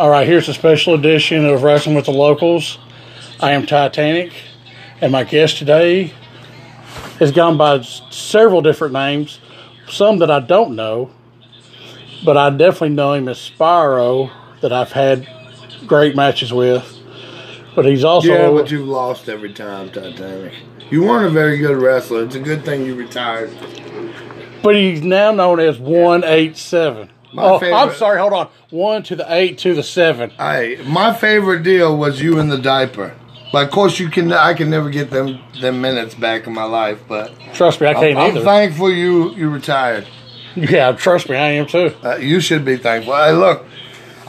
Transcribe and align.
All 0.00 0.08
right, 0.08 0.26
here's 0.26 0.48
a 0.48 0.54
special 0.54 0.94
edition 0.94 1.44
of 1.44 1.62
Wrestling 1.62 1.94
with 1.94 2.06
the 2.06 2.10
Locals. 2.10 2.78
I 3.38 3.52
am 3.52 3.66
Titanic, 3.66 4.32
and 5.02 5.12
my 5.12 5.24
guest 5.24 5.58
today 5.58 6.14
has 7.18 7.30
gone 7.32 7.58
by 7.58 7.82
several 7.82 8.62
different 8.62 8.94
names, 8.94 9.40
some 9.90 10.16
that 10.20 10.30
I 10.30 10.40
don't 10.40 10.74
know, 10.74 11.10
but 12.24 12.38
I 12.38 12.48
definitely 12.48 12.96
know 12.96 13.12
him 13.12 13.28
as 13.28 13.36
Spyro, 13.36 14.30
that 14.62 14.72
I've 14.72 14.90
had 14.90 15.28
great 15.86 16.16
matches 16.16 16.50
with. 16.50 16.98
But 17.74 17.84
he's 17.84 18.02
also 18.02 18.28
Yeah, 18.32 18.50
but 18.52 18.70
you've 18.70 18.88
lost 18.88 19.28
every 19.28 19.52
time, 19.52 19.90
Titanic. 19.90 20.54
You 20.90 21.04
weren't 21.04 21.26
a 21.26 21.30
very 21.30 21.58
good 21.58 21.76
wrestler. 21.76 22.24
It's 22.24 22.36
a 22.36 22.40
good 22.40 22.64
thing 22.64 22.86
you 22.86 22.94
retired. 22.94 23.50
but 24.62 24.76
he's 24.76 25.02
now 25.02 25.30
known 25.30 25.60
as 25.60 25.78
one 25.78 26.24
eight 26.24 26.56
seven. 26.56 27.10
My 27.32 27.44
Oh, 27.44 27.58
I'm 27.60 27.94
sorry. 27.94 28.18
Hold 28.18 28.32
on. 28.32 28.48
One 28.70 29.02
to 29.04 29.16
the 29.16 29.32
eight 29.32 29.58
to 29.58 29.74
the 29.74 29.82
seven. 29.82 30.32
I 30.38 30.78
my 30.84 31.12
favorite 31.14 31.62
deal 31.62 31.96
was 31.96 32.20
you 32.20 32.38
in 32.38 32.48
the 32.48 32.58
diaper. 32.58 33.14
But 33.52 33.64
of 33.66 33.72
course, 33.72 33.98
you 33.98 34.08
can. 34.10 34.32
I 34.32 34.54
can 34.54 34.70
never 34.70 34.90
get 34.90 35.10
them 35.10 35.40
them 35.60 35.80
minutes 35.80 36.14
back 36.14 36.46
in 36.46 36.54
my 36.54 36.64
life. 36.64 37.00
But 37.08 37.32
Trust 37.52 37.80
me, 37.80 37.88
I 37.88 37.94
can't 37.94 38.18
I'm, 38.18 38.36
I'm 38.36 38.44
thankful 38.44 38.90
you 38.92 39.34
you 39.34 39.50
retired. 39.50 40.06
yeah, 40.54 40.92
trust 40.92 41.28
me, 41.28 41.36
I 41.36 41.50
am 41.52 41.66
too. 41.66 41.92
Uh, 42.04 42.16
you 42.16 42.40
should 42.40 42.64
be 42.64 42.76
thankful. 42.76 43.14
Hey, 43.14 43.32
look, 43.32 43.64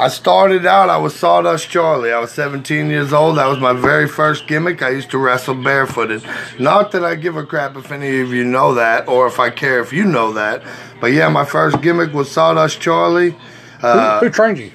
I 0.01 0.07
started 0.07 0.65
out. 0.65 0.89
I 0.89 0.97
was 0.97 1.13
Sawdust 1.13 1.69
Charlie. 1.69 2.11
I 2.11 2.17
was 2.17 2.31
17 2.31 2.89
years 2.89 3.13
old. 3.13 3.37
That 3.37 3.45
was 3.45 3.59
my 3.59 3.71
very 3.73 4.07
first 4.07 4.47
gimmick. 4.47 4.81
I 4.81 4.89
used 4.89 5.11
to 5.11 5.19
wrestle 5.19 5.53
barefooted. 5.53 6.23
Not 6.57 6.91
that 6.93 7.05
I 7.05 7.13
give 7.13 7.37
a 7.37 7.45
crap 7.45 7.75
if 7.75 7.91
any 7.91 8.19
of 8.19 8.33
you 8.33 8.43
know 8.43 8.73
that, 8.73 9.07
or 9.07 9.27
if 9.27 9.39
I 9.39 9.51
care 9.51 9.79
if 9.79 9.93
you 9.93 10.03
know 10.05 10.33
that. 10.33 10.63
But 10.99 11.13
yeah, 11.13 11.29
my 11.29 11.45
first 11.45 11.83
gimmick 11.83 12.13
was 12.13 12.31
Sawdust 12.31 12.81
Charlie. 12.81 13.35
Uh, 13.83 14.21
Who 14.21 14.31
trained 14.31 14.57
you? 14.57 14.71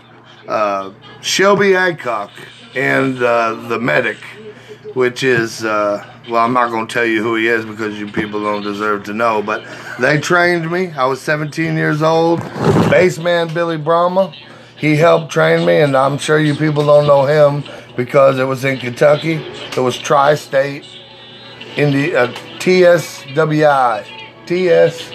uh, 0.47 0.93
Shelby 1.23 1.75
Adcock 1.75 2.31
and 2.77 3.21
uh, 3.21 3.55
the 3.69 3.81
medic, 3.81 4.19
which 4.95 5.25
is 5.25 5.65
uh, 5.65 6.07
well, 6.31 6.45
I'm 6.45 6.53
not 6.53 6.71
going 6.71 6.87
to 6.87 6.95
tell 6.95 7.05
you 7.05 7.21
who 7.21 7.35
he 7.35 7.49
is 7.49 7.65
because 7.65 7.99
you 7.99 8.07
people 8.13 8.45
don't 8.45 8.63
deserve 8.63 9.03
to 9.07 9.13
know. 9.13 9.43
But 9.43 9.65
they 9.99 10.21
trained 10.21 10.71
me. 10.71 10.93
I 10.93 11.07
was 11.07 11.21
17 11.21 11.77
years 11.77 12.01
old. 12.01 12.41
Baseman 12.91 13.53
Billy 13.53 13.77
Brahma, 13.77 14.33
he 14.77 14.97
helped 14.97 15.31
train 15.33 15.67
me, 15.67 15.81
and 15.81 15.97
I'm 15.97 16.19
sure 16.19 16.39
you 16.39 16.55
people 16.55 16.85
don't 16.85 17.07
know 17.07 17.25
him 17.25 17.65
because 17.97 18.39
it 18.39 18.45
was 18.45 18.65
in 18.65 18.79
Kentucky. 18.79 19.35
It 19.35 19.79
was 19.79 19.97
Tri-State, 19.99 20.85
Indi- 21.77 22.15
uh, 22.15 22.29
TSWI, 22.59 24.05
TS. 24.47 25.11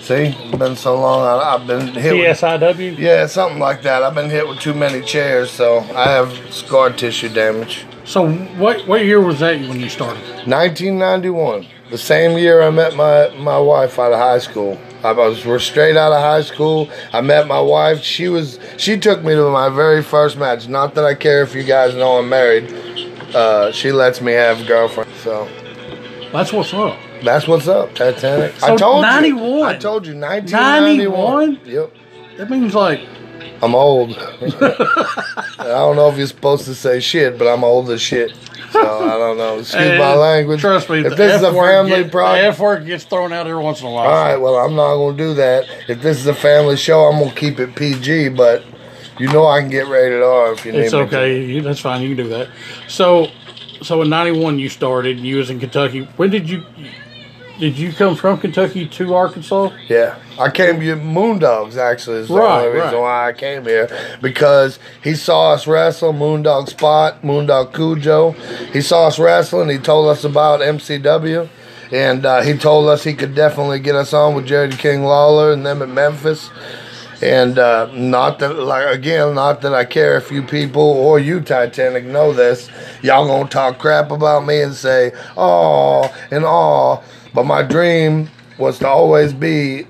See, 0.00 0.14
it's 0.38 0.56
been 0.56 0.76
so 0.76 1.00
long. 1.00 1.22
I, 1.26 1.54
I've 1.54 1.66
been 1.66 1.88
hit. 1.88 2.14
with- 2.14 2.38
TSIW? 2.38 2.96
yeah, 2.98 3.26
something 3.26 3.58
like 3.58 3.82
that. 3.82 4.02
I've 4.02 4.14
been 4.14 4.30
hit 4.30 4.46
with 4.48 4.60
too 4.60 4.72
many 4.74 5.00
chairs, 5.00 5.50
so 5.50 5.78
I 5.94 6.10
have 6.12 6.32
scar 6.54 6.90
tissue 6.90 7.28
damage. 7.28 7.84
So 8.04 8.30
what 8.56 8.86
what 8.86 9.04
year 9.04 9.20
was 9.20 9.40
that 9.40 9.60
when 9.68 9.80
you 9.80 9.88
started? 9.88 10.22
1991, 10.46 11.66
the 11.90 11.98
same 11.98 12.38
year 12.38 12.62
I 12.62 12.70
met 12.70 12.94
my, 12.94 13.28
my 13.36 13.58
wife 13.58 13.98
out 13.98 14.12
of 14.12 14.18
high 14.20 14.38
school. 14.38 14.78
I 15.04 15.12
was 15.12 15.44
we're 15.46 15.58
straight 15.58 15.96
out 15.96 16.12
of 16.12 16.20
high 16.20 16.42
school. 16.42 16.88
I 17.12 17.20
met 17.20 17.46
my 17.46 17.60
wife. 17.60 18.02
She 18.02 18.28
was 18.28 18.58
she 18.76 18.98
took 18.98 19.22
me 19.22 19.34
to 19.34 19.50
my 19.50 19.68
very 19.68 20.02
first 20.02 20.36
match. 20.36 20.68
Not 20.68 20.94
that 20.94 21.04
I 21.04 21.14
care 21.14 21.42
if 21.42 21.54
you 21.54 21.62
guys 21.62 21.94
know 21.94 22.18
I'm 22.18 22.28
married. 22.28 22.72
Uh, 23.34 23.70
she 23.72 23.92
lets 23.92 24.20
me 24.20 24.32
have 24.32 24.62
a 24.62 24.64
girlfriend. 24.64 25.10
So 25.22 25.48
That's 26.32 26.52
what's 26.52 26.72
up. 26.74 26.96
that's 27.22 27.46
what's 27.46 27.68
up, 27.68 27.94
Titanic. 27.94 28.54
I 28.62 28.68
So, 28.68 28.76
told 28.76 29.02
91. 29.02 29.48
you. 29.58 29.62
I 29.64 29.76
told 29.76 30.06
you 30.06 30.14
1991. 30.14 31.54
91? 31.54 31.60
Yep. 31.64 31.92
That 32.38 32.50
means 32.50 32.74
like 32.74 33.00
I'm 33.62 33.74
old. 33.74 34.16
I 34.18 35.64
don't 35.64 35.96
know 35.96 36.08
if 36.10 36.18
you're 36.18 36.26
supposed 36.26 36.64
to 36.66 36.74
say 36.74 37.00
shit, 37.00 37.38
but 37.38 37.46
I'm 37.48 37.64
old 37.64 37.90
as 37.90 38.00
shit. 38.02 38.32
So 38.82 39.04
I 39.04 39.18
don't 39.18 39.38
know. 39.38 39.58
Excuse 39.58 39.82
eh, 39.82 39.98
my 39.98 40.14
language. 40.14 40.60
Trust 40.60 40.90
me, 40.90 41.00
If 41.00 41.16
this 41.16 41.36
is 41.36 41.42
a 41.42 41.52
family 41.52 42.02
get- 42.02 42.12
project. 42.12 42.42
the 42.42 42.48
F 42.48 42.58
word 42.58 42.86
gets 42.86 43.04
thrown 43.04 43.32
out 43.32 43.46
every 43.46 43.62
once 43.62 43.80
in 43.80 43.86
a 43.86 43.90
while. 43.90 44.06
All 44.08 44.24
right, 44.24 44.36
well, 44.36 44.56
I'm 44.56 44.74
not 44.74 44.94
going 44.94 45.16
to 45.16 45.22
do 45.22 45.34
that. 45.34 45.66
If 45.88 46.02
this 46.02 46.18
is 46.18 46.26
a 46.26 46.34
family 46.34 46.76
show, 46.76 47.04
I'm 47.04 47.18
going 47.18 47.30
to 47.30 47.36
keep 47.36 47.58
it 47.58 47.74
PG, 47.74 48.30
but 48.30 48.64
you 49.18 49.28
know 49.28 49.46
I 49.46 49.60
can 49.60 49.70
get 49.70 49.88
rated 49.88 50.22
R 50.22 50.52
if 50.52 50.64
you 50.66 50.72
need 50.72 50.80
It's 50.80 50.94
okay. 50.94 51.42
You, 51.42 51.62
that's 51.62 51.80
fine. 51.80 52.02
You 52.02 52.14
can 52.14 52.24
do 52.24 52.30
that. 52.30 52.48
So, 52.88 53.28
so 53.82 54.02
in 54.02 54.10
'91 54.10 54.58
you 54.58 54.68
started. 54.68 55.18
You 55.20 55.38
was 55.38 55.50
in 55.50 55.58
Kentucky. 55.60 56.04
When 56.16 56.30
did 56.30 56.48
you? 56.50 56.64
Did 57.58 57.78
you 57.78 57.92
come 57.92 58.16
from 58.16 58.38
Kentucky 58.38 58.86
to 58.86 59.14
Arkansas? 59.14 59.70
Yeah. 59.88 60.16
I 60.38 60.50
came 60.50 60.78
to 60.80 60.96
Moondogs, 60.96 61.76
actually, 61.78 62.18
is 62.18 62.28
the 62.28 62.34
Right, 62.34 62.66
only 62.66 62.78
reason 62.80 62.92
right. 62.94 63.00
why 63.00 63.28
I 63.28 63.32
came 63.32 63.64
here. 63.64 63.88
Because 64.20 64.78
he 65.02 65.14
saw 65.14 65.52
us 65.52 65.66
wrestle, 65.66 66.12
Moondog 66.12 66.68
Spot, 66.68 67.22
Moondog 67.22 67.72
Cujo. 67.74 68.32
He 68.72 68.82
saw 68.82 69.06
us 69.06 69.18
wrestling. 69.18 69.70
He 69.70 69.78
told 69.78 70.08
us 70.08 70.22
about 70.22 70.60
MCW. 70.60 71.48
And 71.92 72.26
uh, 72.26 72.42
he 72.42 72.58
told 72.58 72.88
us 72.88 73.04
he 73.04 73.14
could 73.14 73.34
definitely 73.34 73.78
get 73.80 73.94
us 73.94 74.12
on 74.12 74.34
with 74.34 74.46
Jerry 74.46 74.70
King 74.70 75.04
Lawler 75.04 75.52
and 75.52 75.64
them 75.64 75.80
at 75.80 75.88
Memphis. 75.88 76.50
And 77.22 77.58
uh, 77.58 77.86
not 77.94 78.40
that, 78.40 78.58
like 78.58 78.94
again, 78.94 79.34
not 79.34 79.62
that 79.62 79.72
I 79.72 79.86
care 79.86 80.18
if 80.18 80.30
you 80.30 80.42
people 80.42 80.82
or 80.82 81.18
you 81.18 81.40
Titanic 81.40 82.04
know 82.04 82.34
this. 82.34 82.68
Y'all 83.02 83.26
gonna 83.26 83.48
talk 83.48 83.78
crap 83.78 84.10
about 84.10 84.44
me 84.44 84.60
and 84.60 84.74
say, 84.74 85.12
"Oh," 85.34 86.14
and 86.30 86.44
"Oh," 86.44 87.02
but 87.36 87.44
my 87.44 87.62
dream 87.62 88.30
was 88.58 88.78
to 88.78 88.88
always 88.88 89.34
be, 89.34 89.86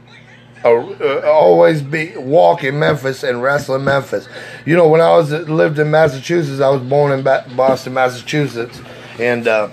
uh, 0.64 1.20
always 1.20 1.80
be 1.80 2.12
walk 2.16 2.64
in 2.64 2.76
Memphis 2.76 3.22
and 3.22 3.40
wrestle 3.40 3.76
in 3.76 3.84
Memphis. 3.84 4.28
You 4.66 4.74
know, 4.74 4.88
when 4.88 5.00
I 5.00 5.16
was 5.16 5.30
lived 5.30 5.78
in 5.78 5.88
Massachusetts, 5.90 6.60
I 6.60 6.68
was 6.70 6.82
born 6.82 7.12
in 7.12 7.22
ba- 7.22 7.46
Boston, 7.56 7.94
Massachusetts, 7.94 8.82
and. 9.18 9.48
Uh, 9.48 9.70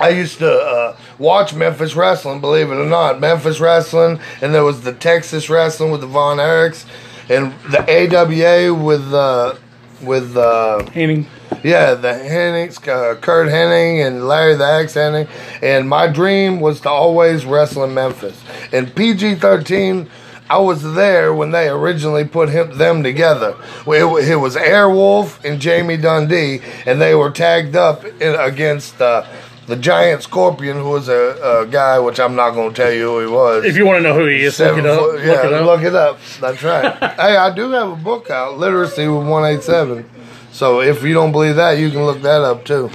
I 0.00 0.10
used 0.10 0.38
to 0.38 0.48
uh, 0.48 0.96
watch 1.18 1.54
Memphis 1.54 1.96
wrestling, 1.96 2.40
believe 2.40 2.70
it 2.70 2.76
or 2.76 2.86
not. 2.86 3.18
Memphis 3.18 3.58
wrestling, 3.58 4.20
and 4.40 4.54
there 4.54 4.62
was 4.62 4.82
the 4.82 4.92
Texas 4.92 5.50
wrestling 5.50 5.90
with 5.90 6.02
the 6.02 6.06
Von 6.06 6.36
Erichs, 6.36 6.84
and 7.28 7.52
the 7.72 7.82
AWA 7.82 8.72
with 8.72 9.12
uh, 9.12 9.56
with 10.00 10.36
uh, 10.36 10.84
Hennig. 10.92 11.26
Yeah 11.62 11.94
the 11.94 12.08
Hennigs, 12.08 12.86
uh, 12.86 13.16
Curt 13.16 13.48
Hennig, 13.48 14.06
and 14.06 14.26
Larry 14.28 14.54
the 14.54 14.64
Axe 14.64 14.94
Hennig. 14.94 15.28
And 15.62 15.88
my 15.88 16.06
dream 16.06 16.60
was 16.60 16.80
to 16.82 16.90
always 16.90 17.44
wrestle 17.44 17.84
in 17.84 17.94
Memphis. 17.94 18.40
And 18.72 18.94
PG 18.94 19.36
thirteen. 19.36 20.08
I 20.50 20.56
was 20.56 20.94
there 20.94 21.34
when 21.34 21.50
they 21.50 21.68
originally 21.68 22.24
put 22.24 22.48
him, 22.48 22.78
them 22.78 23.02
together. 23.02 23.54
It, 23.86 24.30
it 24.30 24.36
was 24.36 24.56
Airwolf 24.56 25.44
and 25.44 25.60
Jamie 25.60 25.98
Dundee, 25.98 26.62
and 26.86 26.98
they 27.02 27.14
were 27.14 27.30
tagged 27.30 27.76
up 27.76 28.02
in, 28.02 28.34
against 28.34 28.98
uh, 28.98 29.26
the 29.66 29.76
Giant 29.76 30.22
Scorpion, 30.22 30.78
who 30.78 30.88
was 30.88 31.10
a, 31.10 31.60
a 31.60 31.66
guy, 31.66 31.98
which 31.98 32.18
I'm 32.18 32.34
not 32.34 32.52
going 32.52 32.72
to 32.72 32.74
tell 32.74 32.90
you 32.90 33.02
who 33.02 33.20
he 33.20 33.26
was. 33.26 33.66
If 33.66 33.76
you 33.76 33.84
want 33.84 33.98
to 33.98 34.02
know 34.02 34.14
who 34.14 34.24
he 34.26 34.40
is, 34.42 34.58
look 34.58 34.78
it 34.78 34.86
up. 34.86 34.98
foot- 34.98 35.14
look 35.16 35.24
yeah, 35.24 35.46
it 35.46 35.52
up. 35.52 35.66
look 35.66 35.82
it 35.82 35.94
up. 35.94 36.18
That's 36.40 36.62
right. 36.62 36.96
hey, 37.20 37.36
I 37.36 37.54
do 37.54 37.70
have 37.72 37.90
a 37.90 37.96
book 37.96 38.30
out, 38.30 38.56
Literacy 38.56 39.06
with 39.06 39.26
187. 39.28 40.08
So 40.58 40.80
if 40.80 41.04
you 41.04 41.14
don't 41.14 41.30
believe 41.30 41.54
that, 41.54 41.78
you 41.78 41.88
can 41.88 42.04
look 42.04 42.20
that 42.22 42.40
up 42.40 42.64
too. 42.64 42.90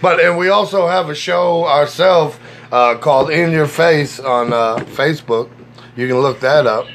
But 0.00 0.20
and 0.20 0.38
we 0.38 0.48
also 0.48 0.88
have 0.88 1.10
a 1.10 1.14
show 1.14 1.66
ourselves 1.66 2.38
uh, 2.72 2.96
called 2.96 3.28
In 3.28 3.52
Your 3.52 3.66
Face 3.66 4.18
on 4.18 4.54
uh, 4.54 4.76
Facebook. 4.76 5.50
You 5.96 6.08
can 6.08 6.20
look 6.20 6.40
that 6.40 6.66
up. 6.66 6.86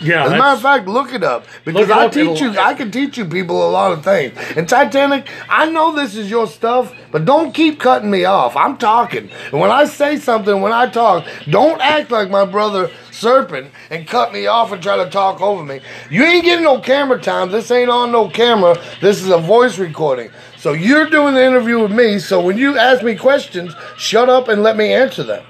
Yeah, 0.00 0.24
As 0.24 0.32
a 0.32 0.38
matter 0.38 0.56
of 0.56 0.62
fact, 0.62 0.88
look 0.88 1.12
it 1.12 1.22
up 1.22 1.46
because 1.64 1.88
it 1.88 1.96
I 1.96 2.06
up, 2.06 2.12
teach 2.12 2.40
you. 2.40 2.58
I 2.58 2.74
can 2.74 2.90
teach 2.90 3.18
you 3.18 3.24
people 3.24 3.68
a 3.68 3.70
lot 3.70 3.92
of 3.92 4.02
things. 4.02 4.36
And 4.56 4.68
Titanic, 4.68 5.28
I 5.48 5.70
know 5.70 5.94
this 5.94 6.16
is 6.16 6.30
your 6.30 6.46
stuff, 6.46 6.94
but 7.10 7.24
don't 7.24 7.52
keep 7.52 7.78
cutting 7.80 8.10
me 8.10 8.24
off. 8.24 8.56
I'm 8.56 8.78
talking, 8.78 9.30
and 9.50 9.60
when 9.60 9.70
I 9.70 9.84
say 9.84 10.16
something, 10.16 10.60
when 10.60 10.72
I 10.72 10.88
talk, 10.88 11.26
don't 11.48 11.80
act 11.80 12.10
like 12.10 12.30
my 12.30 12.44
brother 12.44 12.90
Serpent 13.20 13.70
and 13.90 14.06
cut 14.06 14.32
me 14.32 14.46
off 14.46 14.72
and 14.72 14.82
try 14.82 14.96
to 14.96 15.10
talk 15.10 15.42
over 15.42 15.62
me. 15.62 15.80
You 16.08 16.24
ain't 16.24 16.44
getting 16.44 16.64
no 16.64 16.80
camera 16.80 17.20
time. 17.20 17.50
This 17.50 17.70
ain't 17.70 17.90
on 17.90 18.10
no 18.10 18.30
camera. 18.30 18.76
This 19.02 19.22
is 19.22 19.28
a 19.28 19.38
voice 19.38 19.78
recording. 19.78 20.30
So 20.56 20.72
you're 20.72 21.10
doing 21.10 21.34
the 21.34 21.44
interview 21.44 21.80
with 21.80 21.92
me. 21.92 22.18
So 22.18 22.40
when 22.40 22.56
you 22.56 22.78
ask 22.78 23.02
me 23.02 23.16
questions, 23.16 23.74
shut 23.98 24.30
up 24.30 24.48
and 24.48 24.62
let 24.62 24.76
me 24.76 24.92
answer 24.92 25.22
them. 25.22 25.44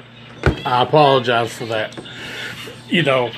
I 0.66 0.82
apologize 0.82 1.52
for 1.52 1.66
that. 1.66 1.96
You 2.88 3.04
know, 3.04 3.30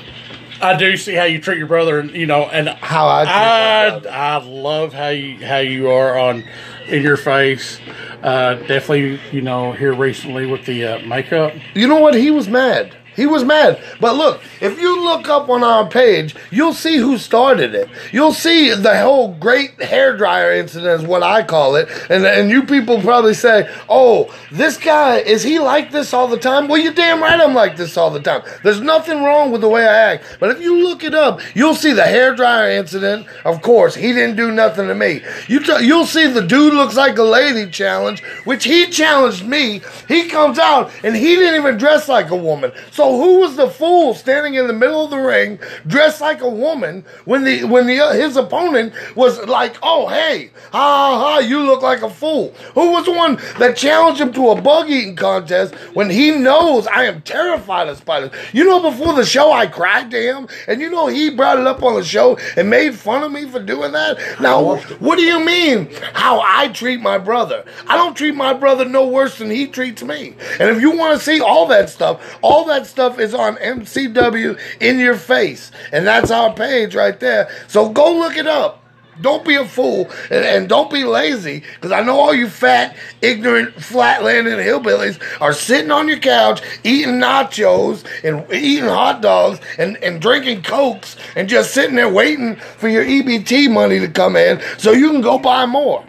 I 0.63 0.77
do 0.77 0.95
see 0.97 1.13
how 1.13 1.25
you 1.25 1.39
treat 1.39 1.57
your 1.57 1.67
brother, 1.67 1.99
and 1.99 2.11
you 2.11 2.25
know, 2.25 2.43
and 2.43 2.69
How 2.69 3.07
I 3.07 3.23
I. 3.25 4.05
I 4.09 4.37
love 4.37 4.93
how 4.93 5.09
you 5.09 5.45
how 5.45 5.57
you 5.57 5.89
are 5.89 6.17
on 6.17 6.43
in 6.87 7.03
your 7.03 7.17
face. 7.17 7.79
Uh, 8.21 8.55
definitely, 8.55 9.19
you 9.31 9.41
know, 9.41 9.73
here 9.73 9.93
recently 9.93 10.45
with 10.45 10.65
the 10.65 10.85
uh, 10.85 10.99
makeup. 11.05 11.53
You 11.75 11.87
know 11.87 11.99
what? 11.99 12.13
He 12.13 12.31
was 12.31 12.47
mad. 12.47 12.95
He 13.15 13.25
was 13.25 13.43
mad. 13.43 13.81
But 13.99 14.15
look, 14.15 14.41
if 14.61 14.79
you 14.79 15.03
look 15.03 15.29
up 15.29 15.49
on 15.49 15.63
our 15.63 15.87
page, 15.87 16.35
you'll 16.51 16.73
see 16.73 16.97
who 16.97 17.17
started 17.17 17.75
it. 17.75 17.89
You'll 18.11 18.33
see 18.33 18.73
the 18.73 18.99
whole 18.99 19.33
great 19.33 19.81
hair 19.81 20.17
dryer 20.17 20.53
incident 20.53 21.01
is 21.01 21.07
what 21.07 21.23
I 21.23 21.43
call 21.43 21.75
it. 21.75 21.89
And 22.09 22.25
and 22.25 22.49
you 22.49 22.63
people 22.63 23.01
probably 23.01 23.33
say, 23.33 23.69
"Oh, 23.89 24.33
this 24.51 24.77
guy 24.77 25.17
is 25.17 25.43
he 25.43 25.59
like 25.59 25.91
this 25.91 26.13
all 26.13 26.27
the 26.27 26.37
time?" 26.37 26.67
Well, 26.67 26.79
you're 26.79 26.93
damn 26.93 27.21
right 27.21 27.39
I'm 27.39 27.53
like 27.53 27.77
this 27.77 27.97
all 27.97 28.09
the 28.09 28.21
time. 28.21 28.41
There's 28.63 28.81
nothing 28.81 29.23
wrong 29.23 29.51
with 29.51 29.61
the 29.61 29.69
way 29.69 29.87
I 29.87 30.13
act. 30.13 30.37
But 30.39 30.51
if 30.51 30.61
you 30.61 30.83
look 30.83 31.03
it 31.03 31.13
up, 31.13 31.41
you'll 31.55 31.75
see 31.75 31.93
the 31.93 32.03
hair 32.03 32.35
dryer 32.35 32.69
incident. 32.71 33.27
Of 33.45 33.61
course, 33.61 33.95
he 33.95 34.13
didn't 34.13 34.35
do 34.35 34.51
nothing 34.51 34.87
to 34.87 34.95
me. 34.95 35.21
You 35.47 35.59
t- 35.59 35.85
you'll 35.85 36.05
see 36.05 36.27
the 36.27 36.41
dude 36.41 36.73
looks 36.73 36.95
like 36.95 37.17
a 37.17 37.23
lady 37.23 37.69
challenge, 37.69 38.21
which 38.45 38.63
he 38.63 38.87
challenged 38.87 39.45
me. 39.45 39.81
He 40.07 40.29
comes 40.29 40.59
out 40.59 40.91
and 41.03 41.15
he 41.15 41.35
didn't 41.35 41.59
even 41.59 41.77
dress 41.77 42.07
like 42.07 42.29
a 42.29 42.35
woman. 42.35 42.71
So 42.91 43.02
so 43.03 43.17
who 43.17 43.39
was 43.39 43.57
the 43.57 43.69
fool 43.69 44.13
standing 44.13 44.53
in 44.53 44.65
the 44.65 44.73
middle 44.73 45.03
of 45.03 45.09
the 45.09 45.17
ring, 45.17 45.59
dressed 45.85 46.21
like 46.21 46.39
a 46.39 46.49
woman, 46.49 47.03
when 47.25 47.43
the 47.43 47.65
when 47.65 47.85
the 47.85 47.99
uh, 47.99 48.13
his 48.13 48.37
opponent 48.37 48.93
was 49.13 49.45
like, 49.45 49.75
"Oh 49.83 50.07
hey, 50.07 50.51
ha 50.71 50.79
ha 50.79 51.19
ha, 51.19 51.39
you 51.39 51.59
look 51.63 51.81
like 51.81 52.01
a 52.01 52.09
fool." 52.09 52.53
Who 52.75 52.91
was 52.91 53.03
the 53.03 53.11
one 53.11 53.35
that 53.59 53.75
challenged 53.75 54.21
him 54.21 54.31
to 54.33 54.51
a 54.51 54.61
bug 54.61 54.89
eating 54.89 55.17
contest 55.17 55.75
when 55.93 56.09
he 56.09 56.31
knows 56.31 56.87
I 56.87 57.03
am 57.03 57.21
terrified 57.23 57.89
of 57.89 57.97
spiders? 57.97 58.31
You 58.53 58.63
know, 58.63 58.79
before 58.79 59.13
the 59.13 59.25
show 59.25 59.51
I 59.51 59.67
cried 59.67 60.09
to 60.11 60.21
him, 60.21 60.47
and 60.69 60.79
you 60.79 60.89
know 60.89 61.07
he 61.07 61.29
brought 61.29 61.59
it 61.59 61.67
up 61.67 61.83
on 61.83 61.95
the 61.95 62.05
show 62.05 62.37
and 62.55 62.69
made 62.69 62.95
fun 62.95 63.21
of 63.21 63.33
me 63.33 63.49
for 63.49 63.59
doing 63.59 63.91
that. 63.91 64.39
Now, 64.39 64.77
what 64.77 65.17
do 65.17 65.23
you 65.23 65.43
mean? 65.43 65.89
How 66.13 66.39
I 66.39 66.69
treat 66.69 67.01
my 67.01 67.17
brother? 67.17 67.65
I 67.85 67.97
don't 67.97 68.15
treat 68.15 68.35
my 68.35 68.53
brother 68.53 68.85
no 68.85 69.05
worse 69.05 69.39
than 69.39 69.49
he 69.49 69.67
treats 69.67 70.03
me. 70.03 70.35
And 70.57 70.69
if 70.69 70.79
you 70.79 70.95
want 70.95 71.17
to 71.17 71.23
see 71.23 71.41
all 71.41 71.67
that 71.67 71.89
stuff, 71.89 72.39
all 72.41 72.63
that 72.65 72.92
stuff 72.93 73.19
is 73.19 73.33
on 73.33 73.55
MCW 73.55 74.59
in 74.79 74.99
your 74.99 75.15
face. 75.15 75.71
And 75.91 76.05
that's 76.05 76.29
our 76.29 76.53
page 76.53 76.95
right 76.95 77.19
there. 77.19 77.49
So 77.67 77.89
go 77.89 78.13
look 78.13 78.37
it 78.37 78.47
up. 78.47 78.81
Don't 79.21 79.45
be 79.45 79.55
a 79.55 79.65
fool 79.65 80.09
and, 80.31 80.43
and 80.43 80.69
don't 80.69 80.91
be 80.91 81.03
lazy 81.03 81.63
because 81.75 81.91
I 81.91 82.01
know 82.01 82.19
all 82.19 82.33
you 82.33 82.49
fat, 82.49 82.95
ignorant, 83.21 83.75
flatlanding 83.75 84.57
hillbillies 84.63 85.21
are 85.39 85.53
sitting 85.53 85.91
on 85.91 86.07
your 86.07 86.17
couch 86.17 86.61
eating 86.83 87.15
nachos 87.15 88.03
and 88.23 88.51
eating 88.51 88.89
hot 88.89 89.21
dogs 89.21 89.59
and, 89.77 89.97
and 89.97 90.19
drinking 90.19 90.63
cokes 90.63 91.15
and 91.35 91.47
just 91.47 91.75
sitting 91.75 91.95
there 91.95 92.09
waiting 92.09 92.55
for 92.55 92.89
your 92.89 93.05
EBT 93.05 93.71
money 93.71 93.99
to 93.99 94.07
come 94.07 94.35
in 94.35 94.59
so 94.77 94.91
you 94.91 95.11
can 95.11 95.21
go 95.21 95.37
buy 95.37 95.65
more. 95.67 96.03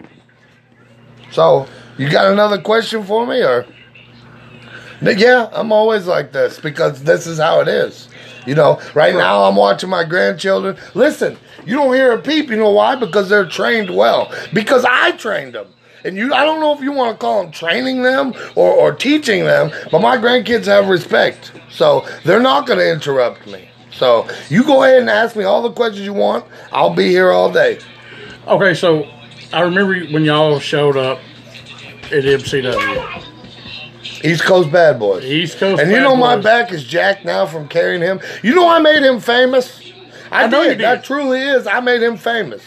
So, 1.31 1.67
you 1.99 2.09
got 2.09 2.33
another 2.33 2.61
question 2.61 3.05
for 3.05 3.27
me 3.27 3.43
or? 3.43 3.67
Yeah, 5.03 5.49
I'm 5.53 5.73
always 5.73 6.07
like 6.07 6.33
this 6.33 6.59
because 6.59 7.03
this 7.03 7.27
is 7.27 7.39
how 7.39 7.61
it 7.61 7.69
is. 7.69 8.09
You 8.47 8.55
know, 8.55 8.81
right 8.95 9.15
now 9.15 9.45
I'm 9.45 9.57
watching 9.57 9.91
my 9.91 10.05
grandchildren. 10.05 10.77
Listen, 10.95 11.39
you 11.65 11.75
don't 11.75 11.95
hear 11.95 12.13
a 12.13 12.21
peep. 12.21 12.51
You 12.51 12.57
know 12.57 12.71
why? 12.71 12.97
Because 12.97 13.29
they're 13.29 13.47
trained 13.47 13.95
well. 13.95 14.33
Because 14.53 14.85
I 14.85 15.13
trained 15.13 15.55
them. 15.55 15.67
And 16.05 16.17
you, 16.17 16.35
I 16.35 16.45
don't 16.45 16.61
know 16.61 16.75
if 16.75 16.81
you 16.83 16.93
want 16.93 17.13
to 17.13 17.19
call 17.19 17.43
them 17.43 17.51
training 17.51 18.03
them 18.03 18.35
or, 18.55 18.71
or 18.71 18.93
teaching 18.93 19.45
them, 19.45 19.73
but 19.91 20.03
my 20.03 20.19
grandkids 20.19 20.67
have 20.67 20.89
respect. 20.89 21.53
So 21.71 22.07
they're 22.25 22.41
not 22.41 22.67
going 22.67 22.79
to 22.79 22.93
interrupt 22.93 23.47
me. 23.47 23.69
So 23.91 24.29
you 24.51 24.65
go 24.65 24.83
ahead 24.83 25.01
and 25.01 25.09
ask 25.09 25.35
me 25.35 25.45
all 25.45 25.63
the 25.63 25.73
questions 25.73 26.05
you 26.05 26.13
want. 26.13 26.45
I'll 26.73 26.95
be 26.95 27.09
here 27.09 27.31
all 27.31 27.51
day. 27.51 27.79
Okay, 28.47 28.75
so 28.75 29.09
I 29.53 29.63
remember 29.63 29.99
when 30.13 30.25
y'all 30.25 30.59
showed 30.61 30.99
up 30.99 31.21
at 32.07 32.25
MCW. 32.25 33.34
East 34.25 34.45
Coast 34.45 34.71
Bad 34.73 34.99
Boys. 34.99 35.25
East 35.25 35.59
Coast 35.59 35.81
And 35.83 35.91
you 35.91 36.01
know 36.01 36.17
my 36.17 36.37
Boys. 36.37 36.45
back 36.45 36.73
is 36.73 36.85
jacked 36.85 37.25
now 37.25 37.47
from 37.47 37.69
carrying 37.69 38.01
him. 38.03 38.21
You 38.43 38.55
know 38.55 38.69
I 38.69 38.79
made 38.81 39.03
him 39.03 39.21
famous. 39.21 39.81
I, 40.31 40.45
I 40.45 40.47
know 40.49 40.63
did. 40.63 40.71
you 40.71 40.75
did. 40.77 40.85
That 40.85 41.05
truly 41.05 41.41
is. 41.41 41.67
I 41.67 41.81
made 41.81 42.03
him 42.03 42.17
famous. 42.17 42.63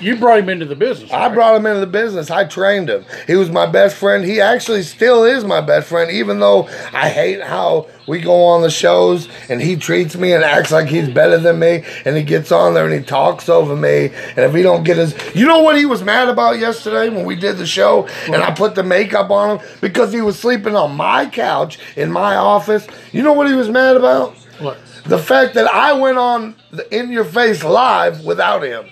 You 0.00 0.16
brought 0.16 0.38
him 0.38 0.48
into 0.48 0.64
the 0.64 0.76
business. 0.76 1.10
I 1.12 1.26
right? 1.26 1.34
brought 1.34 1.56
him 1.56 1.66
into 1.66 1.80
the 1.80 1.86
business. 1.86 2.30
I 2.30 2.44
trained 2.44 2.88
him. 2.88 3.04
He 3.26 3.36
was 3.36 3.50
my 3.50 3.66
best 3.66 3.96
friend. 3.96 4.24
He 4.24 4.40
actually 4.40 4.82
still 4.82 5.24
is 5.24 5.44
my 5.44 5.60
best 5.60 5.88
friend, 5.88 6.10
even 6.10 6.40
though 6.40 6.68
I 6.92 7.08
hate 7.10 7.42
how 7.42 7.88
we 8.08 8.20
go 8.20 8.44
on 8.44 8.62
the 8.62 8.70
shows 8.70 9.28
and 9.48 9.60
he 9.60 9.76
treats 9.76 10.16
me 10.16 10.32
and 10.32 10.42
acts 10.42 10.72
like 10.72 10.88
he's 10.88 11.08
better 11.08 11.38
than 11.38 11.58
me. 11.58 11.84
And 12.04 12.16
he 12.16 12.22
gets 12.22 12.50
on 12.50 12.74
there 12.74 12.86
and 12.86 12.94
he 12.94 13.02
talks 13.02 13.48
over 13.48 13.76
me. 13.76 14.10
And 14.30 14.38
if 14.38 14.54
he 14.54 14.62
don't 14.62 14.84
get 14.84 14.96
his, 14.96 15.14
you 15.34 15.46
know 15.46 15.60
what 15.60 15.76
he 15.76 15.86
was 15.86 16.02
mad 16.02 16.28
about 16.28 16.58
yesterday 16.58 17.08
when 17.14 17.24
we 17.24 17.36
did 17.36 17.58
the 17.58 17.66
show 17.66 18.06
and 18.26 18.36
I 18.36 18.52
put 18.52 18.74
the 18.74 18.82
makeup 18.82 19.30
on 19.30 19.58
him 19.58 19.66
because 19.80 20.12
he 20.12 20.20
was 20.20 20.38
sleeping 20.38 20.76
on 20.76 20.96
my 20.96 21.26
couch 21.26 21.78
in 21.96 22.10
my 22.10 22.36
office. 22.36 22.86
You 23.12 23.22
know 23.22 23.32
what 23.32 23.48
he 23.48 23.54
was 23.54 23.68
mad 23.68 23.96
about? 23.96 24.34
What? 24.58 24.78
the 25.06 25.18
fact 25.18 25.54
that 25.54 25.66
I 25.66 25.92
went 25.94 26.18
on 26.18 26.54
the 26.70 26.92
In 26.96 27.10
Your 27.10 27.24
Face 27.24 27.64
live 27.64 28.24
without 28.24 28.62
him. 28.62 28.86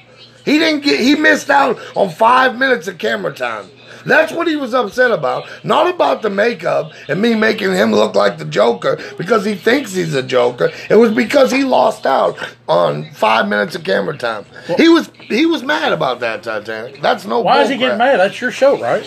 He 0.48 0.58
didn't 0.58 0.82
get. 0.82 0.98
He 0.98 1.14
missed 1.14 1.50
out 1.50 1.78
on 1.94 2.08
five 2.08 2.56
minutes 2.58 2.88
of 2.88 2.96
camera 2.96 3.34
time. 3.34 3.68
That's 4.06 4.32
what 4.32 4.46
he 4.46 4.56
was 4.56 4.72
upset 4.72 5.10
about. 5.10 5.44
Not 5.62 5.92
about 5.92 6.22
the 6.22 6.30
makeup 6.30 6.92
and 7.08 7.20
me 7.20 7.34
making 7.34 7.72
him 7.72 7.92
look 7.92 8.14
like 8.14 8.38
the 8.38 8.46
Joker 8.46 8.98
because 9.18 9.44
he 9.44 9.54
thinks 9.54 9.92
he's 9.92 10.14
a 10.14 10.22
Joker. 10.22 10.70
It 10.88 10.94
was 10.94 11.12
because 11.12 11.50
he 11.50 11.64
lost 11.64 12.06
out 12.06 12.38
on 12.66 13.10
five 13.12 13.46
minutes 13.48 13.74
of 13.74 13.84
camera 13.84 14.16
time. 14.16 14.46
he 14.78 14.88
was 14.88 15.10
he 15.28 15.44
was 15.44 15.62
mad 15.62 15.92
about 15.92 16.20
that 16.20 16.42
Titanic. 16.42 17.02
That's 17.02 17.26
no. 17.26 17.40
Why 17.40 17.62
is 17.62 17.68
he 17.68 17.74
bullcrap. 17.74 17.78
getting 17.80 17.98
mad? 17.98 18.16
That's 18.18 18.40
your 18.40 18.50
show, 18.50 18.80
right? 18.80 19.04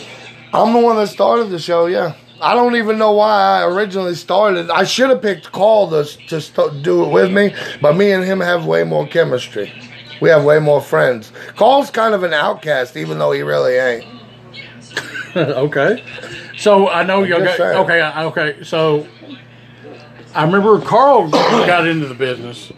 I'm 0.54 0.74
the 0.74 0.80
one 0.80 0.98
that 0.98 1.08
started 1.08 1.46
the 1.46 1.58
show. 1.60 1.88
Yeah, 1.88 2.14
I 2.40 2.54
don't 2.54 2.76
even 2.76 3.00
know 3.00 3.14
why 3.14 3.62
I 3.62 3.66
originally 3.66 4.14
started. 4.16 4.70
I 4.70 4.84
should 4.84 5.10
have 5.10 5.24
picked 5.24 5.52
Call 5.52 5.90
to 5.90 6.04
to 6.28 6.40
st- 6.40 6.84
do 6.84 7.04
it 7.06 7.10
with 7.10 7.32
me, 7.32 7.56
but 7.82 7.96
me 7.96 8.12
and 8.12 8.24
him 8.24 8.42
have 8.42 8.68
way 8.68 8.84
more 8.84 9.08
chemistry. 9.08 9.74
We 10.22 10.30
have 10.30 10.44
way 10.46 10.60
more 10.60 10.82
friends. 10.82 11.32
Call's 11.56 11.90
kind 11.90 12.14
of 12.14 12.24
an 12.24 12.34
outcast, 12.34 12.96
even 12.96 13.18
though 13.20 13.32
he 13.32 13.42
really 13.42 13.74
ain't. 13.76 14.06
okay. 15.36 16.04
So 16.58 16.90
I 16.90 17.04
know 17.04 17.24
y'all 17.24 17.40
just 17.40 17.58
got 17.58 17.74
saying. 17.74 17.80
okay. 17.86 18.52
Okay. 18.52 18.64
So 18.64 19.08
I 20.36 20.44
remember 20.44 20.80
Carl 20.82 21.30
got 21.32 21.88
into 21.88 22.08
the 22.08 22.14
business, 22.14 22.70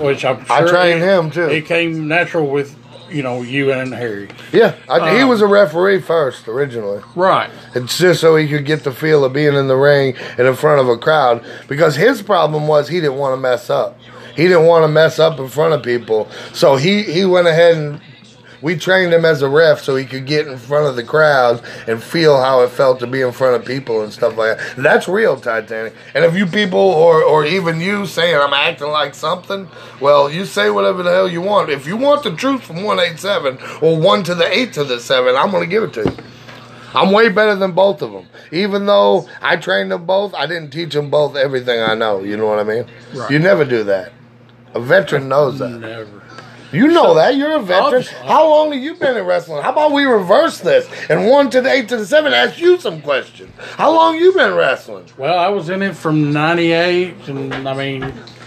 which 0.00 0.24
I'm 0.24 0.44
sure 0.44 0.52
I 0.56 0.66
trained 0.68 1.02
it- 1.02 1.06
him 1.08 1.30
too. 1.30 1.46
It 1.46 1.66
came 1.66 2.06
natural 2.08 2.46
with 2.48 2.76
you 3.10 3.24
know 3.24 3.42
you 3.42 3.72
and 3.72 3.92
Harry, 3.92 4.28
Yeah, 4.52 4.76
I, 4.88 5.16
he 5.16 5.22
Um, 5.22 5.28
was 5.30 5.42
a 5.42 5.46
referee 5.48 6.00
first 6.00 6.46
originally. 6.46 7.02
right? 7.16 7.50
It's 7.74 7.98
just 7.98 8.20
so 8.20 8.36
he 8.36 8.46
could 8.46 8.64
get 8.64 8.84
the 8.84 8.92
feel 8.92 9.24
of 9.24 9.32
being 9.32 9.54
in 9.54 9.66
the 9.66 9.74
ring 9.76 10.14
and 10.38 10.46
in 10.46 10.54
front 10.54 10.80
of 10.80 10.88
a 10.88 10.96
crowd. 10.96 11.44
Because 11.66 11.96
his 11.96 12.22
problem 12.22 12.68
was 12.68 12.86
he 12.88 13.00
didn't 13.00 13.16
want 13.16 13.32
to 13.36 13.40
mess 13.40 13.68
up. 13.68 13.98
He 14.36 14.44
didn't 14.44 14.66
want 14.66 14.84
to 14.84 14.88
mess 14.88 15.18
up 15.18 15.38
in 15.38 15.48
front 15.48 15.74
of 15.74 15.82
people. 15.82 16.30
So 16.52 16.76
he, 16.76 17.02
he 17.02 17.24
went 17.24 17.46
ahead 17.46 17.76
and 17.76 18.00
we 18.62 18.76
trained 18.76 19.12
him 19.12 19.24
as 19.24 19.42
a 19.42 19.48
ref 19.48 19.80
so 19.80 19.96
he 19.96 20.04
could 20.04 20.26
get 20.26 20.46
in 20.46 20.58
front 20.58 20.86
of 20.86 20.96
the 20.96 21.02
crowd 21.02 21.62
and 21.86 22.02
feel 22.02 22.40
how 22.40 22.60
it 22.60 22.70
felt 22.70 23.00
to 23.00 23.06
be 23.06 23.20
in 23.22 23.32
front 23.32 23.56
of 23.56 23.66
people 23.66 24.02
and 24.02 24.12
stuff 24.12 24.36
like 24.36 24.58
that. 24.58 24.76
That's 24.76 25.08
real 25.08 25.40
Titanic. 25.40 25.94
And 26.14 26.24
if 26.24 26.36
you 26.36 26.46
people 26.46 26.80
or, 26.80 27.22
or 27.22 27.46
even 27.46 27.80
you 27.80 28.06
saying 28.06 28.36
I'm 28.36 28.52
acting 28.52 28.88
like 28.88 29.14
something, 29.14 29.68
well, 30.00 30.30
you 30.30 30.44
say 30.44 30.70
whatever 30.70 31.02
the 31.02 31.10
hell 31.10 31.28
you 31.28 31.40
want. 31.40 31.70
If 31.70 31.86
you 31.86 31.96
want 31.96 32.22
the 32.22 32.34
truth 32.34 32.62
from 32.62 32.82
187 32.82 33.58
or 33.82 33.98
1 33.98 34.24
to 34.24 34.34
the 34.34 34.58
8 34.58 34.72
to 34.74 34.84
the 34.84 35.00
7, 35.00 35.34
I'm 35.36 35.50
going 35.50 35.62
to 35.62 35.68
give 35.70 35.82
it 35.82 35.92
to 35.94 36.04
you. 36.04 36.16
I'm 36.92 37.12
way 37.12 37.28
better 37.28 37.54
than 37.54 37.72
both 37.72 38.02
of 38.02 38.12
them. 38.12 38.26
Even 38.50 38.86
though 38.86 39.28
I 39.40 39.56
trained 39.56 39.92
them 39.92 40.06
both, 40.06 40.34
I 40.34 40.46
didn't 40.46 40.70
teach 40.70 40.92
them 40.92 41.08
both 41.08 41.36
everything 41.36 41.80
I 41.80 41.94
know. 41.94 42.20
You 42.22 42.36
know 42.36 42.46
what 42.46 42.58
I 42.58 42.64
mean? 42.64 42.84
Right. 43.14 43.30
You 43.30 43.38
never 43.38 43.64
do 43.64 43.84
that. 43.84 44.12
A 44.74 44.80
veteran 44.80 45.28
knows 45.28 45.58
that. 45.58 45.70
Never. 45.70 46.22
You 46.72 46.86
know 46.86 47.14
that. 47.14 47.34
You're 47.34 47.56
a 47.56 47.60
veteran. 47.60 47.94
Obviously. 47.94 48.26
How 48.28 48.48
long 48.48 48.72
have 48.72 48.80
you 48.80 48.94
been 48.94 49.16
in 49.16 49.24
wrestling? 49.24 49.62
How 49.62 49.72
about 49.72 49.90
we 49.92 50.04
reverse 50.04 50.60
this 50.60 50.88
and 51.08 51.26
one 51.26 51.50
to 51.50 51.60
the 51.60 51.68
eight 51.70 51.88
to 51.88 51.96
the 51.96 52.06
seven? 52.06 52.32
Ask 52.32 52.60
you 52.60 52.78
some 52.78 53.02
questions. 53.02 53.50
How 53.76 53.92
long 53.92 54.16
you 54.16 54.32
been 54.32 54.54
wrestling? 54.54 55.06
Well, 55.18 55.36
I 55.36 55.48
was 55.48 55.68
in 55.68 55.82
it 55.82 55.96
from 55.96 56.32
'98, 56.32 57.28
and 57.28 57.68
I 57.68 57.74
mean, 57.74 58.02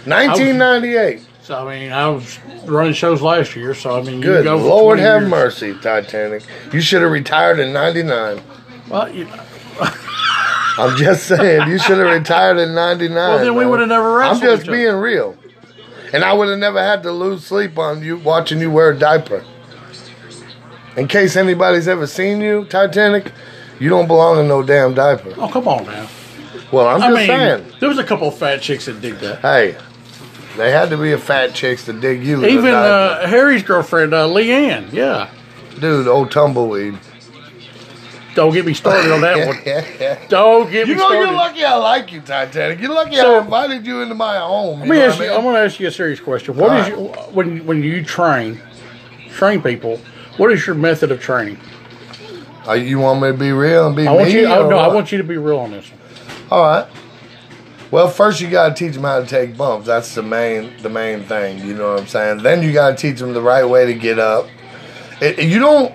1998. 0.05 1.21
so 1.41 1.67
I 1.67 1.79
mean, 1.79 1.91
I 1.91 2.07
was 2.07 2.39
running 2.65 2.93
shows 2.93 3.21
last 3.21 3.57
year. 3.57 3.73
So 3.73 3.99
I 3.99 4.03
mean, 4.03 4.15
you 4.17 4.21
Good 4.23 4.45
go 4.45 4.55
Lord 4.55 4.99
have 4.99 5.23
years. 5.23 5.29
mercy, 5.29 5.73
Titanic. 5.81 6.43
You 6.71 6.79
should 6.79 7.01
have 7.01 7.11
retired 7.11 7.59
in 7.59 7.73
99. 7.73 8.41
Well, 8.89 9.13
you, 9.13 9.27
I'm 10.77 10.97
just 10.97 11.27
saying, 11.27 11.67
you 11.69 11.77
should 11.77 11.97
have 11.97 12.07
retired 12.11 12.57
in 12.57 12.73
'99. 12.73 13.13
Well, 13.15 13.39
then 13.39 13.55
we 13.55 13.65
would've 13.65 13.89
never 13.89 14.23
I'm 14.23 14.39
just 14.39 14.65
being 14.65 14.95
real, 14.95 15.35
and 16.13 16.23
I 16.23 16.31
would 16.33 16.47
have 16.47 16.59
never 16.59 16.79
had 16.79 17.03
to 17.03 17.11
lose 17.11 17.45
sleep 17.45 17.77
on 17.77 18.01
you 18.03 18.17
watching 18.17 18.59
you 18.61 18.71
wear 18.71 18.91
a 18.91 18.97
diaper. 18.97 19.43
In 20.95 21.07
case 21.07 21.35
anybody's 21.35 21.87
ever 21.87 22.05
seen 22.07 22.39
you, 22.39 22.65
Titanic, 22.65 23.31
you 23.79 23.89
don't 23.89 24.07
belong 24.07 24.39
in 24.39 24.47
no 24.47 24.61
damn 24.63 24.93
diaper. 24.93 25.33
oh 25.37 25.49
come 25.49 25.67
on 25.67 25.85
now. 25.85 26.07
Well, 26.71 26.87
I'm 26.87 27.01
I 27.01 27.07
just 27.07 27.17
mean, 27.17 27.27
saying. 27.27 27.73
there 27.79 27.89
was 27.89 27.97
a 27.97 28.03
couple 28.03 28.27
of 28.29 28.37
fat 28.37 28.61
chicks 28.61 28.85
that 28.85 29.01
dig 29.01 29.15
that. 29.15 29.39
Hey, 29.39 29.75
they 30.57 30.71
had 30.71 30.89
to 30.89 30.97
be 30.97 31.11
a 31.11 31.17
fat 31.17 31.53
chicks 31.53 31.85
to 31.85 31.93
dig 31.93 32.23
you. 32.23 32.45
Even 32.45 32.73
uh, 32.73 33.27
Harry's 33.27 33.63
girlfriend, 33.63 34.13
uh, 34.13 34.27
Leanne. 34.27 34.91
Yeah. 34.93 35.29
dude, 35.79 36.07
old 36.07 36.31
tumbleweed. 36.31 36.97
Don't 38.35 38.53
get 38.53 38.65
me 38.65 38.73
started 38.73 39.11
on 39.11 39.21
that 39.21 39.47
one. 39.47 39.57
Don't 40.29 40.71
get 40.71 40.87
You 40.87 40.93
me 40.95 40.99
know, 40.99 41.07
started. 41.07 41.19
You 41.19 41.25
know, 41.25 41.31
you're 41.31 41.37
lucky 41.37 41.63
I 41.63 41.75
like 41.75 42.11
you, 42.11 42.21
Titanic. 42.21 42.79
You're 42.79 42.93
lucky 42.93 43.15
So- 43.15 43.39
I 43.39 43.43
invited 43.43 43.85
you 43.85 44.01
into 44.01 44.15
my 44.15 44.37
home. 44.37 44.79
Let 44.79 44.89
me 44.89 44.99
ask 45.01 45.19
you, 45.19 45.25
I 45.25 45.35
I'm 45.35 45.43
going 45.43 45.55
to 45.55 45.61
ask 45.61 45.79
you 45.79 45.87
a 45.87 45.91
serious 45.91 46.19
question. 46.19 46.55
What 46.55 46.75
is 46.77 46.93
All 46.95 47.05
your, 47.05 47.15
when 47.31 47.65
when 47.65 47.83
you 47.83 48.03
train 48.03 48.59
train 49.29 49.61
people? 49.61 49.99
What 50.37 50.51
is 50.51 50.65
your 50.65 50.75
method 50.75 51.11
of 51.11 51.19
training? 51.21 51.59
Uh, 52.67 52.73
you 52.73 52.97
want 52.97 53.21
me 53.21 53.27
to 53.27 53.37
be 53.37 53.51
real 53.51 53.87
and 53.87 53.95
be 53.95 54.07
I 54.07 54.11
want 54.13 54.27
me? 54.29 54.39
you. 54.39 54.45
Or 54.47 54.69
no, 54.69 54.77
I 54.77 54.87
want 54.87 55.11
you 55.11 55.17
to 55.19 55.23
be 55.23 55.37
real 55.37 55.59
on 55.59 55.71
this 55.71 55.89
one. 55.91 55.99
All 56.49 56.61
right. 56.63 56.87
Well, 57.91 58.07
first 58.09 58.41
you 58.41 58.49
got 58.49 58.69
to 58.69 58.73
teach 58.73 58.95
them 58.95 59.03
how 59.03 59.19
to 59.19 59.25
take 59.27 59.55
bumps. 59.55 59.85
That's 59.85 60.15
the 60.15 60.23
main 60.23 60.73
the 60.81 60.89
main 60.89 61.23
thing. 61.25 61.59
You 61.59 61.75
know 61.75 61.91
what 61.91 62.01
I'm 62.01 62.07
saying? 62.07 62.37
Then 62.41 62.63
you 62.63 62.73
got 62.73 62.91
to 62.91 62.95
teach 62.95 63.19
them 63.19 63.33
the 63.33 63.41
right 63.41 63.65
way 63.65 63.85
to 63.85 63.93
get 63.93 64.17
up. 64.17 64.47
It, 65.21 65.43
you 65.43 65.59
don't 65.59 65.93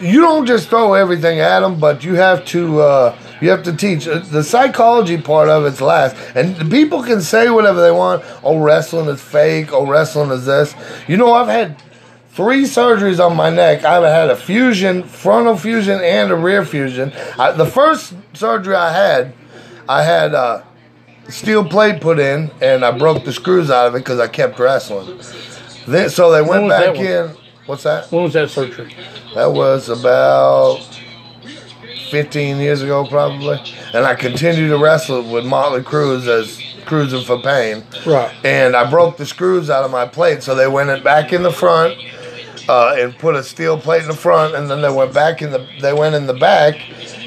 you 0.00 0.20
don't 0.20 0.46
just 0.46 0.68
throw 0.68 0.94
everything 0.94 1.40
at 1.40 1.60
them, 1.60 1.80
but 1.80 2.04
you 2.04 2.14
have 2.14 2.44
to 2.46 2.80
uh, 2.80 3.18
you 3.40 3.50
have 3.50 3.62
to 3.64 3.72
teach 3.76 4.06
Uh, 4.06 4.18
the 4.18 4.42
psychology 4.42 5.18
part 5.18 5.48
of 5.48 5.64
it's 5.64 5.80
last. 5.80 6.16
And 6.34 6.56
the 6.56 6.64
people 6.64 7.02
can 7.02 7.20
say 7.20 7.50
whatever 7.50 7.80
they 7.80 7.92
want. 7.92 8.24
Oh, 8.42 8.58
wrestling 8.58 9.08
is 9.08 9.20
fake. 9.20 9.72
Oh, 9.72 9.86
wrestling 9.86 10.30
is 10.30 10.46
this. 10.46 10.74
You 11.08 11.16
know, 11.16 11.32
I've 11.32 11.48
had 11.48 11.76
three 12.30 12.64
surgeries 12.64 13.24
on 13.24 13.36
my 13.36 13.50
neck. 13.50 13.84
I've 13.84 14.04
had 14.04 14.30
a 14.30 14.36
fusion, 14.36 15.02
frontal 15.02 15.56
fusion, 15.56 16.00
and 16.00 16.30
a 16.30 16.36
rear 16.36 16.64
fusion. 16.64 17.12
I, 17.38 17.52
the 17.52 17.66
first 17.66 18.14
surgery 18.34 18.74
I 18.74 18.92
had, 18.92 19.32
I 19.88 20.02
had 20.02 20.34
a 20.34 20.64
steel 21.28 21.64
plate 21.64 22.00
put 22.00 22.18
in, 22.18 22.50
and 22.60 22.84
I 22.84 22.96
broke 22.96 23.24
the 23.24 23.32
screws 23.32 23.70
out 23.70 23.86
of 23.86 23.94
it 23.94 23.98
because 23.98 24.20
I 24.20 24.28
kept 24.28 24.58
wrestling. 24.58 25.18
Then, 25.86 26.10
so 26.10 26.30
they 26.30 26.42
went 26.42 26.68
back 26.68 26.96
in. 26.96 27.36
What's 27.66 27.82
that? 27.82 28.10
When 28.12 28.22
was 28.22 28.32
that 28.34 28.50
surgery? 28.50 28.94
That 29.34 29.52
was 29.52 29.88
about 29.88 30.80
15 32.10 32.58
years 32.58 32.82
ago, 32.82 33.06
probably. 33.06 33.60
And 33.92 34.04
I 34.04 34.14
continued 34.14 34.68
to 34.68 34.78
wrestle 34.78 35.30
with 35.30 35.44
Motley 35.44 35.82
Cruz 35.82 36.28
as 36.28 36.60
cruising 36.86 37.24
for 37.24 37.40
pain. 37.40 37.82
Right. 38.06 38.32
And 38.44 38.76
I 38.76 38.88
broke 38.88 39.16
the 39.16 39.26
screws 39.26 39.68
out 39.68 39.84
of 39.84 39.90
my 39.90 40.06
plate, 40.06 40.42
so 40.42 40.54
they 40.54 40.68
went 40.68 41.02
back 41.02 41.32
in 41.32 41.42
the 41.42 41.52
front 41.52 41.96
uh, 42.68 42.96
and 42.98 43.16
put 43.18 43.34
a 43.34 43.42
steel 43.42 43.78
plate 43.78 44.02
in 44.02 44.08
the 44.08 44.16
front, 44.16 44.54
and 44.54 44.70
then 44.70 44.82
they 44.82 44.90
went 44.90 45.12
back 45.12 45.42
in 45.42 45.50
the 45.50 45.66
they 45.80 45.92
went 45.92 46.14
in 46.14 46.26
the 46.26 46.34
back, 46.34 46.76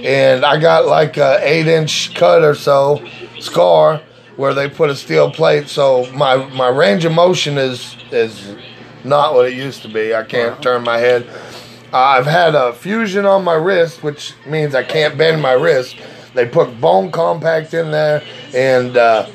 and 0.04 0.46
I 0.46 0.60
got 0.60 0.86
like 0.86 1.18
a 1.18 1.40
eight 1.42 1.68
inch 1.68 2.16
cut 2.16 2.44
or 2.44 2.56
so 2.56 3.06
scar 3.40 4.02
where 4.36 4.54
they 4.54 4.70
put 4.70 4.90
a 4.90 4.96
steel 4.96 5.32
plate. 5.32 5.68
So 5.68 6.10
my 6.14 6.38
my 6.50 6.70
range 6.70 7.06
of 7.06 7.12
motion 7.12 7.58
is 7.58 7.96
is 8.12 8.56
not 9.04 9.34
what 9.34 9.48
it 9.48 9.54
used 9.54 9.82
to 9.84 9.88
be. 9.88 10.14
I 10.14 10.24
can't 10.24 10.62
turn 10.62 10.84
my 10.84 10.98
head. 10.98 11.28
I've 11.92 12.26
had 12.26 12.54
a 12.54 12.74
fusion 12.74 13.26
on 13.26 13.44
my 13.44 13.56
wrist, 13.56 14.04
which 14.04 14.34
means 14.46 14.76
I 14.76 14.84
can't 14.84 15.18
bend 15.18 15.42
my 15.42 15.54
wrist. 15.54 15.98
They 16.36 16.48
put 16.48 16.80
bone 16.80 17.12
compact 17.12 17.74
in 17.74 17.92
there 17.92 18.24
and 18.54 18.96
uh, 18.96 19.28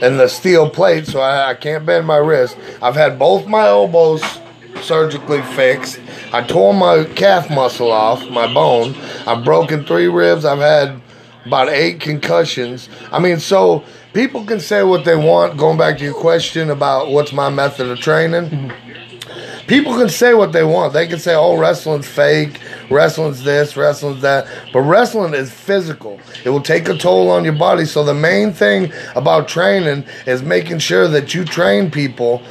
and 0.00 0.18
the 0.18 0.28
steel 0.28 0.70
plate, 0.70 1.06
so 1.06 1.20
I, 1.20 1.50
I 1.50 1.54
can't 1.54 1.84
bend 1.84 2.06
my 2.06 2.16
wrist. 2.16 2.56
I've 2.80 2.94
had 2.94 3.18
both 3.18 3.46
my 3.46 3.66
elbows 3.66 4.22
surgically 4.80 5.42
fixed. 5.42 6.00
I 6.32 6.42
tore 6.42 6.72
my 6.72 7.04
calf 7.04 7.50
muscle 7.50 7.90
off, 7.90 8.28
my 8.30 8.52
bone. 8.52 8.94
I've 9.26 9.44
broken 9.44 9.84
three 9.84 10.06
ribs. 10.06 10.44
I've 10.44 10.60
had 10.60 11.00
about 11.44 11.68
eight 11.68 12.00
concussions. 12.00 12.88
I 13.10 13.18
mean, 13.18 13.40
so 13.40 13.84
people 14.12 14.44
can 14.44 14.60
say 14.60 14.82
what 14.82 15.04
they 15.04 15.16
want. 15.16 15.58
Going 15.58 15.76
back 15.78 15.98
to 15.98 16.04
your 16.04 16.14
question 16.14 16.70
about 16.70 17.10
what's 17.10 17.32
my 17.32 17.50
method 17.50 17.88
of 17.88 17.98
training 17.98 18.72
people 19.68 19.96
can 19.96 20.08
say 20.08 20.34
what 20.34 20.52
they 20.52 20.64
want. 20.64 20.92
They 20.92 21.06
can 21.06 21.18
say, 21.20 21.34
"Oh, 21.34 21.56
wrestling's 21.56 22.08
fake. 22.08 22.58
Wrestling's 22.90 23.44
this. 23.44 23.76
Wrestling's 23.76 24.22
that." 24.22 24.46
But 24.72 24.80
wrestling 24.80 25.34
is 25.34 25.50
physical. 25.50 26.18
It 26.44 26.50
will 26.50 26.62
take 26.62 26.88
a 26.88 26.96
toll 26.96 27.30
on 27.30 27.44
your 27.44 27.52
body. 27.52 27.84
So 27.84 28.02
the 28.02 28.14
main 28.14 28.52
thing 28.52 28.92
about 29.14 29.46
training 29.46 30.04
is 30.26 30.42
making 30.42 30.78
sure 30.80 31.06
that 31.08 31.34
you 31.34 31.44
train 31.44 31.90
people 31.90 32.42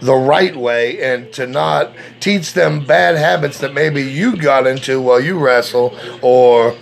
the 0.00 0.14
right 0.14 0.56
way 0.56 1.00
and 1.02 1.30
to 1.34 1.46
not 1.46 1.92
teach 2.20 2.54
them 2.54 2.84
bad 2.84 3.16
habits 3.16 3.58
that 3.58 3.74
maybe 3.74 4.02
you 4.02 4.36
got 4.36 4.66
into 4.66 5.00
while 5.00 5.20
you 5.20 5.38
wrestle 5.38 5.94
or 6.22 6.74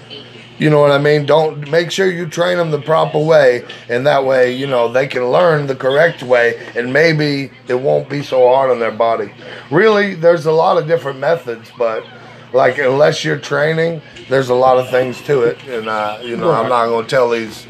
you 0.58 0.70
know 0.70 0.80
what 0.80 0.90
I 0.90 0.98
mean? 0.98 1.26
Don't 1.26 1.70
make 1.70 1.90
sure 1.90 2.10
you 2.10 2.26
train 2.28 2.58
them 2.58 2.70
the 2.70 2.80
proper 2.80 3.18
way, 3.18 3.64
and 3.88 4.06
that 4.06 4.24
way, 4.24 4.52
you 4.52 4.66
know, 4.66 4.90
they 4.90 5.06
can 5.06 5.30
learn 5.30 5.66
the 5.66 5.76
correct 5.76 6.22
way, 6.22 6.60
and 6.74 6.92
maybe 6.92 7.50
it 7.68 7.74
won't 7.74 8.08
be 8.08 8.22
so 8.22 8.48
hard 8.48 8.70
on 8.70 8.78
their 8.78 8.92
body. 8.92 9.32
Really, 9.70 10.14
there's 10.14 10.46
a 10.46 10.52
lot 10.52 10.76
of 10.76 10.86
different 10.86 11.18
methods, 11.18 11.70
but 11.78 12.04
like 12.52 12.78
unless 12.78 13.24
you're 13.24 13.38
training, 13.38 14.02
there's 14.28 14.48
a 14.48 14.54
lot 14.54 14.78
of 14.78 14.90
things 14.90 15.20
to 15.22 15.42
it, 15.42 15.62
and 15.64 15.88
uh, 15.88 16.18
you 16.22 16.36
know, 16.36 16.50
I'm 16.50 16.68
not 16.68 16.86
going 16.86 17.04
to 17.04 17.10
tell 17.10 17.30
these 17.30 17.66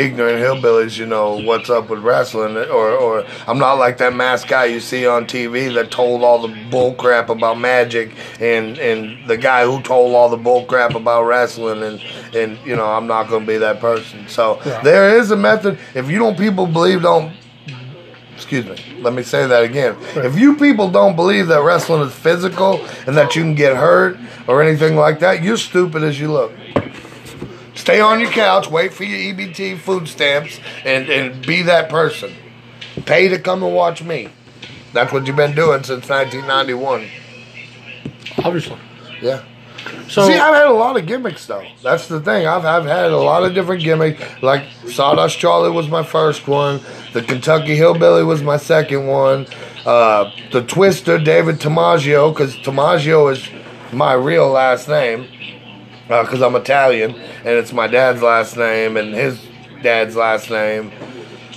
ignorant 0.00 0.38
hillbillies, 0.38 0.96
you 0.98 1.06
know, 1.06 1.36
what's 1.36 1.68
up 1.70 1.88
with 1.90 2.00
wrestling, 2.00 2.56
or 2.56 2.90
or 2.90 3.24
I'm 3.46 3.58
not 3.58 3.74
like 3.74 3.98
that 3.98 4.14
masked 4.14 4.48
guy 4.48 4.64
you 4.66 4.80
see 4.80 5.06
on 5.06 5.26
TV 5.26 5.72
that 5.74 5.90
told 5.90 6.22
all 6.22 6.38
the 6.46 6.54
bull 6.70 6.94
crap 6.94 7.28
about 7.28 7.58
magic, 7.58 8.12
and 8.40 8.78
and 8.78 9.28
the 9.28 9.36
guy 9.36 9.64
who 9.64 9.80
told 9.82 10.14
all 10.14 10.28
the 10.28 10.36
bull 10.36 10.64
crap 10.64 10.94
about 10.94 11.24
wrestling, 11.24 11.82
and 11.82 12.00
and 12.34 12.58
you 12.66 12.76
know, 12.76 12.86
I'm 12.86 13.06
not 13.06 13.28
going 13.28 13.42
to 13.46 13.52
be 13.52 13.58
that 13.58 13.80
person. 13.80 14.26
So 14.28 14.58
Right. 14.60 14.84
there 14.84 15.18
is 15.18 15.30
a 15.30 15.36
method. 15.36 15.78
If 15.94 16.10
you 16.10 16.18
don't 16.18 16.36
people 16.38 16.66
believe, 16.66 17.02
don't. 17.02 17.32
Excuse 18.34 18.64
me. 18.64 19.02
Let 19.02 19.12
me 19.12 19.22
say 19.22 19.46
that 19.46 19.64
again. 19.64 19.96
If 20.16 20.38
you 20.38 20.56
people 20.56 20.90
don't 20.90 21.14
believe 21.14 21.48
that 21.48 21.60
wrestling 21.62 22.00
is 22.08 22.14
physical 22.14 22.80
and 23.06 23.14
that 23.18 23.36
you 23.36 23.42
can 23.42 23.54
get 23.54 23.76
hurt 23.76 24.16
or 24.48 24.62
anything 24.62 24.96
like 24.96 25.20
that, 25.20 25.42
you're 25.42 25.58
stupid 25.58 26.02
as 26.02 26.18
you 26.18 26.32
look. 26.32 26.50
Stay 27.90 28.00
on 28.00 28.20
your 28.20 28.30
couch, 28.30 28.70
wait 28.70 28.94
for 28.94 29.02
your 29.02 29.34
EBT 29.34 29.76
food 29.76 30.06
stamps, 30.06 30.60
and, 30.84 31.08
and 31.08 31.44
be 31.44 31.62
that 31.62 31.88
person. 31.88 32.32
Pay 33.04 33.26
to 33.26 33.38
come 33.40 33.64
and 33.64 33.74
watch 33.74 34.00
me. 34.00 34.28
That's 34.92 35.12
what 35.12 35.26
you've 35.26 35.34
been 35.34 35.56
doing 35.56 35.82
since 35.82 36.08
1991. 36.08 37.08
Obviously. 38.44 38.78
Yeah. 39.20 39.42
So 40.06 40.28
See, 40.28 40.34
I've 40.34 40.54
had 40.54 40.68
a 40.68 40.72
lot 40.72 40.96
of 40.98 41.06
gimmicks 41.06 41.46
though. 41.46 41.66
That's 41.82 42.06
the 42.06 42.20
thing. 42.20 42.46
I've 42.46 42.64
I've 42.64 42.84
had 42.84 43.10
a 43.10 43.16
lot 43.16 43.42
of 43.42 43.54
different 43.54 43.82
gimmicks. 43.82 44.22
Like 44.40 44.66
Sawdust 44.86 45.40
Charlie 45.40 45.70
was 45.70 45.88
my 45.88 46.04
first 46.04 46.46
one. 46.46 46.80
The 47.12 47.22
Kentucky 47.22 47.74
Hillbilly 47.74 48.22
was 48.22 48.40
my 48.40 48.56
second 48.56 49.08
one. 49.08 49.48
Uh, 49.84 50.30
the 50.52 50.62
Twister, 50.62 51.18
David 51.18 51.56
Tomaggio, 51.56 52.32
because 52.32 52.56
Tomaggio 52.58 53.32
is 53.32 53.48
my 53.92 54.12
real 54.12 54.48
last 54.48 54.86
name. 54.88 55.26
Because 56.10 56.42
I'm 56.42 56.56
Italian, 56.56 57.12
and 57.12 57.48
it's 57.48 57.72
my 57.72 57.86
dad's 57.86 58.20
last 58.20 58.56
name 58.56 58.96
and 58.96 59.14
his 59.14 59.46
dad's 59.80 60.16
last 60.16 60.50
name. 60.50 60.90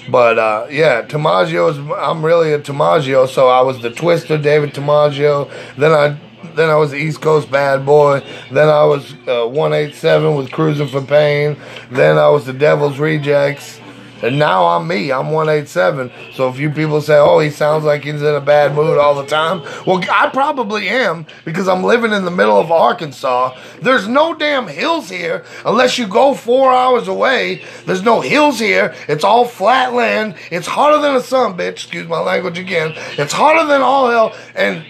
But 0.10 0.38
uh, 0.38 0.68
yeah, 0.70 1.02
is. 1.02 1.78
I'm 1.98 2.24
really 2.24 2.54
a 2.54 2.60
Tomaggio, 2.60 3.28
so 3.28 3.48
I 3.48 3.62
was 3.62 3.82
the 3.82 3.90
Twister, 3.90 4.38
David 4.38 4.76
Tomaggio. 4.76 5.50
Then 5.76 5.92
I, 5.92 6.20
then 6.54 6.70
I 6.70 6.76
was 6.76 6.92
the 6.92 6.98
East 6.98 7.20
Coast 7.20 7.50
Bad 7.50 7.84
Boy. 7.84 8.20
Then 8.52 8.70
I 8.70 8.84
was 8.84 9.14
uh, 9.28 9.48
187 9.48 10.36
with 10.36 10.52
Cruising 10.52 10.88
for 10.88 11.02
Pain. 11.02 11.58
Then 11.90 12.20
I 12.20 12.30
was 12.30 12.46
the 12.46 12.54
Devil's 12.54 13.00
Rejects. 13.00 13.80
And 14.24 14.40
now 14.40 14.66
I'm 14.68 14.88
me. 14.88 15.12
I'm 15.12 15.32
187. 15.32 16.10
So 16.34 16.48
if 16.50 16.58
you 16.58 16.70
people 16.70 17.02
say, 17.02 17.18
"Oh, 17.18 17.40
he 17.40 17.50
sounds 17.50 17.84
like 17.84 18.04
he's 18.06 18.22
in 18.22 18.36
a 18.36 18.42
bad 18.42 18.74
mood 18.74 18.98
all 18.98 19.16
the 19.16 19.26
time," 19.26 19.62
well, 19.86 20.02
I 20.10 20.30
probably 20.30 20.88
am 20.88 21.26
because 21.44 21.68
I'm 21.68 21.84
living 21.84 22.14
in 22.14 22.24
the 22.24 22.32
middle 22.32 22.58
of 22.58 22.72
Arkansas. 22.72 23.56
There's 23.82 24.08
no 24.08 24.34
damn 24.34 24.68
hills 24.68 25.10
here 25.10 25.44
unless 25.66 25.98
you 25.98 26.08
go 26.08 26.34
four 26.34 26.72
hours 26.72 27.08
away. 27.10 27.64
There's 27.86 28.04
no 28.04 28.22
hills 28.22 28.60
here. 28.60 28.96
It's 29.10 29.26
all 29.26 29.46
flat 29.46 29.94
land. 29.94 30.36
It's 30.52 30.68
hotter 30.68 31.00
than 31.02 31.16
a 31.16 31.22
sun, 31.22 31.58
bitch. 31.58 31.72
Excuse 31.74 32.08
my 32.08 32.20
language 32.20 32.58
again. 32.58 32.94
It's 33.18 33.34
hotter 33.34 33.68
than 33.68 33.82
all 33.82 34.10
hell. 34.10 34.34
And 34.56 34.86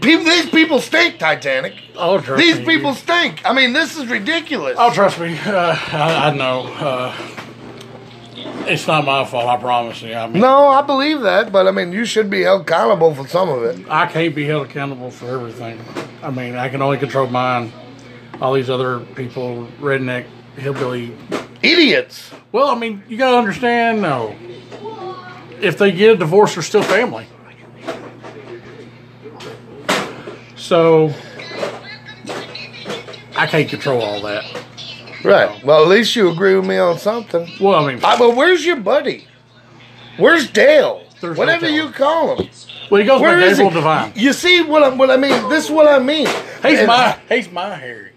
people, 0.00 0.24
these 0.24 0.50
people 0.50 0.80
stink. 0.80 1.18
Titanic. 1.18 1.74
oh, 1.96 2.20
trust 2.20 2.42
These 2.42 2.58
me, 2.58 2.64
people 2.64 2.94
stink. 2.94 3.40
I 3.44 3.52
mean, 3.52 3.72
this 3.72 3.96
is 3.96 4.06
ridiculous. 4.06 4.76
Oh, 4.78 4.92
trust 4.92 5.20
me. 5.20 5.38
Uh, 5.46 5.76
I, 5.92 6.28
I 6.28 6.34
know. 6.34 6.62
Uh, 6.74 7.14
it's 8.68 8.86
not 8.86 9.04
my 9.04 9.24
fault. 9.24 9.46
I 9.46 9.56
promise 9.56 10.02
you. 10.02 10.14
I 10.14 10.26
mean, 10.26 10.40
No, 10.40 10.68
I 10.68 10.82
believe 10.82 11.22
that, 11.22 11.52
but 11.52 11.66
I 11.66 11.70
mean, 11.70 11.92
you 11.92 12.04
should 12.04 12.28
be 12.30 12.42
held 12.42 12.62
accountable 12.62 13.14
for 13.14 13.26
some 13.26 13.48
of 13.48 13.62
it. 13.64 13.88
I 13.88 14.06
can't 14.06 14.34
be 14.34 14.44
held 14.46 14.66
accountable 14.66 15.10
for 15.10 15.26
everything. 15.28 15.80
I 16.22 16.30
mean, 16.30 16.54
I 16.56 16.68
can 16.68 16.82
only 16.82 16.98
control 16.98 17.26
mine. 17.26 17.72
All 18.40 18.52
these 18.52 18.70
other 18.70 19.00
people, 19.00 19.66
redneck, 19.80 20.26
hillbilly. 20.56 21.16
Idiots. 21.62 22.30
Well, 22.52 22.68
I 22.68 22.78
mean, 22.78 23.02
you 23.08 23.16
gotta 23.16 23.36
understand. 23.36 24.00
No, 24.00 24.34
if 25.60 25.76
they 25.78 25.90
get 25.90 26.14
a 26.14 26.16
divorce, 26.16 26.54
they're 26.54 26.62
still 26.62 26.82
family. 26.82 27.26
So 30.56 31.12
I 33.36 33.46
can't 33.46 33.68
control 33.68 34.02
all 34.02 34.20
that. 34.22 34.44
Right. 35.24 35.62
Well, 35.64 35.82
at 35.82 35.88
least 35.88 36.14
you 36.16 36.30
agree 36.30 36.54
with 36.54 36.66
me 36.66 36.76
on 36.78 36.98
something. 36.98 37.48
Well, 37.60 37.74
I 37.84 37.92
mean, 37.92 38.04
I, 38.04 38.16
but 38.18 38.36
where's 38.36 38.64
your 38.64 38.76
buddy? 38.76 39.26
Where's 40.16 40.48
Dale? 40.50 41.04
There's 41.20 41.36
no 41.36 41.40
Whatever 41.40 41.66
Dale. 41.66 41.86
you 41.86 41.90
call 41.92 42.36
him. 42.36 42.48
well, 42.90 43.00
he 43.00 43.06
goes 43.06 43.20
Where 43.20 43.36
by 43.36 43.42
is 43.44 43.50
Gabriel 43.58 43.70
he? 43.70 43.74
Divine. 43.76 44.12
You 44.14 44.32
see 44.32 44.62
what 44.62 44.82
I, 44.84 44.88
what 44.90 45.10
I 45.10 45.16
mean? 45.16 45.48
This 45.48 45.64
is 45.66 45.70
what 45.70 45.88
I 45.88 45.98
mean. 45.98 46.26
He's 46.62 46.78
And- 46.78 46.86
my 46.86 47.18
he's 47.28 47.50
my 47.50 47.74
Harry. 47.74 48.12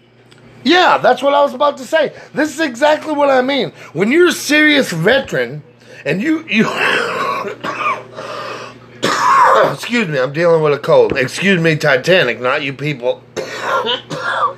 Yeah, 0.64 0.98
that's 0.98 1.22
what 1.22 1.34
I 1.34 1.40
was 1.42 1.54
about 1.54 1.76
to 1.78 1.84
say. 1.84 2.12
This 2.34 2.54
is 2.54 2.60
exactly 2.60 3.12
what 3.14 3.30
I 3.30 3.42
mean. 3.42 3.72
When 3.94 4.12
you're 4.12 4.28
a 4.28 4.32
serious 4.32 4.92
veteran 4.92 5.64
and 6.04 6.22
you 6.22 6.46
you 6.48 6.68
Excuse 9.72 10.06
me, 10.08 10.18
I'm 10.20 10.32
dealing 10.32 10.62
with 10.62 10.72
a 10.72 10.78
cold. 10.78 11.16
Excuse 11.16 11.60
me, 11.60 11.74
Titanic, 11.76 12.40
not 12.40 12.62
you 12.62 12.72
people. 12.72 13.22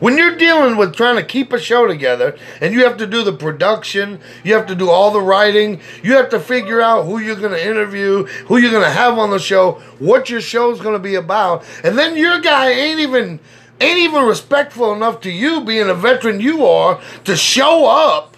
when 0.00 0.16
you're 0.18 0.36
dealing 0.36 0.76
with 0.76 0.94
trying 0.94 1.16
to 1.16 1.24
keep 1.24 1.52
a 1.52 1.58
show 1.58 1.86
together 1.86 2.36
and 2.60 2.74
you 2.74 2.84
have 2.84 2.96
to 2.98 3.06
do 3.06 3.22
the 3.22 3.32
production, 3.32 4.20
you 4.42 4.54
have 4.54 4.66
to 4.66 4.74
do 4.74 4.90
all 4.90 5.10
the 5.10 5.20
writing, 5.20 5.80
you 6.02 6.14
have 6.14 6.28
to 6.30 6.40
figure 6.40 6.80
out 6.80 7.04
who 7.04 7.18
you're 7.18 7.36
going 7.36 7.52
to 7.52 7.66
interview, 7.66 8.24
who 8.46 8.58
you're 8.58 8.70
going 8.70 8.82
to 8.84 8.90
have 8.90 9.18
on 9.18 9.30
the 9.30 9.38
show, 9.38 9.72
what 9.98 10.30
your 10.30 10.40
show's 10.40 10.80
going 10.80 10.94
to 10.94 10.98
be 10.98 11.14
about, 11.14 11.64
and 11.82 11.98
then 11.98 12.16
your 12.16 12.40
guy 12.40 12.70
ain't 12.70 13.00
even 13.00 13.40
ain't 13.80 13.98
even 13.98 14.24
respectful 14.24 14.92
enough 14.92 15.20
to 15.20 15.30
you 15.30 15.64
being 15.64 15.88
a 15.88 15.94
veteran 15.94 16.40
you 16.40 16.64
are 16.64 17.00
to 17.24 17.36
show 17.36 17.86
up 17.86 18.33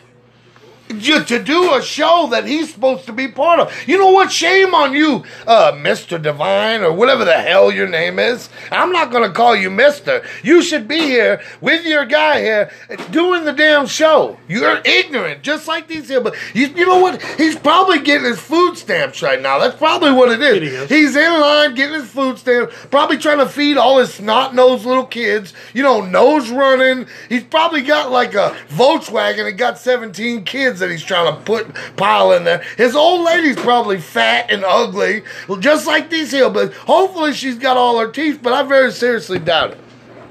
to 0.88 1.42
do 1.42 1.74
a 1.74 1.82
show 1.82 2.28
that 2.30 2.46
he's 2.46 2.72
supposed 2.72 3.06
to 3.06 3.12
be 3.12 3.28
part 3.28 3.60
of. 3.60 3.72
You 3.88 3.98
know 3.98 4.10
what? 4.10 4.30
Shame 4.30 4.74
on 4.74 4.92
you, 4.92 5.24
uh, 5.46 5.72
Mr. 5.72 6.20
Divine, 6.20 6.82
or 6.82 6.92
whatever 6.92 7.24
the 7.24 7.34
hell 7.34 7.72
your 7.72 7.88
name 7.88 8.18
is. 8.18 8.48
I'm 8.70 8.92
not 8.92 9.10
gonna 9.10 9.30
call 9.30 9.56
you 9.56 9.70
Mister. 9.70 10.22
You 10.42 10.62
should 10.62 10.86
be 10.88 11.00
here 11.00 11.42
with 11.60 11.84
your 11.84 12.04
guy 12.04 12.40
here 12.40 12.70
doing 13.10 13.44
the 13.44 13.52
damn 13.52 13.86
show. 13.86 14.38
You're 14.48 14.80
ignorant, 14.84 15.42
just 15.42 15.66
like 15.68 15.88
these 15.88 16.08
here. 16.08 16.20
But 16.20 16.36
you, 16.54 16.68
you 16.68 16.86
know 16.86 17.00
what? 17.00 17.22
He's 17.36 17.56
probably 17.56 18.00
getting 18.00 18.26
his 18.26 18.40
food 18.40 18.76
stamps 18.76 19.22
right 19.22 19.40
now. 19.40 19.58
That's 19.58 19.76
probably 19.76 20.12
what 20.12 20.30
it 20.30 20.40
is. 20.40 20.56
It 20.56 20.62
is. 20.62 20.88
He's 20.88 21.16
in 21.16 21.40
line 21.40 21.74
getting 21.74 22.00
his 22.00 22.10
food 22.10 22.38
stamps, 22.38 22.74
probably 22.90 23.18
trying 23.18 23.38
to 23.38 23.48
feed 23.48 23.76
all 23.76 23.98
his 23.98 24.14
snot 24.14 24.54
nosed 24.54 24.84
little 24.84 25.06
kids. 25.06 25.52
You 25.74 25.82
know, 25.82 26.00
nose 26.00 26.50
running. 26.50 27.06
He's 27.28 27.44
probably 27.44 27.82
got 27.82 28.10
like 28.10 28.34
a 28.34 28.56
Volkswagen 28.68 29.48
and 29.48 29.58
got 29.58 29.78
17 29.78 30.44
kids 30.44 30.75
that 30.80 30.90
he's 30.90 31.02
trying 31.02 31.34
to 31.34 31.40
put 31.42 31.66
pile 31.96 32.32
in 32.32 32.44
there. 32.44 32.62
His 32.76 32.94
old 32.96 33.24
lady's 33.24 33.56
probably 33.56 33.98
fat 33.98 34.50
and 34.50 34.64
ugly, 34.64 35.22
just 35.60 35.86
like 35.86 36.10
these. 36.10 36.32
But 36.32 36.72
hopefully 36.74 37.32
she's 37.32 37.58
got 37.58 37.76
all 37.76 37.98
her 37.98 38.10
teeth. 38.10 38.40
But 38.42 38.52
I 38.52 38.62
very 38.62 38.92
seriously 38.92 39.38
doubt 39.38 39.72
it. 39.72 39.78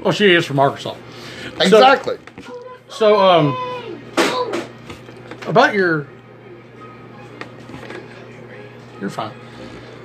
Well, 0.02 0.12
she 0.14 0.32
is 0.34 0.46
from 0.46 0.60
Arkansas. 0.60 0.96
Exactly. 1.60 2.18
So, 2.90 3.20
um, 3.20 4.02
about 5.48 5.74
your, 5.74 6.08
you're 9.02 9.10
fine. 9.10 9.34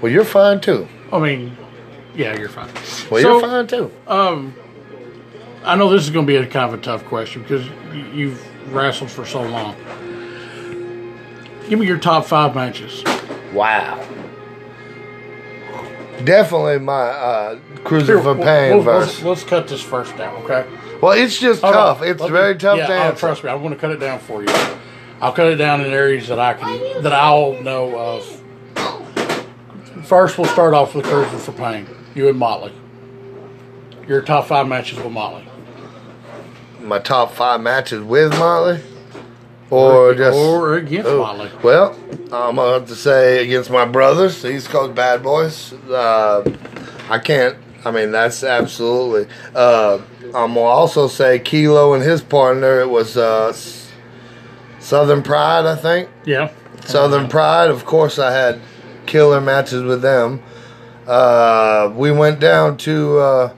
well, 0.01 0.11
you're 0.11 0.25
fine 0.25 0.61
too. 0.61 0.89
I 1.13 1.19
mean, 1.19 1.57
yeah, 2.15 2.37
you're 2.39 2.49
fine. 2.49 2.69
Well, 3.11 3.23
So, 3.23 3.39
you're 3.39 3.41
fine 3.41 3.67
too. 3.67 3.93
Um, 4.07 4.55
I 5.65 5.77
know 5.77 5.91
this 5.91 6.03
is 6.05 6.11
going 6.11 6.27
to 6.27 6.31
be 6.31 6.37
a 6.37 6.47
kind 6.47 6.73
of 6.73 6.79
a 6.79 6.83
tough 6.83 7.05
question 7.05 7.43
because 7.43 7.67
you've 8.15 8.43
wrestled 8.73 9.11
for 9.11 9.27
so 9.27 9.43
long. 9.43 9.77
Give 11.71 11.79
me 11.79 11.87
your 11.87 11.99
top 11.99 12.27
five 12.27 12.53
matches. 12.57 13.05
Wow. 13.55 14.05
Definitely 16.25 16.81
my 16.81 16.93
uh, 16.95 17.59
Cruising 17.85 18.17
Here, 18.17 18.23
for 18.23 18.35
Pain 18.35 18.75
we'll- 18.75 18.83
verse. 18.83 19.07
Let's, 19.07 19.23
let's 19.23 19.45
cut 19.45 19.69
this 19.69 19.81
first 19.81 20.17
down, 20.17 20.35
okay? 20.43 20.69
Well, 21.01 21.13
it's 21.13 21.39
just 21.39 21.63
Hold 21.63 21.75
tough. 21.75 22.03
on. 22.03 22.09
It's 22.09 22.21
Let 22.21 22.31
me- 22.31 22.37
very 22.37 22.57
tough 22.59 22.77
yeah, 22.79 22.87
to 22.89 22.93
oh, 22.93 22.97
answer. 22.97 23.21
trust 23.21 23.45
me, 23.45 23.51
I'm 23.51 23.61
going 23.63 23.73
to 23.73 23.79
cut 23.79 23.93
it 23.93 23.99
down 24.01 24.19
for 24.19 24.43
you. 24.43 24.49
I'll 25.21 25.31
cut 25.33 25.47
it 25.47 25.57
down 25.57 25.81
in 25.81 25.93
areas 25.93 26.27
that 26.27 26.41
I 26.41 26.55
can 26.55 27.03
that 27.05 27.13
I'll 27.13 27.63
know 27.63 27.97
of. 27.97 28.43
First, 30.05 30.39
we'll 30.39 30.49
start 30.49 30.75
off 30.75 30.97
with 30.97 31.05
Cruiser 31.05 31.39
for 31.39 31.53
Pain. 31.53 31.87
You 32.17 32.29
and 32.29 32.37
Motley. 32.39 32.73
Your 34.09 34.23
top 34.23 34.47
five 34.47 34.67
matches 34.67 34.99
with 34.99 35.13
Motley. 35.13 35.45
My 36.81 36.99
top 36.99 37.33
five 37.33 37.61
matches 37.61 38.03
with 38.03 38.31
Motley, 38.39 38.81
or 39.71 40.15
just 40.15 40.37
or 40.37 40.75
against 40.77 41.09
Oh, 41.09 41.19
Motley. 41.19 41.51
Well, 41.63 41.97
I'm 42.33 42.57
gonna 42.57 42.73
have 42.75 42.89
to 42.89 42.95
say 42.97 43.43
against 43.45 43.71
my 43.71 43.85
brothers, 43.85 44.43
the 44.43 44.51
East 44.53 44.69
Coast 44.69 44.95
Bad 44.95 45.23
Boys. 45.23 45.73
Uh, 45.73 46.43
I 47.09 47.19
can't. 47.19 47.57
I 47.85 47.91
mean, 47.91 48.11
that's 48.11 48.45
absolutely. 48.45 49.33
Uh, 49.55 49.99
I'm 50.27 50.55
gonna 50.55 50.61
also 50.61 51.09
say 51.09 51.39
Kilo 51.39 51.95
and 51.95 52.03
his 52.03 52.21
partner. 52.21 52.81
It 52.81 52.89
was 52.91 53.17
uh, 53.17 53.53
Southern 54.79 55.23
Pride, 55.23 55.67
I 55.67 55.77
think. 55.77 56.09
Yeah. 56.25 56.51
Southern 56.85 57.29
Pride. 57.29 57.71
Of 57.71 57.85
course, 57.85 58.19
I 58.19 58.33
had 58.33 58.61
killer 59.07 59.41
matches 59.41 59.83
with 59.83 60.03
them. 60.03 60.43
Uh, 61.07 61.93
we 61.95 62.11
went 62.13 62.39
down 62.41 62.77
to 62.79 63.19
uh, 63.19 63.53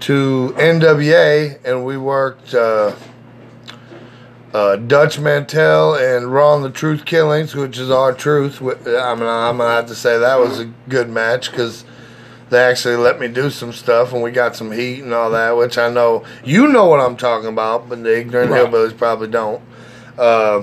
to 0.00 0.54
NWA 0.56 1.58
and 1.64 1.84
we 1.84 1.96
worked 1.96 2.54
uh, 4.54 4.76
Dutch 4.76 5.18
Mantell 5.18 5.94
and 5.94 6.32
Ron 6.32 6.62
the 6.62 6.70
Truth 6.70 7.04
Killings, 7.04 7.54
which 7.54 7.78
is 7.78 7.90
R-Truth. 7.90 8.56
Wh- 8.58 8.86
I 8.88 9.14
mean, 9.14 9.24
I'm 9.28 9.58
gonna 9.58 9.68
have 9.74 9.86
to 9.86 9.94
say 9.94 10.18
that 10.18 10.38
was 10.38 10.60
a 10.60 10.66
good 10.88 11.08
match 11.10 11.50
because 11.50 11.84
they 12.48 12.62
actually 12.62 12.96
let 12.96 13.18
me 13.20 13.28
do 13.28 13.50
some 13.50 13.72
stuff 13.72 14.12
and 14.12 14.22
we 14.22 14.30
got 14.30 14.54
some 14.56 14.70
heat 14.72 15.02
and 15.02 15.12
all 15.12 15.30
that, 15.30 15.56
which 15.56 15.76
I 15.78 15.90
know 15.90 16.24
you 16.44 16.68
know 16.68 16.86
what 16.86 17.00
I'm 17.00 17.16
talking 17.16 17.48
about, 17.48 17.88
but 17.88 18.02
the 18.02 18.16
ignorant 18.18 18.50
Right. 18.50 18.64
hillbillies 18.66 18.96
probably 18.96 19.28
don't. 19.28 19.60
Uh, 20.18 20.62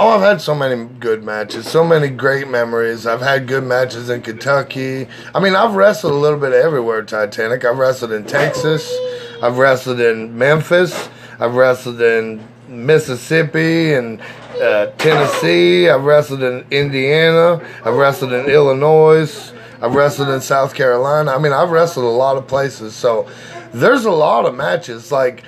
Oh, 0.00 0.10
I've 0.10 0.20
had 0.20 0.40
so 0.40 0.54
many 0.54 0.84
good 0.84 1.24
matches, 1.24 1.66
so 1.66 1.82
many 1.82 2.08
great 2.08 2.46
memories. 2.48 3.04
I've 3.04 3.22
had 3.22 3.48
good 3.48 3.64
matches 3.64 4.08
in 4.08 4.22
Kentucky. 4.22 5.08
I 5.34 5.40
mean, 5.40 5.56
I've 5.56 5.74
wrestled 5.74 6.12
a 6.12 6.16
little 6.16 6.38
bit 6.38 6.52
everywhere, 6.52 7.02
Titanic. 7.02 7.64
I've 7.64 7.78
wrestled 7.78 8.12
in 8.12 8.22
Texas. 8.24 8.96
I've 9.42 9.58
wrestled 9.58 9.98
in 9.98 10.38
Memphis. 10.38 11.08
I've 11.40 11.54
wrestled 11.54 12.00
in 12.00 12.46
Mississippi 12.68 13.94
and 13.94 14.20
uh, 14.60 14.86
Tennessee. 14.98 15.88
I've 15.88 16.04
wrestled 16.04 16.42
in 16.42 16.64
Indiana. 16.70 17.64
I've 17.84 17.94
wrestled 17.94 18.32
in 18.32 18.46
Illinois. 18.46 19.52
I've 19.80 19.94
wrestled 19.94 20.28
in 20.30 20.40
South 20.40 20.74
Carolina. 20.74 21.32
I 21.32 21.38
mean, 21.38 21.52
I've 21.52 21.70
wrestled 21.70 22.04
a 22.06 22.08
lot 22.08 22.36
of 22.36 22.46
places. 22.48 22.94
So 22.94 23.30
there's 23.72 24.04
a 24.04 24.10
lot 24.10 24.44
of 24.46 24.54
matches. 24.54 25.12
Like, 25.12 25.44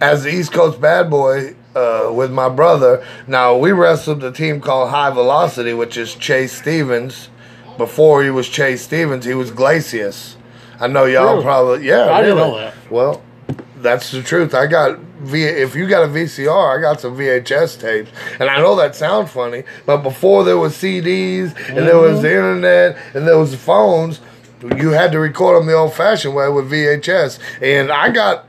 as 0.00 0.22
the 0.22 0.30
East 0.30 0.52
Coast 0.52 0.80
bad 0.80 1.10
boy, 1.10 1.56
uh, 1.74 2.10
with 2.12 2.30
my 2.30 2.48
brother. 2.48 3.04
Now 3.26 3.56
we 3.56 3.72
wrestled 3.72 4.22
a 4.24 4.32
team 4.32 4.60
called 4.60 4.90
High 4.90 5.10
Velocity, 5.10 5.72
which 5.72 5.96
is 5.96 6.14
Chase 6.14 6.52
Stevens. 6.52 7.28
Before 7.78 8.22
he 8.22 8.30
was 8.30 8.48
Chase 8.48 8.82
Stevens, 8.82 9.24
he 9.24 9.34
was 9.34 9.50
Glacius. 9.50 10.36
I 10.78 10.88
know 10.88 11.06
y'all 11.06 11.32
Really? 11.32 11.42
probably 11.42 11.86
yeah. 11.86 12.12
I 12.12 12.20
didn't 12.20 12.36
know 12.38 12.58
that. 12.58 12.74
Well, 12.90 13.22
that's 13.76 14.10
the 14.10 14.22
truth. 14.22 14.54
I 14.54 14.66
got 14.66 14.98
V. 15.22 15.42
If 15.42 15.74
you 15.74 15.86
got 15.86 16.04
a 16.04 16.08
VCR, 16.08 16.78
I 16.78 16.80
got 16.80 17.00
some 17.00 17.16
VHS 17.16 17.80
tapes, 17.80 18.10
and 18.38 18.48
I 18.48 18.58
know 18.58 18.76
that 18.76 18.94
sounds 18.94 19.30
funny, 19.30 19.64
but 19.86 19.98
before 19.98 20.44
there 20.44 20.58
was 20.58 20.74
CDs 20.74 21.56
and 21.68 21.78
there 21.78 21.98
was 21.98 22.22
the 22.22 22.30
internet 22.30 22.96
and 23.14 23.26
there 23.26 23.38
was 23.38 23.54
phones, 23.54 24.20
you 24.76 24.90
had 24.90 25.12
to 25.12 25.18
record 25.18 25.58
them 25.58 25.66
the 25.66 25.74
old-fashioned 25.74 26.34
way 26.34 26.48
with 26.48 26.70
VHS, 26.70 27.38
and 27.60 27.90
I 27.90 28.10
got. 28.10 28.48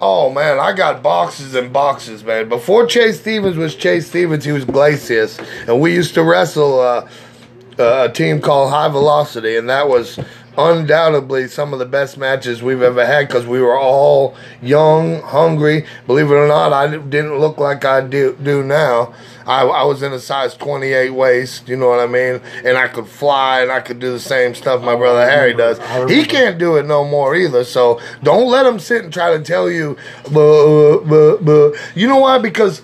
Oh 0.00 0.30
man, 0.30 0.60
I 0.60 0.74
got 0.74 1.02
boxes 1.02 1.56
and 1.56 1.72
boxes, 1.72 2.22
man. 2.22 2.48
Before 2.48 2.86
Chase 2.86 3.18
Stevens 3.18 3.56
was 3.56 3.74
Chase 3.74 4.06
Stevens, 4.06 4.44
he 4.44 4.52
was 4.52 4.64
Glacius, 4.64 5.40
and 5.66 5.80
we 5.80 5.92
used 5.92 6.14
to 6.14 6.22
wrestle 6.22 6.78
uh, 6.78 7.08
uh, 7.78 8.06
a 8.08 8.12
team 8.12 8.40
called 8.40 8.70
High 8.70 8.88
Velocity, 8.88 9.56
and 9.56 9.68
that 9.70 9.88
was 9.88 10.18
undoubtedly 10.58 11.46
some 11.46 11.72
of 11.72 11.78
the 11.78 11.86
best 11.86 12.18
matches 12.18 12.62
we've 12.62 12.82
ever 12.82 13.06
had 13.06 13.28
because 13.28 13.46
we 13.46 13.60
were 13.60 13.78
all 13.78 14.36
young, 14.60 15.22
hungry. 15.22 15.86
Believe 16.06 16.26
it 16.26 16.34
or 16.34 16.48
not, 16.48 16.72
I 16.72 16.88
didn't 16.96 17.38
look 17.38 17.58
like 17.58 17.84
I 17.84 18.00
do, 18.00 18.36
do 18.42 18.64
now. 18.64 19.14
I, 19.46 19.62
I 19.62 19.84
was 19.84 20.02
in 20.02 20.12
a 20.12 20.18
size 20.18 20.56
28 20.56 21.10
waist, 21.10 21.68
you 21.68 21.76
know 21.76 21.88
what 21.88 22.00
I 22.00 22.06
mean? 22.06 22.42
And 22.64 22.76
I 22.76 22.88
could 22.88 23.06
fly 23.06 23.60
and 23.62 23.70
I 23.70 23.80
could 23.80 24.00
do 24.00 24.10
the 24.10 24.20
same 24.20 24.54
stuff 24.54 24.82
my 24.82 24.96
brother 24.96 25.24
Harry 25.24 25.54
does. 25.54 25.78
He 26.10 26.24
can't 26.24 26.58
do 26.58 26.76
it 26.76 26.84
no 26.86 27.04
more 27.04 27.36
either. 27.36 27.62
So 27.62 28.00
don't 28.24 28.50
let 28.50 28.66
him 28.66 28.80
sit 28.80 29.04
and 29.04 29.12
try 29.12 29.36
to 29.36 29.42
tell 29.42 29.70
you, 29.70 29.96
buh, 30.24 30.98
buh, 30.98 31.36
buh. 31.36 31.78
you 31.94 32.08
know 32.08 32.18
why? 32.18 32.38
Because 32.38 32.82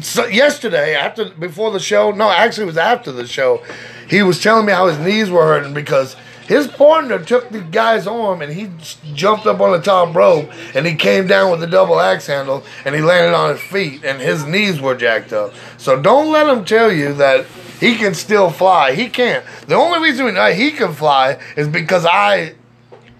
so 0.00 0.26
yesterday 0.26 0.94
after 0.94 1.26
before 1.26 1.70
the 1.70 1.78
show 1.78 2.12
no 2.12 2.30
actually 2.30 2.62
it 2.62 2.66
was 2.66 2.78
after 2.78 3.12
the 3.12 3.26
show 3.26 3.62
he 4.08 4.22
was 4.22 4.42
telling 4.42 4.64
me 4.64 4.72
how 4.72 4.86
his 4.86 4.98
knees 4.98 5.28
were 5.28 5.44
hurting 5.44 5.74
because 5.74 6.16
his 6.52 6.68
partner 6.68 7.18
took 7.18 7.48
the 7.48 7.60
guy's 7.60 8.06
arm 8.06 8.42
and 8.42 8.52
he 8.52 8.70
jumped 9.14 9.46
up 9.46 9.60
on 9.60 9.72
the 9.72 9.80
top 9.80 10.14
rope 10.14 10.50
and 10.74 10.86
he 10.86 10.94
came 10.94 11.26
down 11.26 11.50
with 11.50 11.60
the 11.60 11.66
double 11.66 11.98
axe 11.98 12.26
handle 12.26 12.62
and 12.84 12.94
he 12.94 13.00
landed 13.00 13.34
on 13.34 13.50
his 13.50 13.60
feet 13.62 14.04
and 14.04 14.20
his 14.20 14.44
knees 14.44 14.80
were 14.80 14.94
jacked 14.94 15.32
up 15.32 15.54
so 15.78 16.00
don't 16.00 16.30
let 16.30 16.46
him 16.46 16.64
tell 16.64 16.92
you 16.92 17.14
that 17.14 17.46
he 17.80 17.96
can 17.96 18.12
still 18.12 18.50
fly 18.50 18.92
he 18.92 19.08
can't 19.08 19.44
the 19.66 19.74
only 19.74 19.98
reason 19.98 20.26
he 20.54 20.70
can 20.70 20.92
fly 20.92 21.38
is 21.56 21.68
because 21.68 22.04
i 22.04 22.54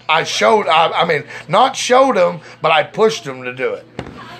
I 0.08 0.24
showed, 0.24 0.66
I, 0.66 0.90
I 0.90 1.04
mean, 1.06 1.24
not 1.48 1.74
showed 1.74 2.18
him, 2.18 2.40
but 2.60 2.70
I 2.70 2.82
pushed 2.82 3.24
him 3.24 3.44
to 3.44 3.54
do 3.54 3.72
it. 3.72 3.86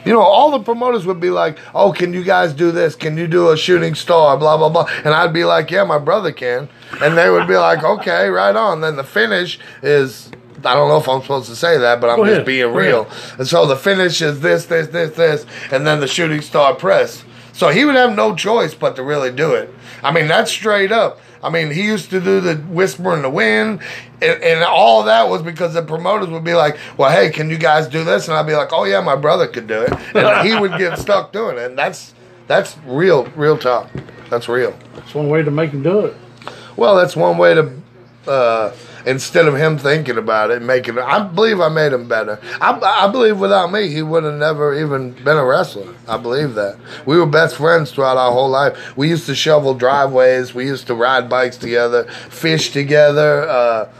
You 0.04 0.12
know, 0.12 0.20
all 0.20 0.50
the 0.50 0.58
promoters 0.58 1.06
would 1.06 1.20
be 1.20 1.30
like, 1.30 1.56
"Oh, 1.74 1.92
can 1.92 2.12
you 2.12 2.24
guys 2.24 2.52
do 2.52 2.72
this? 2.72 2.96
Can 2.96 3.16
you 3.16 3.28
do 3.28 3.50
a 3.50 3.56
shooting 3.56 3.94
star? 3.94 4.36
Blah 4.36 4.56
blah 4.56 4.68
blah." 4.68 4.86
And 5.04 5.14
I'd 5.14 5.32
be 5.32 5.44
like, 5.44 5.70
"Yeah, 5.70 5.84
my 5.84 5.98
brother 5.98 6.32
can." 6.32 6.68
And 7.00 7.16
they 7.16 7.30
would 7.30 7.46
be 7.48 7.56
like, 7.56 7.82
"Okay, 7.82 8.28
right 8.28 8.54
on." 8.54 8.80
Then 8.80 8.96
the 8.96 9.04
finish 9.04 9.58
is 9.82 10.30
I 10.64 10.74
don't 10.74 10.88
know 10.88 10.98
if 10.98 11.08
I'm 11.08 11.20
supposed 11.22 11.48
to 11.48 11.56
say 11.56 11.78
that, 11.78 12.00
but 12.00 12.10
I'm 12.10 12.16
Go 12.18 12.24
just 12.24 12.32
ahead. 12.34 12.46
being 12.46 12.72
Go 12.72 12.78
real. 12.78 13.08
And 13.38 13.46
so 13.46 13.66
the 13.66 13.76
finish 13.76 14.22
is 14.22 14.40
this, 14.40 14.66
this, 14.66 14.88
this, 14.88 15.16
this, 15.16 15.46
and 15.70 15.86
then 15.86 16.00
the 16.00 16.06
shooting 16.06 16.40
star 16.40 16.74
press. 16.74 17.24
So 17.52 17.68
he 17.68 17.84
would 17.84 17.96
have 17.96 18.14
no 18.14 18.34
choice 18.34 18.74
but 18.74 18.96
to 18.96 19.02
really 19.02 19.30
do 19.32 19.54
it. 19.54 19.72
I 20.02 20.12
mean, 20.12 20.28
that's 20.28 20.50
straight 20.50 20.92
up. 20.92 21.20
I 21.42 21.50
mean, 21.50 21.72
he 21.72 21.82
used 21.82 22.10
to 22.10 22.20
do 22.20 22.40
the 22.40 22.54
whisper 22.54 23.14
in 23.14 23.22
the 23.22 23.30
wind, 23.30 23.80
and, 24.20 24.42
and 24.42 24.62
all 24.62 25.02
that 25.04 25.28
was 25.28 25.42
because 25.42 25.74
the 25.74 25.82
promoters 25.82 26.28
would 26.28 26.44
be 26.44 26.54
like, 26.54 26.78
"Well, 26.96 27.10
hey, 27.10 27.30
can 27.30 27.50
you 27.50 27.58
guys 27.58 27.88
do 27.88 28.04
this?" 28.04 28.28
And 28.28 28.36
I'd 28.36 28.46
be 28.46 28.54
like, 28.54 28.72
"Oh 28.72 28.84
yeah, 28.84 29.00
my 29.00 29.16
brother 29.16 29.48
could 29.48 29.66
do 29.66 29.82
it," 29.82 29.92
and 30.14 30.46
he 30.46 30.54
would 30.60 30.78
get 30.78 30.98
stuck 30.98 31.32
doing 31.32 31.58
it. 31.58 31.64
And 31.70 31.78
that's 31.78 32.14
that's 32.46 32.76
real, 32.86 33.24
real 33.34 33.58
talk. 33.58 33.90
That's 34.30 34.48
real. 34.48 34.72
That's 34.94 35.14
one 35.14 35.28
way 35.28 35.42
to 35.42 35.50
make 35.50 35.70
him 35.70 35.82
do 35.82 36.06
it. 36.06 36.16
Well, 36.76 36.96
that's 36.96 37.14
one 37.16 37.38
way 37.38 37.54
to, 37.54 37.72
uh, 38.26 38.72
instead 39.04 39.46
of 39.46 39.56
him 39.56 39.78
thinking 39.78 40.16
about 40.16 40.50
it, 40.50 40.62
making. 40.62 40.98
I 40.98 41.20
believe 41.20 41.60
I 41.60 41.68
made 41.68 41.92
him 41.92 42.08
better. 42.08 42.40
I, 42.60 42.78
I 42.80 43.08
believe 43.10 43.38
without 43.38 43.72
me, 43.72 43.88
he 43.88 44.02
would 44.02 44.24
have 44.24 44.34
never 44.34 44.78
even 44.78 45.12
been 45.12 45.36
a 45.36 45.44
wrestler. 45.44 45.94
I 46.08 46.16
believe 46.16 46.54
that. 46.54 46.78
We 47.06 47.18
were 47.18 47.26
best 47.26 47.56
friends 47.56 47.90
throughout 47.90 48.16
our 48.16 48.32
whole 48.32 48.48
life. 48.48 48.96
We 48.96 49.08
used 49.08 49.26
to 49.26 49.34
shovel 49.34 49.74
driveways. 49.74 50.54
We 50.54 50.66
used 50.66 50.86
to 50.86 50.94
ride 50.94 51.28
bikes 51.28 51.56
together, 51.56 52.04
fish 52.30 52.70
together, 52.72 53.48
uh, 53.48 53.92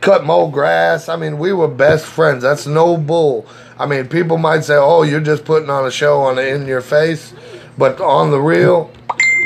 cut 0.00 0.24
mow 0.24 0.48
grass. 0.48 1.08
I 1.08 1.16
mean, 1.16 1.38
we 1.38 1.52
were 1.52 1.68
best 1.68 2.04
friends. 2.04 2.42
That's 2.42 2.66
no 2.66 2.96
bull. 2.96 3.46
I 3.78 3.86
mean, 3.86 4.08
people 4.08 4.38
might 4.38 4.64
say, 4.64 4.76
"Oh, 4.76 5.02
you're 5.02 5.20
just 5.20 5.44
putting 5.44 5.70
on 5.70 5.84
a 5.86 5.90
show 5.90 6.20
on 6.22 6.36
the 6.36 6.46
in 6.46 6.66
your 6.66 6.80
face," 6.80 7.32
but 7.76 8.00
on 8.00 8.30
the 8.30 8.40
real, 8.40 8.90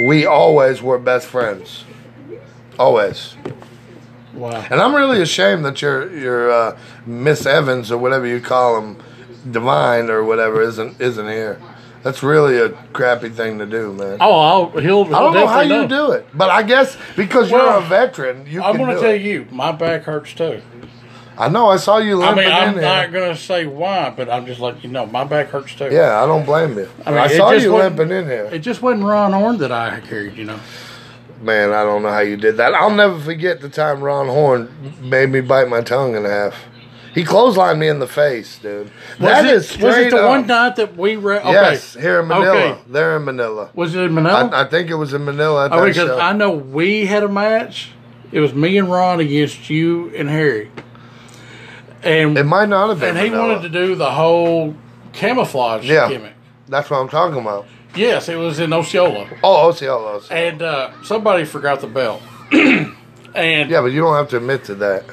we 0.07 0.27
always 0.27 0.83
were 0.83 0.99
best 0.99 1.27
friends. 1.27 1.85
Always. 2.79 3.37
Wow. 4.35 4.65
And 4.71 4.81
I'm 4.81 4.95
really 4.95 5.21
ashamed 5.21 5.65
that 5.65 5.83
your 5.83 6.17
your 6.17 6.51
uh, 6.51 6.79
Miss 7.07 7.45
Evans 7.45 7.91
or 7.91 7.99
whatever 7.99 8.27
you 8.27 8.41
call 8.41 8.81
him, 8.81 9.03
Divine 9.51 10.11
or 10.11 10.25
whatever 10.25 10.63
isn't 10.63 11.01
isn't 11.01 11.27
here. 11.27 11.61
That's 12.03 12.23
really 12.23 12.59
a 12.59 12.71
crappy 12.93 13.29
thing 13.29 13.59
to 13.59 13.67
do, 13.67 13.93
man. 13.93 14.19
Oh, 14.21 14.39
I'll, 14.39 14.71
he'll. 14.81 15.05
I 15.15 15.19
don't 15.21 15.35
know 15.35 15.47
how 15.47 15.61
you 15.63 15.89
do 15.89 16.13
it, 16.13 16.27
but 16.33 16.51
I 16.51 16.63
guess 16.63 16.97
because 17.17 17.51
you're 17.51 17.61
a 17.61 17.81
veteran, 17.81 18.47
you 18.47 18.61
can 18.61 18.71
I'm 18.71 18.77
going 18.77 18.95
to 18.95 19.01
tell 19.01 19.11
it. 19.11 19.23
you, 19.23 19.47
my 19.51 19.73
back 19.73 20.05
hurts 20.05 20.33
too. 20.33 20.63
I 21.37 21.49
know. 21.49 21.69
I 21.69 21.77
saw 21.77 21.99
you 21.99 22.23
I 22.23 22.35
mean, 22.35 22.51
I'm 22.51 22.75
in 22.77 22.81
not 22.81 23.13
going 23.13 23.35
to 23.35 23.41
say 23.41 23.67
why, 23.67 24.11
but 24.11 24.29
I'm 24.29 24.47
just 24.47 24.61
letting 24.61 24.83
you 24.83 24.89
know, 24.89 25.07
my 25.07 25.25
back 25.25 25.49
hurts 25.49 25.75
too. 25.75 25.89
Yeah, 25.91 26.23
I 26.23 26.27
don't 26.27 26.45
blame 26.45 26.77
you. 26.77 26.89
I, 27.05 27.11
I 27.11 27.15
mean, 27.15 27.31
it 27.31 27.37
saw 27.37 27.51
you 27.53 27.75
limping 27.75 28.11
in 28.11 28.25
here. 28.27 28.49
It 28.53 28.61
just 28.61 28.83
wasn't 28.83 29.05
Ron 29.05 29.33
Horn 29.33 29.59
that 29.59 29.71
I 29.71 30.01
carried, 30.01 30.37
you 30.37 30.45
know. 30.45 30.59
Man, 31.41 31.73
I 31.73 31.83
don't 31.85 32.03
know 32.03 32.11
how 32.11 32.21
you 32.21 32.37
did 32.37 32.57
that. 32.57 32.75
I'll 32.75 32.91
never 32.91 33.19
forget 33.21 33.61
the 33.61 33.69
time 33.69 34.01
Ron 34.01 34.27
Horn 34.27 34.69
made 35.01 35.31
me 35.31 35.41
bite 35.41 35.69
my 35.69 35.81
tongue 35.81 36.17
in 36.17 36.25
half. 36.25 36.65
He 37.15 37.25
clotheslined 37.25 37.79
me 37.79 37.89
in 37.89 38.01
the 38.01 38.07
face, 38.07 38.59
dude. 38.59 38.91
That 39.19 39.43
was 39.43 39.51
it, 39.51 39.55
is 39.77 39.83
was 39.83 39.97
it 39.97 40.11
the 40.11 40.19
up. 40.19 40.29
one 40.29 40.47
night 40.47 40.77
that 40.77 40.97
we 40.97 41.17
read? 41.17 41.43
Okay. 41.43 41.53
Yes, 41.53 41.95
here 41.95 42.21
in 42.21 42.29
Manila. 42.29 42.51
Okay. 42.51 42.81
They're 42.89 43.17
in 43.17 43.25
Manila. 43.25 43.71
Was 43.75 43.95
it 43.95 44.03
in 44.03 44.15
Manila? 44.15 44.51
I, 44.53 44.63
I 44.63 44.69
think 44.69 44.91
it 44.91 44.95
was 44.95 45.15
in 45.15 45.25
Manila 45.25 45.67
at 45.67 45.73
oh, 45.73 45.85
because 45.87 45.97
show. 45.97 46.19
I 46.19 46.33
know 46.33 46.51
we 46.51 47.07
had 47.07 47.23
a 47.23 47.29
match. 47.29 47.93
It 48.31 48.41
was 48.41 48.53
me 48.53 48.77
and 48.79 48.91
Ron 48.91 49.21
against 49.21 49.71
you 49.71 50.15
and 50.15 50.29
Harry. 50.29 50.71
And 52.03 52.37
it 52.39 52.45
might 52.45 52.69
not 52.69 52.91
have 52.91 53.01
been. 53.01 53.17
and 53.17 53.19
he 53.19 53.31
Manila. 53.31 53.55
wanted 53.55 53.73
to 53.73 53.87
do 53.87 53.95
the 53.95 54.11
whole 54.11 54.77
camouflage 55.13 55.85
Yeah. 55.89 56.09
gimmick. 56.09 56.35
That's 56.69 56.91
what 56.91 56.99
I'm 56.99 57.09
talking 57.09 57.41
about. 57.41 57.67
Yes, 57.99 58.29
it 58.29 58.37
was 58.37 58.59
in 58.61 58.73
Osceola. 58.73 59.29
Oh, 59.43 59.69
Osceola. 59.69 60.17
Osceola. 60.17 60.41
And 60.41 60.63
uh, 60.63 61.03
somebody 61.03 61.45
forgot 61.45 61.81
the 61.81 61.87
belt. 61.89 62.23
and 62.53 63.71
Yeah, 63.71 63.81
but 63.81 63.87
you 63.93 64.01
don't 64.01 64.15
have 64.15 64.29
to 64.31 64.37
admit 64.39 64.65
to 64.65 64.75
that. 64.77 65.05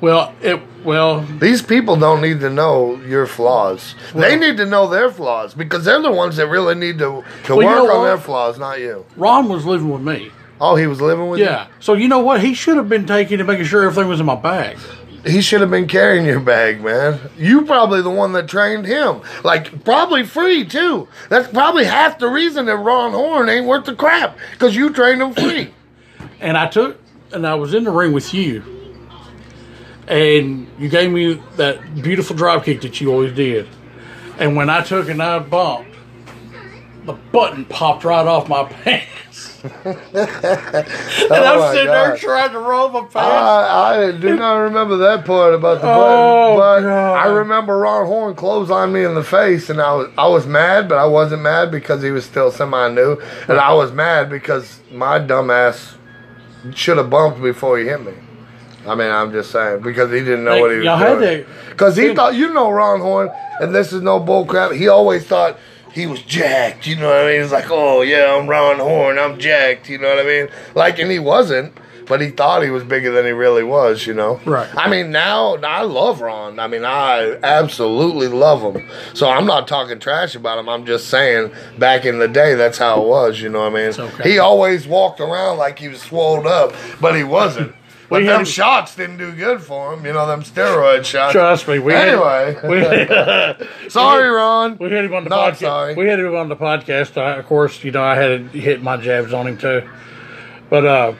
well, 0.00 0.34
it 0.42 0.60
well 0.84 1.20
These 1.40 1.62
people 1.62 1.96
don't 1.96 2.20
need 2.20 2.40
to 2.40 2.50
know 2.50 2.96
your 3.06 3.26
flaws. 3.26 3.94
they 4.14 4.36
need 4.38 4.56
to 4.58 4.66
know 4.66 4.86
their 4.86 5.10
flaws 5.10 5.54
because 5.54 5.84
they're 5.84 6.02
the 6.02 6.12
ones 6.12 6.36
that 6.36 6.46
really 6.48 6.74
need 6.74 6.98
to, 6.98 7.24
to 7.44 7.56
Well, 7.56 7.62
you 7.62 7.66
work 7.66 7.84
know 7.88 7.92
on 7.94 7.98
what? 8.00 8.04
their 8.06 8.18
flaws, 8.18 8.58
not 8.58 8.80
you. 8.80 9.04
Ron 9.16 9.48
was 9.48 9.64
living 9.64 9.90
with 9.90 10.02
me. 10.02 10.30
Oh, 10.60 10.76
he 10.76 10.86
was 10.86 11.00
living 11.00 11.28
with 11.28 11.40
Yeah. 11.40 11.66
So 11.80 11.94
you 11.94 12.06
know 12.08 12.20
what? 12.20 12.40
He 12.42 12.54
should 12.54 12.76
have 12.76 12.88
been 12.88 13.06
taking 13.06 13.40
and 13.40 13.46
making 13.46 13.64
sure 13.64 13.82
everything 13.84 14.08
was 14.08 14.20
in 14.20 14.26
my 14.26 14.36
bag. 14.36 14.78
He 15.24 15.40
should 15.40 15.62
have 15.62 15.70
been 15.70 15.88
carrying 15.88 16.26
your 16.26 16.40
bag, 16.40 16.82
man. 16.82 17.18
You 17.38 17.64
probably 17.64 18.02
the 18.02 18.10
one 18.10 18.32
that 18.32 18.46
trained 18.46 18.84
him. 18.84 19.22
Like, 19.42 19.82
probably 19.84 20.24
free, 20.24 20.66
too. 20.66 21.08
That's 21.30 21.48
probably 21.48 21.84
half 21.84 22.18
the 22.18 22.28
reason 22.28 22.66
that 22.66 22.76
Ron 22.76 23.12
Horn 23.12 23.48
ain't 23.48 23.66
worth 23.66 23.86
the 23.86 23.94
crap 23.94 24.36
because 24.52 24.76
you 24.76 24.90
trained 24.90 25.22
him 25.22 25.32
free. 25.34 25.72
And 26.40 26.58
I 26.58 26.66
took 26.66 27.00
and 27.32 27.46
I 27.46 27.54
was 27.54 27.72
in 27.74 27.84
the 27.84 27.90
ring 27.90 28.12
with 28.12 28.34
you. 28.34 28.62
And 30.06 30.68
you 30.78 30.88
gave 30.88 31.10
me 31.10 31.40
that 31.56 32.02
beautiful 32.02 32.36
drop 32.36 32.64
kick 32.64 32.82
that 32.82 33.00
you 33.00 33.10
always 33.10 33.34
did. 33.34 33.66
And 34.38 34.56
when 34.56 34.68
I 34.68 34.82
took 34.82 35.08
and 35.08 35.22
I 35.22 35.38
bumped, 35.38 35.96
the 37.04 37.14
button 37.14 37.64
popped 37.64 38.04
right 38.04 38.26
off 38.26 38.48
my 38.48 38.64
pants. 38.84 39.53
And 39.64 39.72
oh 39.86 40.04
I'm 40.14 41.56
Oh 41.56 41.58
my 41.58 41.72
sitting 41.72 41.86
there 41.90 42.16
trying 42.16 42.52
to 42.52 42.58
roll 42.58 42.90
my 42.90 43.00
pants. 43.00 43.16
I, 43.16 44.08
I 44.08 44.12
do 44.12 44.36
not 44.36 44.56
remember 44.56 44.96
that 44.98 45.24
part 45.24 45.54
about 45.54 45.80
the 45.80 45.88
Oh, 45.88 46.56
button, 46.56 46.56
but 46.58 46.80
God. 46.88 47.14
I 47.16 47.26
remember 47.32 47.78
Ron 47.78 48.06
Horn 48.06 48.34
clotheslined 48.34 48.92
me 48.92 49.04
in 49.04 49.14
the 49.14 49.24
face, 49.24 49.70
and 49.70 49.80
I 49.80 49.94
was 49.94 50.10
I 50.18 50.26
was 50.28 50.46
mad, 50.46 50.88
but 50.88 50.98
I 50.98 51.06
wasn't 51.06 51.42
mad 51.42 51.70
because 51.70 52.02
he 52.02 52.10
was 52.10 52.24
still 52.26 52.50
semi 52.50 52.88
new, 52.90 53.18
and 53.48 53.58
I 53.58 53.72
was 53.72 53.90
mad 53.92 54.28
because 54.28 54.80
my 54.92 55.18
dumbass 55.18 55.94
should 56.74 56.98
have 56.98 57.08
bumped 57.10 57.40
before 57.40 57.78
he 57.78 57.86
hit 57.86 58.04
me. 58.04 58.12
I 58.86 58.94
mean, 58.94 59.10
I'm 59.10 59.32
just 59.32 59.50
saying 59.50 59.80
because 59.80 60.10
he 60.10 60.18
didn't 60.18 60.44
know 60.44 60.52
Like, 60.52 60.60
what 60.60 60.70
he 60.72 60.76
was 60.78 61.18
doing. 61.18 61.46
Because 61.70 61.96
he 61.96 62.14
thought, 62.14 62.34
you 62.34 62.52
know, 62.52 62.70
Ron 62.70 63.00
Horn, 63.00 63.30
and 63.60 63.74
this 63.74 63.94
is 63.94 64.02
no 64.02 64.20
bull 64.20 64.44
crap. 64.44 64.72
He 64.72 64.88
always 64.88 65.26
thought 65.26 65.58
he 65.94 66.06
was 66.06 66.22
jacked. 66.22 66.86
You 66.86 66.96
know 66.96 67.06
what 67.06 67.24
I 67.24 67.26
mean? 67.26 67.42
He's 67.42 67.52
like, 67.52 67.70
oh 67.70 68.02
yeah, 68.02 68.36
I'm 68.36 68.48
Ron 68.48 68.80
Horn, 68.80 69.18
I'm 69.18 69.38
jacked. 69.38 69.88
You 69.88 69.98
know 69.98 70.08
what 70.08 70.18
I 70.18 70.28
mean? 70.28 70.48
Like, 70.74 70.98
and 70.98 71.10
he 71.10 71.20
wasn't, 71.20 71.72
but 72.06 72.20
he 72.20 72.30
thought 72.30 72.62
he 72.62 72.70
was 72.70 72.82
bigger 72.82 73.12
than 73.12 73.24
he 73.24 73.30
really 73.30 73.62
was. 73.62 74.06
You 74.06 74.14
know? 74.14 74.40
Right. 74.44 74.68
I 74.76 74.88
mean, 74.90 75.12
now 75.12 75.54
I 75.56 75.82
love 75.82 76.20
Ron. 76.20 76.58
I 76.58 76.66
mean, 76.66 76.84
I 76.84 77.38
absolutely 77.44 78.26
love 78.26 78.74
him. 78.74 78.90
So 79.14 79.30
I'm 79.30 79.46
not 79.46 79.68
talking 79.68 80.00
trash 80.00 80.34
about 80.34 80.58
him. 80.58 80.68
I'm 80.68 80.84
just 80.84 81.08
saying, 81.08 81.52
back 81.78 82.04
in 82.04 82.18
the 82.18 82.28
day, 82.28 82.54
that's 82.56 82.78
how 82.78 83.00
it 83.00 83.06
was. 83.06 83.40
You 83.40 83.48
know 83.48 83.60
what 83.60 83.80
I 83.80 83.90
mean? 83.90 84.00
okay. 84.00 84.30
He 84.32 84.38
always 84.40 84.88
walked 84.88 85.20
around 85.20 85.58
like 85.58 85.78
he 85.78 85.88
was 85.88 86.02
swelled 86.02 86.46
up, 86.46 86.74
but 87.00 87.14
he 87.14 87.22
wasn't. 87.22 87.74
But 88.08 88.20
We 88.20 88.26
them 88.26 88.38
had- 88.40 88.48
shots 88.48 88.94
didn't 88.96 89.16
do 89.18 89.32
good 89.32 89.62
for 89.62 89.94
him. 89.94 90.04
You 90.04 90.12
know, 90.12 90.26
them 90.26 90.42
steroid 90.42 91.04
shots. 91.04 91.32
Trust 91.32 91.66
me. 91.68 91.78
We 91.78 91.94
Anyway. 91.94 92.54
had, 92.62 93.58
we, 93.82 93.88
Sorry, 93.88 94.28
Ron. 94.28 94.76
we 94.78 94.90
had 94.90 95.04
him 95.06 95.14
on 95.14 95.24
the 95.24 95.30
Not 95.30 95.54
podcast. 95.54 95.58
sorry. 95.58 95.94
We 95.94 96.06
had 96.06 96.18
him 96.20 96.34
on 96.36 96.48
the 96.48 96.56
podcast. 96.56 97.16
I, 97.20 97.36
of 97.38 97.46
course, 97.46 97.82
you 97.82 97.90
know 97.92 98.02
I 98.02 98.14
had 98.16 98.52
to 98.52 98.58
hit 98.60 98.82
my 98.82 98.96
jabs 98.98 99.32
on 99.32 99.46
him 99.46 99.56
too. 99.58 99.88
But 100.70 100.84
uh, 100.86 101.12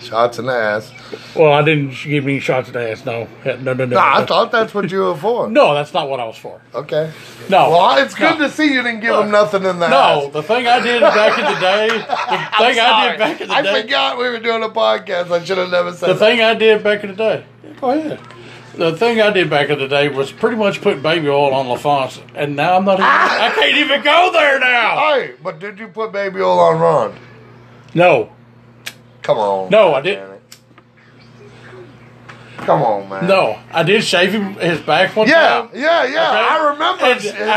Shots 0.00 0.38
in 0.38 0.46
the 0.46 0.52
ass. 0.52 0.90
well, 1.36 1.52
I 1.52 1.62
didn't 1.62 1.90
give 2.04 2.24
me 2.24 2.32
any 2.34 2.40
shots 2.40 2.68
in 2.68 2.74
the 2.74 2.90
ass. 2.90 3.04
No, 3.04 3.28
no, 3.44 3.56
no, 3.56 3.72
no. 3.74 3.84
No, 3.86 3.98
I 3.98 4.24
thought 4.24 4.50
that's 4.50 4.72
what 4.74 4.90
you 4.90 5.00
were 5.00 5.14
for. 5.16 5.48
no, 5.48 5.74
that's 5.74 5.92
not 5.92 6.08
what 6.08 6.18
I 6.20 6.24
was 6.24 6.36
for. 6.38 6.60
Okay. 6.74 7.12
No. 7.48 7.70
Well, 7.70 7.98
it's 8.02 8.14
good 8.14 8.38
No. 8.38 8.46
to 8.48 8.50
see 8.52 8.72
you 8.72 8.82
didn't 8.82 9.00
give 9.00 9.14
him 9.14 9.30
nothing 9.30 9.64
in 9.64 9.78
the 9.78 9.88
No, 9.88 10.26
ass. 10.26 10.32
the 10.32 10.42
thing 10.42 10.66
I 10.66 10.80
did 10.80 11.00
back 11.02 11.38
in 11.38 11.44
the 11.54 11.60
day, 11.60 11.88
the 11.98 12.72
thing 12.72 12.80
I 12.80 13.08
did 13.10 13.18
back 13.18 13.40
in 13.42 13.48
the 13.48 13.54
I 13.54 13.62
day, 13.62 13.70
I 13.78 13.82
forgot 13.82 14.18
we 14.18 14.28
were 14.30 14.38
doing 14.38 14.62
a 14.62 14.68
podcast. 14.70 15.30
I 15.30 15.44
should 15.44 15.58
have 15.58 15.70
never 15.70 15.92
said 15.92 16.08
the 16.08 16.14
that. 16.14 16.18
thing 16.18 16.40
I 16.40 16.54
did 16.54 16.82
back 16.82 17.04
in 17.04 17.10
the 17.10 17.16
day. 17.16 17.44
Go 17.80 17.90
ahead. 17.90 18.20
The 18.74 18.96
thing 18.96 19.20
I 19.20 19.30
did 19.30 19.50
back 19.50 19.68
in 19.68 19.78
the 19.78 19.88
day 19.88 20.08
was 20.08 20.32
pretty 20.32 20.56
much 20.56 20.80
put 20.80 21.02
baby 21.02 21.28
oil 21.28 21.52
on 21.52 21.66
LaFonce, 21.66 22.22
and 22.34 22.56
now 22.56 22.76
I'm 22.76 22.84
not. 22.84 22.94
Even, 22.94 23.04
ah! 23.04 23.46
I 23.46 23.50
can't 23.50 23.76
even 23.76 24.02
go 24.02 24.30
there 24.32 24.58
now. 24.60 24.96
Hey, 25.12 25.34
but 25.42 25.58
did 25.58 25.78
you 25.78 25.88
put 25.88 26.12
baby 26.12 26.40
oil 26.40 26.58
on 26.58 26.78
Ron? 26.80 27.18
No, 27.94 28.30
Come 29.22 29.38
on. 29.38 29.70
no, 29.70 29.94
I 29.94 30.00
didn't. 30.00 30.40
Come 32.58 32.82
on, 32.82 33.08
man. 33.08 33.26
No, 33.26 33.58
I 33.72 33.82
did 33.82 34.04
shave 34.04 34.32
him 34.32 34.52
his 34.54 34.80
back 34.80 35.16
one 35.16 35.26
Yeah, 35.26 35.62
time. 35.62 35.70
yeah, 35.72 36.04
yeah. 36.04 36.28
Okay? 36.28 36.38
I 36.38 36.68
remember. 36.72 37.04
I 37.04 37.08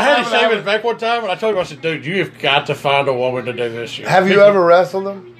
had 0.02 0.24
to 0.24 0.30
shave 0.30 0.50
his 0.50 0.64
back 0.64 0.82
one 0.82 0.96
time, 0.96 1.22
and 1.22 1.30
I 1.30 1.34
told 1.34 1.54
him, 1.54 1.60
I 1.60 1.64
said, 1.64 1.82
"Dude, 1.82 2.06
you 2.06 2.18
have 2.24 2.38
got 2.38 2.66
to 2.66 2.74
find 2.74 3.06
a 3.06 3.12
woman 3.12 3.44
to 3.44 3.52
do 3.52 3.68
this 3.68 3.90
shit." 3.90 4.08
Have 4.08 4.30
you 4.30 4.40
ever 4.40 4.64
wrestled 4.64 5.06
him? 5.06 5.36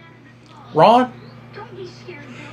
Ron? 0.75 1.13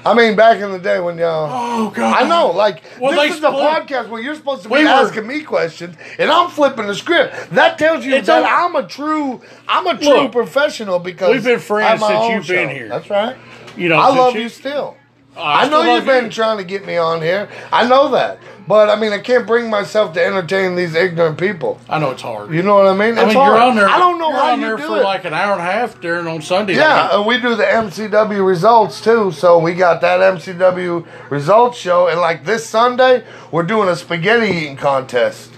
I 0.03 0.15
mean, 0.15 0.36
back 0.36 0.60
in 0.62 0.71
the 0.71 0.79
day 0.79 0.99
when 0.99 1.17
y'all. 1.17 1.49
Oh 1.51 1.91
God! 1.91 2.23
I 2.23 2.27
know, 2.27 2.47
like 2.51 2.81
Well, 2.99 3.12
this 3.12 3.36
is 3.36 3.41
the 3.41 3.51
podcast 3.51 4.07
where 4.10 4.19
you're 4.21 4.34
supposed 4.34 4.63
to 4.63 4.69
be 4.69 4.75
We 4.75 4.84
were- 4.86 4.89
asking 4.89 5.27
me 5.27 5.43
questions, 5.43 5.95
and 6.17 6.31
I'm 6.31 6.49
flipping 6.49 6.88
the 6.88 6.95
script. 6.95 7.36
That 7.51 7.77
tells 7.77 8.03
you 8.05 8.19
that 8.19 8.45
I'm 8.45 8.75
a 8.75 8.88
true, 8.88 9.41
I'm 9.67 9.86
a 9.86 9.95
true 9.97 10.07
Look, 10.23 10.31
professional 10.31 10.97
because 10.97 11.29
we've 11.34 11.43
been 11.43 11.60
friends 11.60 12.01
since 12.03 12.29
you've 12.29 12.47
been 12.47 12.69
here. 12.69 12.88
That's 12.88 13.10
right. 13.12 13.36
You 13.77 13.89
know, 13.89 13.95
I 13.95 14.15
love 14.15 14.36
you 14.36 14.49
still. 14.49 14.97
I 15.38 15.69
know 15.69 15.79
you've 15.81 16.05
love 16.05 16.05
been 16.05 16.25
you. 16.25 16.31
trying 16.31 16.57
to 16.57 16.63
get 16.63 16.86
me 16.86 16.97
on 16.97 17.21
here. 17.21 17.49
I 17.71 17.88
know 17.88 18.12
that. 18.12 18.39
But 18.67 18.89
I 18.89 18.95
mean, 18.99 19.12
I 19.12 19.19
can't 19.19 19.47
bring 19.47 19.69
myself 19.69 20.13
to 20.13 20.23
entertain 20.23 20.75
these 20.75 20.93
ignorant 20.93 21.38
people. 21.38 21.79
I 21.89 21.99
know 21.99 22.12
it's 22.12 22.21
hard. 22.21 22.53
You 22.53 22.62
know 22.62 22.75
what 22.75 22.88
I 22.88 22.93
mean? 22.93 23.17
I 23.17 23.25
mean, 23.25 23.36
hard. 23.36 23.53
you're 23.53 23.62
on 23.62 23.75
there. 23.75 23.89
I 23.89 23.97
don't 23.97 24.19
know 24.19 24.31
how 24.31 24.51
on 24.51 24.60
you 24.60 24.67
there 24.67 24.77
do 24.77 24.88
for 24.88 24.97
it. 24.99 25.03
like 25.03 25.25
an 25.25 25.34
hour 25.34 25.53
and 25.53 25.62
a 25.62 25.65
half 25.65 25.99
during 25.99 26.27
on 26.27 26.41
Sunday. 26.41 26.75
yeah, 26.75 27.10
I 27.12 27.17
and 27.17 27.25
we 27.25 27.39
do 27.39 27.55
the 27.55 27.63
MCW 27.63 28.45
results 28.45 29.01
too. 29.01 29.31
So 29.31 29.57
we 29.57 29.73
got 29.73 30.01
that 30.01 30.19
MCW 30.19 31.07
results 31.29 31.77
show, 31.77 32.07
and 32.07 32.19
like 32.19 32.45
this 32.45 32.65
Sunday, 32.65 33.23
we're 33.51 33.63
doing 33.63 33.89
a 33.89 33.95
spaghetti 33.95 34.47
eating 34.55 34.77
contest 34.77 35.51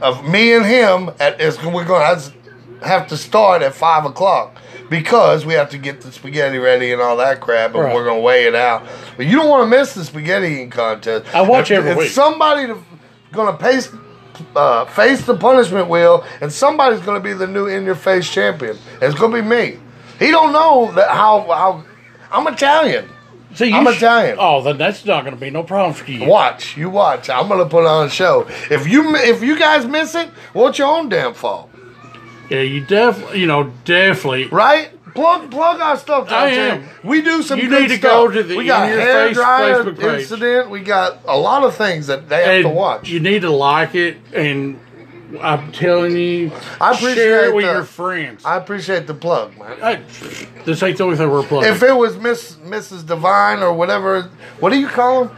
of 0.00 0.28
me 0.28 0.52
and 0.52 0.64
him. 0.64 1.10
At 1.18 1.40
is 1.40 1.62
we're 1.62 1.84
gonna 1.84 2.22
have 2.82 3.08
to 3.08 3.16
start 3.16 3.62
at 3.62 3.74
five 3.74 4.04
o'clock 4.04 4.60
because 4.88 5.44
we 5.46 5.54
have 5.54 5.70
to 5.70 5.78
get 5.78 6.00
the 6.00 6.12
spaghetti 6.12 6.58
ready 6.58 6.92
and 6.92 7.00
all 7.02 7.16
that 7.18 7.40
crap, 7.40 7.74
and 7.74 7.84
Right. 7.84 7.94
we're 7.94 8.04
gonna 8.04 8.20
weigh 8.20 8.44
it 8.44 8.54
out. 8.54 8.84
But 9.16 9.26
you 9.26 9.36
don't 9.36 9.48
want 9.48 9.70
to 9.70 9.76
miss 9.78 9.94
the 9.94 10.04
spaghetti 10.04 10.46
eating 10.46 10.70
contest. 10.70 11.26
I 11.34 11.42
watch 11.42 11.70
If- 11.70 11.78
every 11.78 11.90
if 11.92 11.96
week. 11.98 12.10
Somebody 12.10 12.66
to, 12.68 12.76
gonna 13.32 13.56
face. 13.58 13.88
Uh, 14.54 14.84
face 14.84 15.22
the 15.24 15.34
punishment 15.34 15.88
wheel, 15.88 16.22
and 16.42 16.52
somebody's 16.52 17.00
going 17.00 17.16
to 17.18 17.24
be 17.26 17.32
the 17.32 17.46
new 17.46 17.68
in-your-face 17.68 18.30
champion. 18.30 18.76
It's 19.00 19.14
going 19.18 19.32
to 19.32 19.40
be 19.40 19.48
me. 19.48 19.78
He 20.18 20.30
don't 20.30 20.52
know 20.52 20.92
that 20.94 21.08
how 21.08 21.40
how 21.48 21.84
I'm 22.30 22.46
Italian. 22.46 23.08
see, 23.54 23.68
you 23.68 23.74
I'm 23.76 23.90
sh- 23.90 23.96
Italian. 23.96 24.36
Oh, 24.38 24.60
then 24.60 24.76
that's 24.76 25.06
not 25.06 25.22
going 25.24 25.34
to 25.34 25.40
be 25.40 25.48
no 25.48 25.62
problem 25.62 25.94
for 25.94 26.10
you. 26.10 26.26
Watch, 26.26 26.76
you 26.76 26.90
watch. 26.90 27.30
I'm 27.30 27.48
gonna 27.48 27.64
put 27.64 27.86
on 27.86 28.08
a 28.08 28.10
show. 28.10 28.46
If 28.70 28.86
you 28.86 29.14
if 29.16 29.42
you 29.42 29.58
guys 29.58 29.86
miss 29.86 30.14
it, 30.14 30.28
well, 30.52 30.66
it's 30.66 30.78
your 30.78 30.88
own 30.88 31.08
damn 31.08 31.32
fault, 31.32 31.70
Yeah, 32.50 32.60
you 32.60 32.80
definitely, 32.84 33.40
you 33.40 33.46
know, 33.46 33.72
definitely. 33.84 34.46
right? 34.48 34.90
Plug 35.14 35.50
plug 35.50 35.80
our 35.80 35.96
stuff. 35.96 36.30
I 36.30 36.48
am. 36.50 36.88
We 37.02 37.22
do 37.22 37.42
some. 37.42 37.58
You 37.58 37.68
good 37.70 37.82
need 37.82 37.88
to 37.88 37.96
stuff. 37.96 38.10
go 38.10 38.30
to 38.30 38.42
the 38.42 38.56
We 38.56 38.66
got 38.66 38.84
In 38.84 38.90
Your 38.90 39.00
hair 39.00 39.28
Face 39.28 39.36
dryer 39.36 39.82
Facebook 39.84 39.98
page. 39.98 40.20
incident. 40.22 40.70
We 40.70 40.80
got 40.80 41.20
a 41.26 41.38
lot 41.38 41.64
of 41.64 41.74
things 41.74 42.06
that 42.08 42.28
they 42.28 42.42
have 42.44 42.54
And 42.56 42.62
to 42.64 42.68
watch. 42.68 43.08
You 43.08 43.20
need 43.20 43.40
to 43.42 43.50
like 43.50 43.94
it, 43.94 44.18
and 44.34 44.78
I'm 45.40 45.72
telling 45.72 46.16
you, 46.18 46.52
I 46.80 46.90
appreciate 46.92 47.14
share 47.14 47.44
it 47.46 47.54
with 47.54 47.64
the- 47.64 47.72
your 47.72 47.84
friends. 47.84 48.44
I 48.44 48.56
appreciate 48.58 49.06
the 49.06 49.14
plug, 49.14 49.56
man. 49.58 49.78
Hey, 49.80 50.02
this 50.66 50.82
ain't 50.82 50.98
the 50.98 51.04
only 51.04 51.16
thing 51.16 51.30
we're 51.30 51.42
plugging. 51.44 51.72
If 51.72 51.82
it 51.82 51.96
was 51.96 52.18
Miss 52.18 52.56
Mrs. 52.56 53.06
Divine 53.06 53.62
or 53.62 53.72
whatever, 53.72 54.28
what 54.60 54.70
do 54.70 54.78
you 54.78 54.86
call 54.88 55.24
him? 55.24 55.30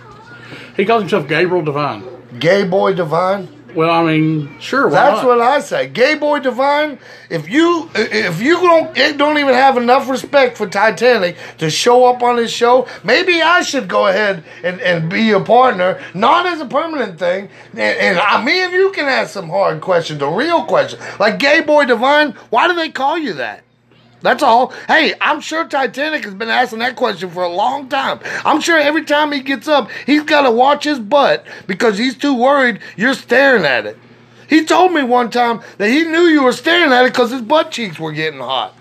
he 0.76 0.84
calls 0.86 1.02
himself 1.02 1.28
Gabriel 1.28 1.62
Divine. 1.64 2.02
Gay 2.40 2.64
boy 2.64 2.94
Divine. 2.94 3.48
Well, 3.74 3.90
I 3.90 4.02
mean, 4.04 4.58
sure. 4.60 4.86
Why 4.86 4.92
That's 4.94 5.22
not? 5.22 5.26
what 5.26 5.40
I 5.40 5.60
say. 5.60 5.88
Gay 5.88 6.14
boy 6.14 6.40
divine. 6.40 6.98
If 7.28 7.48
you 7.48 7.90
if 7.94 8.40
you 8.40 8.54
don't 8.60 8.96
eh, 8.96 9.12
don't 9.12 9.38
even 9.38 9.54
have 9.54 9.76
enough 9.76 10.08
respect 10.08 10.56
for 10.56 10.66
Titanic 10.66 11.36
to 11.58 11.68
show 11.68 12.06
up 12.06 12.22
on 12.22 12.36
this 12.36 12.50
show, 12.50 12.88
maybe 13.04 13.42
I 13.42 13.60
should 13.62 13.86
go 13.88 14.06
ahead 14.06 14.42
and, 14.62 14.80
and 14.80 15.10
be 15.10 15.22
your 15.22 15.44
partner, 15.44 16.02
not 16.14 16.46
as 16.46 16.60
a 16.60 16.66
permanent 16.66 17.18
thing. 17.18 17.50
And, 17.72 17.80
and 17.80 18.18
I, 18.18 18.42
me 18.42 18.62
and 18.62 18.72
you 18.72 18.90
can 18.92 19.06
ask 19.06 19.32
some 19.32 19.48
hard 19.48 19.80
questions, 19.80 20.22
a 20.22 20.28
real 20.28 20.64
question, 20.64 20.98
like 21.18 21.38
gay 21.38 21.60
boy 21.60 21.84
divine. 21.84 22.32
Why 22.50 22.68
do 22.68 22.74
they 22.74 22.90
call 22.90 23.18
you 23.18 23.34
that? 23.34 23.64
That's 24.20 24.42
all. 24.42 24.72
Hey, 24.88 25.14
I'm 25.20 25.40
sure 25.40 25.66
Titanic 25.66 26.24
has 26.24 26.34
been 26.34 26.48
asking 26.48 26.80
that 26.80 26.96
question 26.96 27.30
for 27.30 27.42
a 27.42 27.48
long 27.48 27.88
time. 27.88 28.20
I'm 28.44 28.60
sure 28.60 28.78
every 28.78 29.04
time 29.04 29.32
he 29.32 29.40
gets 29.40 29.68
up, 29.68 29.90
he's 30.06 30.24
got 30.24 30.42
to 30.42 30.50
watch 30.50 30.84
his 30.84 30.98
butt 30.98 31.46
because 31.66 31.98
he's 31.98 32.16
too 32.16 32.34
worried 32.34 32.80
you're 32.96 33.14
staring 33.14 33.64
at 33.64 33.86
it. 33.86 33.96
He 34.48 34.64
told 34.64 34.92
me 34.92 35.02
one 35.02 35.30
time 35.30 35.60
that 35.76 35.90
he 35.90 36.04
knew 36.04 36.22
you 36.22 36.42
were 36.42 36.52
staring 36.52 36.92
at 36.92 37.04
it 37.04 37.12
because 37.12 37.30
his 37.30 37.42
butt 37.42 37.70
cheeks 37.70 37.98
were 37.98 38.12
getting 38.12 38.40
hot. 38.40 38.74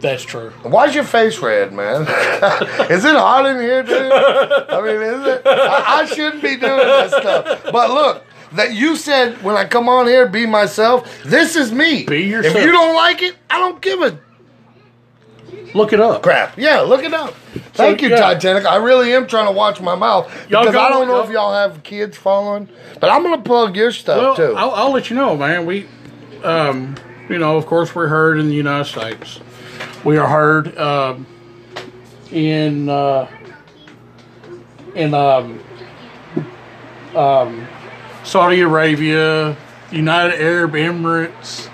That's 0.00 0.22
true. 0.22 0.50
Why's 0.62 0.94
your 0.94 1.04
face 1.04 1.38
red, 1.38 1.72
man? 1.72 2.02
is 2.90 3.04
it 3.04 3.14
hot 3.14 3.46
in 3.46 3.58
here, 3.58 3.82
dude? 3.82 4.12
I 4.12 4.80
mean, 4.82 5.00
is 5.00 5.26
it? 5.26 5.42
I, 5.46 6.00
I 6.00 6.04
shouldn't 6.04 6.42
be 6.42 6.56
doing 6.56 6.76
this 6.76 7.10
stuff. 7.10 7.62
But 7.72 7.90
look, 7.90 8.24
that 8.54 8.74
you 8.74 8.96
said 8.96 9.42
when 9.42 9.56
I 9.56 9.64
come 9.64 9.88
on 9.88 10.06
here, 10.06 10.26
be 10.28 10.46
myself. 10.46 11.22
This 11.24 11.56
is 11.56 11.72
me. 11.72 12.04
Be 12.04 12.22
yourself. 12.22 12.56
If 12.56 12.64
you 12.64 12.72
don't 12.72 12.94
like 12.94 13.22
it, 13.22 13.36
I 13.50 13.58
don't 13.58 13.80
give 13.80 14.00
a 14.02 14.18
Look 15.74 15.92
it 15.92 16.00
up. 16.00 16.22
crap. 16.22 16.56
Yeah, 16.56 16.80
look 16.82 17.02
it 17.02 17.12
up. 17.12 17.34
Thank 17.72 18.00
you, 18.00 18.08
yeah. 18.10 18.16
Titanic. 18.16 18.64
I 18.64 18.76
really 18.76 19.12
am 19.12 19.26
trying 19.26 19.46
to 19.46 19.52
watch 19.52 19.80
my 19.80 19.96
mouth 19.96 20.26
Y'all 20.48 20.62
because 20.62 20.74
go- 20.74 20.80
I 20.80 20.88
don't 20.88 21.08
know 21.08 21.20
if 21.22 21.30
y'all 21.30 21.52
have 21.52 21.82
kids 21.82 22.16
following, 22.16 22.68
but 23.00 23.10
I'm 23.10 23.22
gonna 23.24 23.42
plug 23.42 23.76
your 23.76 23.90
stuff 23.90 24.18
Well, 24.18 24.36
too. 24.36 24.54
I'll, 24.56 24.70
I'll 24.70 24.92
let 24.92 25.10
you 25.10 25.16
know, 25.16 25.36
man. 25.36 25.66
We, 25.66 25.88
um, 26.44 26.94
you 27.28 27.38
know, 27.38 27.56
of 27.56 27.66
course, 27.66 27.92
we're 27.94 28.06
heard 28.06 28.38
in 28.38 28.48
the 28.48 28.54
United 28.54 28.84
States. 28.84 29.40
We 30.04 30.16
are 30.16 30.28
heard 30.28 30.76
um, 30.78 31.26
in 32.30 32.88
uh, 32.88 33.28
in 34.94 35.12
um, 35.12 35.58
um, 37.16 37.66
Saudi 38.24 38.60
Arabia, 38.60 39.56
United 39.90 40.40
Arab 40.40 40.72
Emirates. 40.72 41.68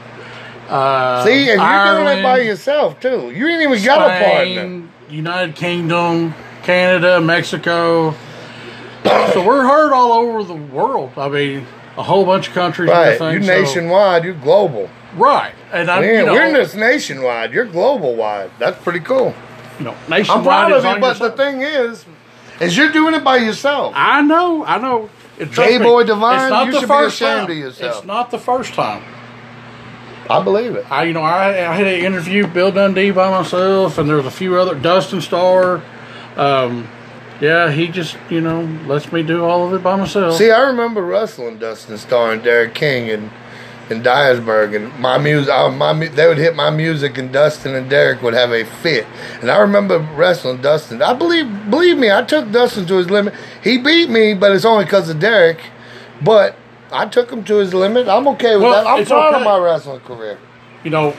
Uh, 0.69 1.25
See, 1.25 1.51
and 1.51 1.61
you're 1.61 2.05
doing 2.05 2.19
it 2.19 2.23
by 2.23 2.41
yourself 2.41 3.01
too. 3.01 3.31
You 3.31 3.49
ain't 3.49 3.63
even 3.63 3.85
got 3.85 4.11
a 4.11 4.25
partner. 4.25 4.89
United 5.09 5.57
Kingdom, 5.57 6.35
Canada, 6.63 7.21
Mexico. 7.21 8.15
so 9.05 9.45
we're 9.45 9.67
heard 9.67 9.93
all 9.93 10.13
over 10.13 10.45
the 10.45 10.55
world. 10.55 11.13
I 11.17 11.29
mean, 11.29 11.67
a 11.97 12.03
whole 12.03 12.25
bunch 12.25 12.49
of 12.49 12.55
countries. 12.55 12.91
Right, 12.91 13.15
everything, 13.21 13.43
you 13.43 13.47
so- 13.47 13.61
nationwide. 13.61 14.25
You're 14.25 14.35
global. 14.35 14.89
Right, 15.17 15.53
and 15.73 15.91
I, 15.91 16.01
Man, 16.01 16.15
you 16.15 16.27
know, 16.27 16.35
we're 16.35 16.55
just 16.55 16.77
nationwide. 16.77 17.53
You're 17.53 17.65
global 17.65 18.15
wide. 18.15 18.53
That's 18.61 18.81
pretty 18.81 19.01
cool. 19.01 19.35
you 19.81 19.87
know, 19.87 19.97
I'm 20.09 20.25
proud 20.45 20.71
of 20.71 20.85
you, 20.85 21.01
but 21.01 21.19
your 21.19 21.31
the 21.31 21.37
thing 21.37 21.63
is, 21.63 22.05
is 22.61 22.77
you're 22.77 22.93
doing 22.93 23.15
it 23.15 23.25
by 23.25 23.39
yourself. 23.39 23.93
I 23.97 24.23
know, 24.23 24.65
I 24.65 24.79
know. 24.79 25.11
Trust 25.47 25.83
boy 25.83 26.05
divine, 26.05 26.41
it's 26.43 26.51
not 26.51 26.67
you 26.67 26.73
the 26.73 26.81
should 26.81 26.87
be 26.87 26.95
first 26.95 27.17
ashamed 27.17 27.49
time. 27.49 27.51
of 27.51 27.57
yourself. 27.57 27.97
It's 27.99 28.07
not 28.07 28.31
the 28.31 28.39
first 28.39 28.75
time. 28.75 29.03
I 30.29 30.43
believe 30.43 30.77
it. 30.77 30.91
I, 30.91 31.05
you 31.05 31.13
know, 31.13 31.23
I, 31.23 31.49
I 31.49 31.75
had 31.75 31.87
an 31.87 32.05
interview 32.05 32.47
Bill 32.47 32.71
Dundee 32.71 33.11
by 33.11 33.31
myself, 33.31 33.99
and 33.99 34.09
there 34.09 34.17
was 34.17 34.27
a 34.27 34.31
few 34.31 34.57
other 34.57 34.77
Dustin 34.77 35.21
Starr. 35.21 35.83
Um, 36.37 36.89
yeah, 37.41 37.71
he 37.71 37.89
just, 37.89 38.17
you 38.29 38.41
know, 38.41 38.63
lets 38.87 39.11
me 39.13 39.23
do 39.23 39.45
all 39.45 39.67
of 39.67 39.75
it 39.75 39.83
by 39.83 39.97
myself. 39.97 40.37
See, 40.37 40.51
I 40.51 40.61
remember 40.69 41.03
wrestling 41.03 41.59
Dustin 41.59 41.99
Starr 41.99 42.33
and 42.33 42.43
Derek 42.43 42.75
King 42.75 43.11
and 43.11 43.31
in 43.91 44.03
Dyersburg, 44.03 44.75
and 44.77 44.97
my 45.01 45.19
music, 45.19 45.53
my 45.75 45.93
they 46.09 46.27
would 46.29 46.39
hit 46.39 46.55
my 46.55 46.71
music, 46.71 47.19
and 47.19 47.33
Dustin 47.33 47.75
and 47.75 47.91
Derek 47.91 48.23
would 48.23 48.35
have 48.35 48.53
a 48.53 48.65
fit. 48.65 49.07
And 49.41 49.51
I 49.51 49.59
remember 49.59 49.99
wrestling 50.15 50.63
Dustin. 50.63 51.03
I 51.03 51.13
believe, 51.13 51.47
believe 51.71 51.99
me, 51.99 52.11
I 52.11 52.23
took 52.23 52.51
Dustin 52.53 52.87
to 52.87 52.95
his 52.97 53.11
limit. 53.11 53.35
He 53.63 53.79
beat 53.79 54.09
me, 54.09 54.35
but 54.35 54.53
it's 54.53 54.65
only 54.65 54.85
because 54.85 55.09
of 55.09 55.19
Derek. 55.19 55.59
But 56.23 56.55
I 56.93 57.07
took 57.07 57.31
him 57.33 57.45
to 57.45 57.57
his 57.57 57.75
limit. 57.75 58.07
I'm 58.09 58.29
okay 58.29 58.55
with 58.55 58.65
Well, 58.65 58.85
that. 58.85 58.87
I'm 58.91 59.01
it's 59.01 59.11
proud 59.11 59.35
of 59.35 59.43
my 59.43 59.59
wrestling 59.59 60.01
career. 60.01 60.39
you 60.85 60.91
know, 60.91 61.15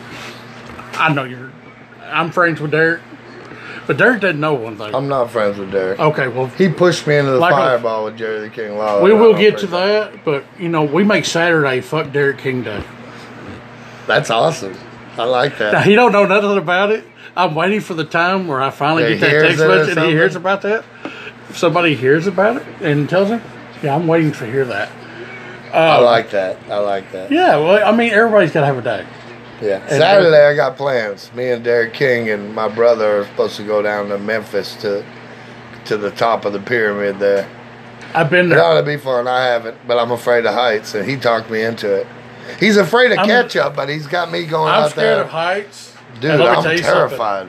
I 0.94 1.14
know 1.14 1.24
you're. 1.24 1.52
I'm 2.04 2.32
friends 2.32 2.60
with 2.60 2.72
Derek, 2.72 3.02
but 3.88 3.98
Derek 3.98 4.22
didn't 4.22 4.40
know 4.42 4.54
one 4.54 4.78
thing. 4.78 4.94
I'm 4.96 5.08
not 5.08 5.32
friends 5.32 5.58
with 5.58 5.72
Derek. 5.72 6.00
okay, 6.00 6.28
well, 6.28 6.48
He 6.48 6.70
pushed 6.70 7.08
me 7.08 7.18
into 7.18 7.32
the 7.32 7.38
Like 7.40 7.52
fireball 7.54 8.06
with 8.06 8.18
Jerry 8.18 8.40
the 8.42 8.50
King 8.50 8.78
Lawler. 8.78 9.04
we 9.04 9.14
will 9.14 9.34
get 9.34 9.58
to 9.60 9.66
appreciate 9.66 9.72
that, 10.14 10.26
but 10.26 10.44
you 10.60 10.70
know, 10.70 10.84
we 10.84 11.04
make 11.04 11.26
Saturday 11.26 11.82
fuck 11.82 12.12
Derek 12.12 12.38
King 12.38 12.64
Day. 12.64 12.84
That's 14.08 14.30
awesome. 14.30 14.76
I 15.18 15.24
like 15.26 15.54
Now 15.60 15.72
that. 15.72 15.86
he 15.86 15.96
don't 15.96 16.12
know 16.12 16.26
nothing 16.26 16.58
about 16.58 16.92
it. 16.92 17.06
I'm 17.36 17.56
waiting 17.56 17.80
for 17.82 17.94
the 17.94 18.04
time 18.04 18.48
where 18.48 18.62
I 18.62 18.70
finally 18.72 19.04
get 19.18 19.20
that 19.22 19.42
text 19.42 19.60
message 19.60 19.98
and 19.98 20.06
he 20.08 20.12
hears 20.12 20.36
about 20.36 20.62
that. 20.64 20.84
If 21.50 21.58
somebody 21.58 21.96
hears 21.96 22.28
about 22.28 22.58
it 22.58 22.64
and 22.82 23.10
tells 23.10 23.30
him, 23.30 23.42
yeah, 23.84 23.96
I'm 23.96 24.08
waiting 24.08 24.32
to 24.34 24.46
hear 24.46 24.66
that. 24.66 24.90
I 25.74 25.98
Um, 25.98 26.04
like 26.06 26.30
that. 26.32 26.58
I 26.70 26.78
like 26.80 27.12
that. 27.14 27.32
Yeah, 27.32 27.58
well, 27.58 27.86
I 27.88 27.96
mean, 27.96 28.12
everybody's 28.12 28.52
got 28.52 28.62
to 28.62 28.66
have 28.68 28.78
a 28.78 28.82
day. 28.82 29.06
Yeah. 29.62 29.78
And- 29.82 29.90
Saturday 29.90 30.46
I 30.48 30.56
got 30.56 30.76
plans. 30.78 31.32
Me 31.34 31.52
and 31.52 31.64
Derek 31.64 31.94
King 31.94 32.30
and 32.30 32.54
my 32.56 32.68
brother 32.68 33.22
are 33.22 33.26
supposed 33.26 33.56
to 33.58 33.64
go 33.64 33.82
down 33.82 34.10
to 34.10 34.18
Memphis 34.18 34.76
to 34.78 35.04
to 35.86 35.98
the 35.98 36.12
top 36.12 36.46
of 36.46 36.54
the 36.54 36.60
pyramid 36.60 37.20
there. 37.20 37.48
I've 38.14 38.30
been 38.30 38.50
there. 38.50 38.60
It 38.60 38.62
ought 38.62 38.76
to 38.80 38.84
be 38.86 38.98
fun. 38.98 39.28
I 39.28 39.46
haven't, 39.46 39.78
but 39.88 39.98
I'm 39.98 40.12
afraid 40.12 40.46
of 40.46 40.54
heights, 40.54 40.94
and 40.96 41.10
he 41.10 41.16
talked 41.18 41.50
me 41.50 41.62
into 41.64 41.92
it. 42.02 42.08
He's 42.60 42.78
afraid 42.78 43.12
of 43.12 43.20
I'm- 43.20 43.28
ketchup, 43.28 43.76
but 43.76 43.88
he's 43.90 44.06
got 44.08 44.32
me 44.32 44.46
going 44.46 44.72
out 44.72 44.78
there. 44.78 44.84
I'm 44.84 44.90
scared 44.92 45.20
of 45.20 45.30
heights. 45.30 45.96
Dude, 46.20 46.32
And 46.32 46.40
let 46.42 46.52
me 46.52 46.58
I'm 46.58 46.64
tell 46.64 46.72
you 46.74 46.78
something. 46.80 47.18
terrified. 47.18 47.48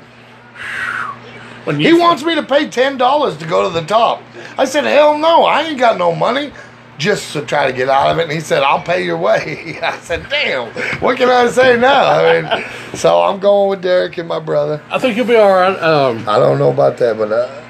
He 1.77 1.93
wants 1.93 2.25
me 2.25 2.35
to 2.35 2.43
pay 2.43 2.69
ten 2.69 2.97
dollars 2.97 3.37
to 3.39 3.47
go 3.47 3.63
to 3.69 3.69
the 3.81 3.87
top. 3.87 4.23
I 4.59 4.65
said, 4.65 4.85
hell 4.85 5.17
no, 5.19 5.45
I 5.45 5.63
ain't 5.63 5.79
got 5.79 5.97
no 5.99 6.15
money 6.15 6.53
just 6.99 7.33
to 7.33 7.43
try 7.43 7.71
to 7.71 7.77
get 7.77 7.89
out 7.89 8.11
of 8.11 8.19
it. 8.19 8.25
And 8.25 8.33
he 8.33 8.41
said, 8.41 8.63
I'll 8.63 8.83
pay 8.83 9.05
your 9.05 9.19
way. 9.19 9.79
I 9.83 9.99
said, 9.99 10.29
damn, 10.29 10.73
what 11.01 11.17
can 11.17 11.29
I 11.29 11.49
say 11.49 11.79
now? 11.79 12.05
I 12.05 12.43
mean, 12.43 12.65
so 12.95 13.23
I'm 13.23 13.41
going 13.41 13.71
with 13.71 13.83
Derek 13.83 14.19
and 14.19 14.29
my 14.29 14.39
brother. 14.39 14.83
I 14.91 14.99
think 14.99 15.17
you'll 15.17 15.27
be 15.27 15.37
all 15.37 15.53
right. 15.53 15.79
Um, 15.81 16.29
I 16.29 16.39
don't 16.39 16.59
know 16.59 16.71
about 16.71 16.99
that, 16.99 17.17
but 17.17 17.33
uh, 17.33 17.63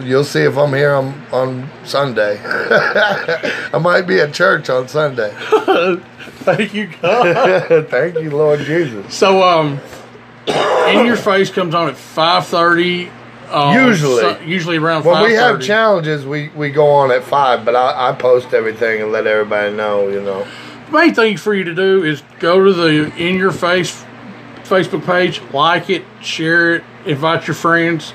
you'll 0.00 0.24
see 0.24 0.42
if 0.42 0.56
I'm 0.56 0.72
here 0.72 0.94
on, 0.94 1.20
on 1.32 1.70
Sunday. 1.84 2.40
I 2.44 3.78
might 3.80 4.02
be 4.02 4.20
at 4.20 4.32
church 4.32 4.68
on 4.70 4.88
Sunday. 4.88 5.34
Thank 6.40 6.74
you, 6.74 6.90
God. 7.00 7.88
Thank 7.88 8.14
you, 8.16 8.30
Lord 8.30 8.60
Jesus. 8.60 9.14
So, 9.14 9.42
um, 9.42 9.80
in 10.88 11.06
your 11.06 11.16
face 11.16 11.50
comes 11.50 11.74
on 11.74 11.88
at 11.88 11.94
5.30 11.94 13.10
um, 13.50 13.74
usually, 13.74 14.20
so, 14.20 14.40
usually 14.40 14.76
around 14.76 15.04
when 15.04 15.22
we 15.22 15.32
have 15.32 15.60
challenges, 15.60 16.26
we 16.26 16.48
we 16.50 16.70
go 16.70 16.86
on 16.86 17.10
at 17.10 17.24
five. 17.24 17.64
But 17.64 17.76
I, 17.76 18.10
I 18.10 18.12
post 18.12 18.52
everything 18.52 19.02
and 19.02 19.12
let 19.12 19.26
everybody 19.26 19.74
know. 19.74 20.08
You 20.08 20.20
know, 20.20 20.46
the 20.86 20.92
main 20.92 21.14
thing 21.14 21.36
for 21.36 21.54
you 21.54 21.64
to 21.64 21.74
do 21.74 22.04
is 22.04 22.22
go 22.38 22.64
to 22.64 22.72
the 22.72 23.12
in 23.16 23.36
your 23.36 23.52
face 23.52 24.04
Facebook 24.64 25.04
page, 25.06 25.40
like 25.52 25.88
it, 25.90 26.04
share 26.20 26.76
it, 26.76 26.84
invite 27.06 27.46
your 27.46 27.54
friends. 27.54 28.12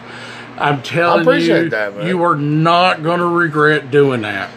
I'm 0.57 0.83
telling 0.83 1.41
you, 1.41 1.69
that, 1.69 2.05
you 2.05 2.21
are 2.23 2.35
not 2.35 3.01
going 3.01 3.19
to 3.19 3.25
regret 3.25 3.89
doing 3.89 4.21
that. 4.21 4.51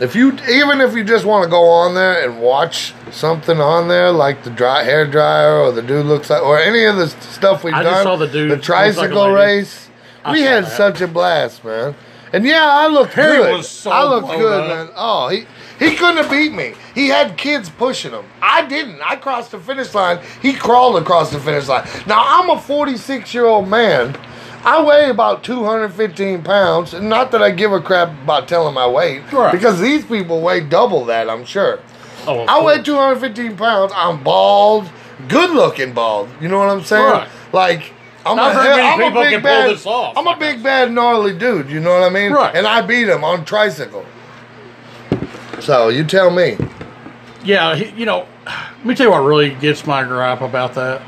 If 0.00 0.14
you 0.14 0.32
even 0.32 0.82
if 0.82 0.94
you 0.94 1.04
just 1.04 1.24
want 1.24 1.44
to 1.44 1.50
go 1.50 1.64
on 1.64 1.94
there 1.94 2.22
and 2.22 2.40
watch 2.40 2.94
something 3.10 3.58
on 3.58 3.88
there 3.88 4.12
like 4.12 4.44
the 4.44 4.50
dry 4.50 4.82
hair 4.82 5.06
dryer 5.06 5.58
or 5.58 5.72
the 5.72 5.80
dude 5.80 6.04
looks 6.04 6.28
like 6.28 6.42
or 6.42 6.58
any 6.58 6.84
of 6.84 6.96
the 6.96 7.08
stuff 7.08 7.64
we've 7.64 7.72
I 7.72 7.82
done, 7.82 8.02
saw 8.02 8.16
the 8.16 8.26
dude 8.26 8.50
the 8.50 8.58
tricycle 8.58 9.30
like 9.30 9.34
race 9.34 9.88
we 10.32 10.42
had 10.42 10.64
that. 10.64 10.70
such 10.76 11.00
a 11.00 11.08
blast, 11.08 11.64
man. 11.64 11.94
And 12.32 12.44
yeah, 12.44 12.64
I 12.68 12.88
looked 12.88 13.14
Harry 13.14 13.36
good. 13.38 13.56
was 13.58 13.68
so 13.68 13.90
I 13.90 14.02
looked 14.04 14.28
good, 14.28 14.60
up. 14.60 14.68
man. 14.68 14.88
Oh, 14.96 15.28
he 15.28 15.46
he 15.78 15.94
couldn't 15.96 16.16
have 16.16 16.30
beat 16.30 16.52
me. 16.52 16.74
He 16.94 17.08
had 17.08 17.36
kids 17.36 17.70
pushing 17.70 18.10
him. 18.12 18.24
I 18.42 18.66
didn't. 18.66 19.00
I 19.02 19.16
crossed 19.16 19.52
the 19.52 19.60
finish 19.60 19.94
line. 19.94 20.18
He 20.42 20.52
crawled 20.52 21.00
across 21.00 21.30
the 21.30 21.38
finish 21.38 21.68
line. 21.68 21.86
Now 22.06 22.24
I'm 22.26 22.50
a 22.50 22.60
46 22.60 23.32
year 23.32 23.44
old 23.46 23.68
man. 23.68 24.16
I 24.64 24.82
weigh 24.82 25.10
about 25.10 25.44
215 25.44 26.42
pounds. 26.42 26.92
and 26.94 27.08
Not 27.08 27.30
that 27.30 27.42
I 27.42 27.52
give 27.52 27.72
a 27.72 27.80
crap 27.80 28.08
about 28.24 28.48
telling 28.48 28.74
my 28.74 28.86
weight, 28.88 29.22
Right. 29.32 29.52
because 29.52 29.80
these 29.80 30.04
people 30.04 30.40
weigh 30.40 30.60
double 30.60 31.04
that. 31.04 31.30
I'm 31.30 31.44
sure. 31.44 31.78
Oh, 32.26 32.40
I 32.48 32.60
weigh 32.60 32.82
215 32.82 33.56
pounds. 33.56 33.92
I'm 33.94 34.22
bald, 34.24 34.90
good 35.28 35.50
looking 35.50 35.92
bald. 35.92 36.28
You 36.40 36.48
know 36.48 36.58
what 36.58 36.68
I'm 36.70 36.82
saying? 36.82 37.04
Right. 37.04 37.28
Like 37.52 37.92
I'm 38.26 38.36
Not 38.36 38.52
a, 38.52 38.54
very 38.54 38.76
many 38.76 38.88
I'm 38.88 38.98
people 38.98 39.22
big 39.22 39.30
can 39.32 39.40
pull 39.40 39.50
bad. 39.50 39.70
this 39.70 39.86
off 39.86 40.16
I'm 40.16 40.26
a 40.26 40.36
big 40.36 40.62
bad 40.62 40.92
gnarly 40.92 41.36
dude. 41.36 41.70
You 41.70 41.80
know 41.80 41.90
what 41.90 42.02
I 42.02 42.10
mean? 42.10 42.32
Right. 42.32 42.54
And 42.54 42.66
I 42.66 42.82
beat 42.82 43.08
him 43.08 43.24
on 43.24 43.44
tricycle. 43.44 44.04
So 45.60 45.88
you 45.88 46.04
tell 46.04 46.30
me. 46.30 46.56
Yeah, 47.44 47.74
he, 47.76 47.98
you 47.98 48.06
know, 48.06 48.26
let 48.46 48.84
me 48.84 48.94
tell 48.94 49.06
you 49.06 49.12
what 49.12 49.20
really 49.20 49.54
gets 49.54 49.86
my 49.86 50.04
gripe 50.04 50.40
about 50.40 50.74
that 50.74 51.02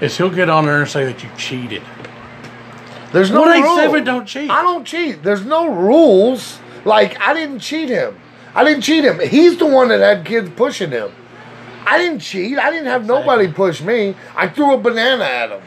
is 0.00 0.16
he'll 0.16 0.30
get 0.30 0.50
on 0.50 0.66
there 0.66 0.80
and 0.80 0.90
say 0.90 1.04
that 1.04 1.22
you 1.22 1.30
cheated. 1.36 1.82
There's 3.12 3.30
no 3.30 3.42
187 3.42 3.92
rule. 3.94 4.04
don't 4.04 4.26
cheat. 4.26 4.50
I 4.50 4.62
don't 4.62 4.84
cheat. 4.84 5.22
There's 5.22 5.44
no 5.44 5.68
rules. 5.72 6.58
Like 6.84 7.20
I 7.20 7.34
didn't 7.34 7.60
cheat 7.60 7.88
him. 7.88 8.18
I 8.54 8.64
didn't 8.64 8.82
cheat 8.82 9.04
him. 9.04 9.20
He's 9.20 9.56
the 9.58 9.66
one 9.66 9.88
that 9.88 10.00
had 10.00 10.26
kids 10.26 10.50
pushing 10.56 10.90
him. 10.90 11.12
I 11.84 11.98
didn't 11.98 12.20
cheat. 12.20 12.58
I 12.58 12.70
didn't 12.70 12.86
have 12.86 13.06
nobody 13.06 13.48
push 13.52 13.82
me. 13.82 14.14
I 14.36 14.48
threw 14.48 14.74
a 14.74 14.78
banana 14.78 15.24
at 15.24 15.50
him. 15.50 15.62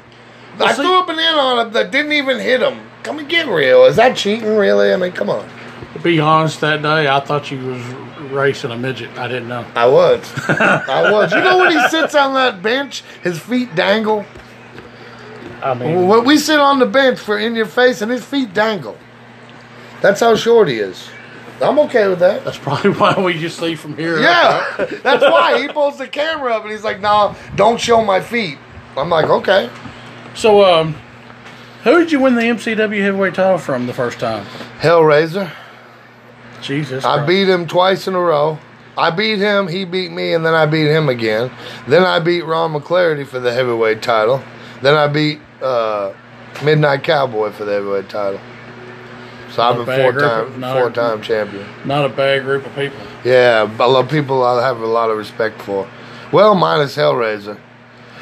Well, 0.59 0.67
I 0.69 0.73
see- 0.73 0.81
threw 0.83 0.99
a 0.99 1.05
banana 1.05 1.37
on 1.37 1.67
him 1.67 1.73
that 1.73 1.91
didn't 1.91 2.13
even 2.13 2.39
hit 2.39 2.61
him. 2.61 2.79
Come 3.03 3.19
and 3.19 3.29
get 3.29 3.47
real. 3.47 3.85
Is 3.85 3.95
that 3.97 4.15
cheating, 4.17 4.55
really? 4.55 4.91
I 4.91 4.95
mean, 4.97 5.11
come 5.11 5.29
on. 5.29 5.47
To 5.93 5.99
be 5.99 6.19
honest, 6.19 6.61
that 6.61 6.81
day 6.81 7.07
I 7.07 7.19
thought 7.19 7.51
you 7.51 7.59
was 7.65 7.83
racing 8.31 8.71
a 8.71 8.77
midget. 8.77 9.15
I 9.17 9.27
didn't 9.27 9.47
know. 9.47 9.65
I 9.75 9.85
was. 9.87 10.21
I 10.49 11.11
was. 11.11 11.31
You 11.31 11.41
know 11.41 11.57
when 11.59 11.71
he 11.71 11.87
sits 11.89 12.15
on 12.15 12.33
that 12.33 12.61
bench, 12.61 13.03
his 13.23 13.39
feet 13.39 13.75
dangle? 13.75 14.25
I 15.63 15.73
mean, 15.73 16.07
When 16.07 16.25
we 16.25 16.37
sit 16.37 16.59
on 16.59 16.79
the 16.79 16.85
bench 16.85 17.19
for 17.19 17.37
in 17.39 17.55
your 17.55 17.65
face 17.65 18.01
and 18.01 18.11
his 18.11 18.23
feet 18.25 18.53
dangle. 18.53 18.97
That's 20.01 20.19
how 20.19 20.35
short 20.35 20.67
he 20.67 20.79
is. 20.79 21.07
I'm 21.61 21.79
okay 21.79 22.07
with 22.07 22.19
that. 22.19 22.43
that's 22.43 22.57
probably 22.57 22.91
why 22.99 23.17
we 23.19 23.33
just 23.39 23.57
see 23.59 23.75
from 23.75 23.95
here. 23.95 24.19
Yeah, 24.19 24.85
that's 25.01 25.23
why 25.23 25.61
he 25.61 25.67
pulls 25.69 25.97
the 25.97 26.07
camera 26.07 26.53
up 26.53 26.63
and 26.63 26.71
he's 26.71 26.83
like, 26.83 26.99
"No, 26.99 27.33
don't 27.55 27.79
show 27.79 28.03
my 28.03 28.19
feet." 28.19 28.57
I'm 28.97 29.09
like, 29.09 29.25
"Okay." 29.29 29.69
So, 30.35 30.63
um, 30.65 30.95
who 31.83 31.99
did 31.99 32.11
you 32.11 32.19
win 32.19 32.35
the 32.35 32.41
MCW 32.41 33.01
heavyweight 33.01 33.35
title 33.35 33.57
from 33.57 33.87
the 33.87 33.93
first 33.93 34.19
time? 34.19 34.45
Hellraiser. 34.79 35.51
Jesus. 36.61 37.05
I 37.05 37.15
Christ. 37.17 37.27
beat 37.27 37.49
him 37.49 37.67
twice 37.67 38.07
in 38.07 38.15
a 38.15 38.19
row. 38.19 38.59
I 38.97 39.11
beat 39.11 39.39
him, 39.39 39.67
he 39.67 39.83
beat 39.85 40.11
me, 40.11 40.33
and 40.33 40.45
then 40.45 40.53
I 40.53 40.65
beat 40.65 40.87
him 40.87 41.09
again. 41.09 41.51
Then 41.87 42.03
I 42.03 42.19
beat 42.19 42.43
Ron 42.43 42.73
McClarity 42.73 43.27
for 43.27 43.39
the 43.39 43.53
heavyweight 43.53 44.01
title. 44.01 44.41
Then 44.81 44.93
I 44.95 45.07
beat 45.07 45.39
uh, 45.61 46.13
Midnight 46.63 47.03
Cowboy 47.03 47.51
for 47.51 47.65
the 47.65 47.73
heavyweight 47.73 48.09
title. 48.09 48.39
So 49.51 49.61
I'm 49.63 49.77
Not 49.77 49.79
a 49.79 49.81
a 49.81 49.85
bad 49.85 50.01
four 50.13 50.23
of- 50.23 50.51
time 50.53 50.63
a- 50.63 50.73
four 50.73 50.89
time 50.91 51.21
champion. 51.21 51.65
Not 51.85 52.05
a 52.05 52.09
bad 52.09 52.43
group 52.43 52.65
of 52.65 52.73
people. 52.75 52.97
Yeah, 53.23 53.63
a 53.63 53.87
lot 53.87 54.05
of 54.05 54.09
people 54.09 54.43
I 54.43 54.65
have 54.65 54.79
a 54.81 54.85
lot 54.85 55.09
of 55.09 55.17
respect 55.17 55.61
for. 55.61 55.87
Well, 56.31 56.55
minus 56.55 56.95
Hellraiser. 56.95 57.59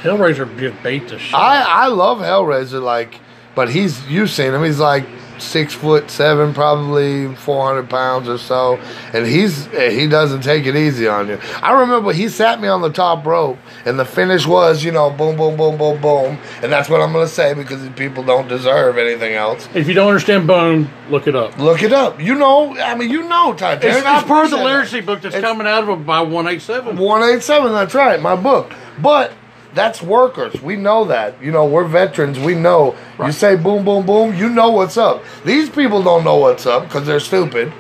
Hellraiser 0.04 0.60
just 0.60 0.84
beat 0.84 1.08
the 1.08 1.18
shit. 1.18 1.34
I 1.34 1.62
I 1.86 1.88
love 1.88 2.20
Hellraiser, 2.20 2.82
like, 2.82 3.20
but 3.56 3.70
he's 3.70 4.06
you've 4.08 4.30
seen 4.30 4.54
him. 4.54 4.64
He's 4.64 4.80
like 4.80 5.06
six 5.40 5.74
foot 5.74 6.10
seven, 6.10 6.54
probably 6.54 7.34
four 7.36 7.66
hundred 7.68 7.90
pounds 7.90 8.30
or 8.30 8.38
so, 8.38 8.80
and 9.14 9.26
he's 9.26 9.68
eh, 9.74 9.90
he 9.90 10.08
doesn't 10.08 10.42
take 10.42 10.66
it 10.66 10.76
easy 10.76 11.08
on 11.08 11.28
you. 11.28 11.40
I 11.62 11.82
remember 11.82 12.14
he 12.14 12.30
sat 12.30 12.62
me 12.62 12.68
on 12.68 12.82
the 12.82 12.92
top 12.92 13.26
rope, 13.26 13.58
and 13.86 13.98
the 14.00 14.06
finish 14.06 14.46
was 14.46 14.84
you 14.84 14.92
know 14.92 15.10
boom 15.10 15.36
boom 15.36 15.58
boom 15.58 15.78
boom 15.78 16.00
boom, 16.02 16.38
and 16.62 16.72
that's 16.72 16.88
what 16.90 17.02
I'm 17.02 17.12
gonna 17.12 17.28
say 17.28 17.54
because 17.54 17.88
people 17.96 18.24
don't 18.24 18.48
deserve 18.48 18.98
anything 18.98 19.34
else. 19.34 19.68
if 19.74 19.88
you 19.88 19.94
don't 19.94 20.08
understand 20.10 20.48
Bone, 20.48 20.90
look 21.10 21.28
it 21.28 21.36
up. 21.36 21.58
Look 21.58 21.82
it 21.82 21.94
up. 21.94 22.22
You 22.22 22.36
know, 22.36 22.78
I 22.78 22.96
mean, 22.96 23.10
you 23.10 23.24
know, 23.24 23.54
Titanic. 23.54 23.98
It's, 23.98 24.06
I 24.06 24.20
it's 24.20 24.28
part 24.28 24.46
of 24.46 24.52
the 24.52 24.58
literacy 24.58 25.02
book 25.02 25.22
that's 25.22 25.36
It's- 25.36 25.50
coming 25.50 25.68
out 25.68 25.88
of 25.90 26.06
by 26.06 26.22
187. 26.22 26.96
187, 26.98 27.72
that's 27.72 27.94
right, 27.94 28.22
my 28.22 28.36
book. 28.36 28.74
But 29.02 29.34
that's 29.74 30.02
workers. 30.02 30.62
We 30.62 30.76
know 30.76 31.06
that. 31.06 31.42
You 31.42 31.52
know, 31.52 31.66
we're 31.66 31.86
veterans. 31.86 32.40
We 32.40 32.56
know. 32.56 32.96
You 33.20 33.32
say 33.32 33.56
boom, 33.56 33.84
boom, 33.86 34.06
boom, 34.06 34.36
you 34.36 34.50
know 34.50 34.70
what's 34.72 34.98
up. 34.98 35.24
These 35.46 35.70
people 35.70 36.04
don't 36.04 36.24
know 36.24 36.38
what's 36.38 36.66
up 36.66 36.84
because 36.84 37.06
they're 37.06 37.20
stupid. 37.20 37.74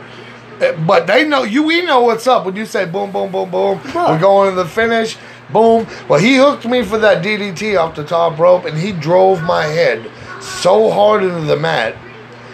Eh, 0.62 0.72
But 0.86 1.08
they 1.08 1.28
know 1.28 1.44
you. 1.44 1.64
We 1.64 1.84
know 1.86 2.02
what's 2.02 2.28
up 2.28 2.46
when 2.46 2.56
you 2.56 2.66
say 2.66 2.86
boom, 2.86 3.12
boom, 3.12 3.32
boom, 3.32 3.50
boom. 3.52 3.80
Right. 3.94 4.10
We're 4.12 4.20
going 4.20 4.50
to 4.52 4.56
the 4.56 4.68
finish. 4.70 5.18
Boom. 5.52 5.86
Well, 6.08 6.20
he 6.20 6.38
hooked 6.38 6.66
me 6.66 6.84
for 6.84 6.98
that 7.00 7.24
DDT 7.24 7.78
off 7.80 7.96
the 7.96 8.04
top 8.04 8.40
rope, 8.40 8.66
and 8.66 8.78
he 8.78 8.92
drove 8.92 9.44
my 9.44 9.66
head 9.66 10.10
so 10.42 10.90
hard 10.92 11.24
into 11.24 11.42
the 11.42 11.58
mat, 11.58 11.96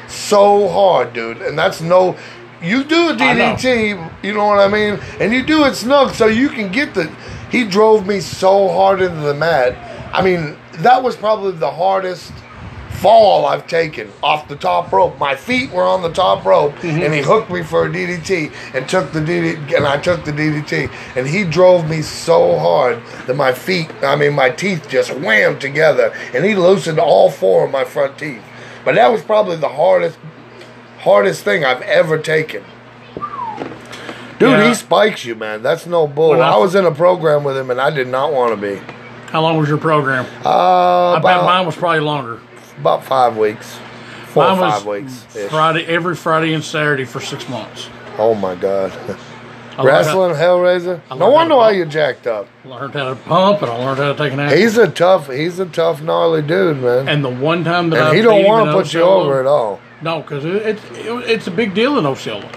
so 0.08 0.68
hard, 0.68 1.14
dude. 1.14 1.42
And 1.42 1.58
that's 1.58 1.82
no. 1.82 2.18
You 2.62 2.84
do 2.84 3.10
a 3.10 3.14
I 3.14 3.34
know. 3.34 3.56
DDT, 3.56 4.24
you 4.24 4.34
know 4.34 4.46
what 4.48 4.60
I 4.60 4.68
mean, 4.68 5.00
and 5.22 5.32
you 5.34 5.44
do 5.44 5.64
it 5.64 5.76
snug 5.76 6.14
so 6.14 6.26
you 6.28 6.50
can 6.50 6.72
get 6.72 6.94
the. 6.94 7.10
He 7.50 7.66
drove 7.66 8.06
me 8.06 8.20
so 8.20 8.70
hard 8.70 9.02
into 9.02 9.22
the 9.22 9.34
mat. 9.34 9.76
I 10.14 10.22
mean, 10.24 10.56
that 10.80 11.02
was 11.04 11.16
probably 11.16 11.52
the 11.54 11.72
hardest 11.72 12.32
fall 13.00 13.46
I've 13.46 13.66
taken 13.66 14.12
off 14.22 14.48
the 14.50 14.56
top 14.58 14.92
rope. 14.92 15.18
My 15.18 15.34
feet 15.36 15.72
were 15.72 15.84
on 15.84 16.02
the 16.02 16.12
top 16.12 16.44
rope, 16.44 16.74
Mm-hmm. 16.74 17.02
and 17.02 17.14
he 17.14 17.22
hooked 17.22 17.50
me 17.50 17.64
for 17.64 17.86
a 17.86 17.90
DDT 17.90 18.52
and 18.76 18.88
took 18.90 19.12
the 19.14 19.20
DDT, 19.22 19.78
and 19.78 19.86
I 19.86 19.98
took 19.98 20.26
the 20.26 20.32
DDT, 20.34 20.92
and 21.16 21.26
he 21.26 21.44
drove 21.46 21.90
me 21.90 22.02
so 22.02 22.58
hard 22.60 23.02
that 23.26 23.36
my 23.36 23.54
feet, 23.54 23.90
I 24.04 24.16
mean, 24.18 24.34
my 24.34 24.50
teeth 24.50 24.90
just 24.90 25.12
whammed 25.12 25.62
together, 25.62 26.14
and 26.34 26.44
he 26.44 26.56
loosened 26.56 27.00
all 27.00 27.30
four 27.32 27.66
of 27.66 27.72
my 27.72 27.86
front 27.86 28.18
teeth. 28.18 28.42
But 28.84 28.96
that 28.96 29.10
was 29.12 29.22
probably 29.22 29.56
the 29.56 29.70
hardest, 29.70 30.18
hardest 31.00 31.44
thing 31.44 31.64
I've 31.64 31.82
ever 31.84 32.18
taken. 32.18 32.64
Dude, 34.40 34.52
Yeah. 34.52 34.68
he 34.70 34.74
spikes 34.74 35.26
you, 35.26 35.36
man. 35.36 35.62
That's 35.62 35.86
no 35.86 36.08
bull. 36.08 36.30
When 36.32 36.42
I- 36.42 36.54
I 36.54 36.58
was 36.58 36.74
in 36.76 36.86
a 36.86 36.92
program 36.92 37.44
with 37.44 37.58
him, 37.58 37.70
and 37.70 37.80
I 37.80 37.90
did 37.90 38.08
not 38.08 38.32
want 38.34 38.52
to 38.52 38.58
be. 38.58 38.82
How 39.32 39.42
long 39.42 39.58
was 39.60 39.70
your 39.70 39.78
program? 39.78 40.26
Uh, 40.46 41.14
I 41.14 41.20
bet 41.20 41.44
mine 41.44 41.66
was 41.66 41.76
probably 41.76 42.00
longer. 42.00 42.40
about 42.80 43.04
five 43.04 43.36
weeks, 43.38 43.78
four 44.28 44.44
Mine 44.44 44.58
or 44.58 44.72
five 44.72 44.86
weeks. 44.86 45.26
Friday, 45.50 45.86
every 45.86 46.16
Friday 46.16 46.54
and 46.54 46.64
Saturday 46.64 47.04
for 47.06 47.20
six 47.20 47.48
months. 47.50 47.90
Oh 48.18 48.34
my 48.34 48.56
god. 48.56 48.92
I 49.78 49.84
Wrestling 49.84 50.36
Hellraiser. 50.36 51.00
I 51.10 51.16
No 51.16 51.30
wonder 51.30 51.56
why 51.56 51.72
you're 51.72 51.86
jacked 51.86 52.28
up. 52.28 52.48
How, 52.66 52.70
learned 52.70 52.94
how 52.94 53.10
to 53.10 53.16
pump 53.16 53.62
and 53.62 53.72
I 53.72 53.76
learned 53.78 53.98
how 54.00 54.12
to 54.12 54.18
take 54.18 54.34
an 54.34 54.40
action. 54.42 54.60
He's 54.60 54.78
a 54.78 54.90
tough. 54.90 55.30
He's 55.30 55.58
a 55.60 55.66
tough, 55.68 56.02
gnarly 56.02 56.42
dude, 56.42 56.82
man. 56.82 57.00
And, 57.00 57.10
and 57.10 57.26
the 57.26 57.30
one 57.30 57.64
time 57.64 57.90
that 57.92 58.08
I 58.08 58.16
he 58.16 58.22
don't 58.22 58.44
want 58.46 58.66
to 58.66 58.74
put 58.74 58.94
you 58.94 59.02
over 59.04 59.40
at 59.40 59.46
all. 59.46 59.80
No, 60.02 60.22
because 60.22 60.44
it, 60.44 60.56
it, 60.56 60.80
it, 60.96 61.30
it's 61.30 61.48
a 61.48 61.52
big 61.52 61.74
deal 61.74 61.98
in 61.98 62.06
Osceola. 62.06 62.50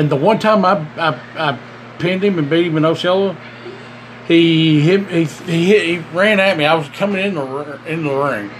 And 0.00 0.08
the 0.08 0.16
one 0.16 0.38
time 0.38 0.64
I, 0.64 0.78
I, 0.96 1.20
I 1.36 1.58
pinned 1.98 2.24
him 2.24 2.38
and 2.38 2.48
beat 2.48 2.66
him 2.66 2.78
in 2.78 2.86
Osceola, 2.86 3.36
he 4.26 4.80
hit 4.80 5.06
he, 5.10 5.24
he 5.24 5.66
hit 5.66 5.84
he 5.84 5.98
ran 6.16 6.40
at 6.40 6.56
me. 6.56 6.64
I 6.64 6.74
was 6.74 6.88
coming 6.88 7.22
in 7.22 7.34
the 7.34 7.78
in 7.86 8.02
the 8.04 8.14
ring. 8.14 8.50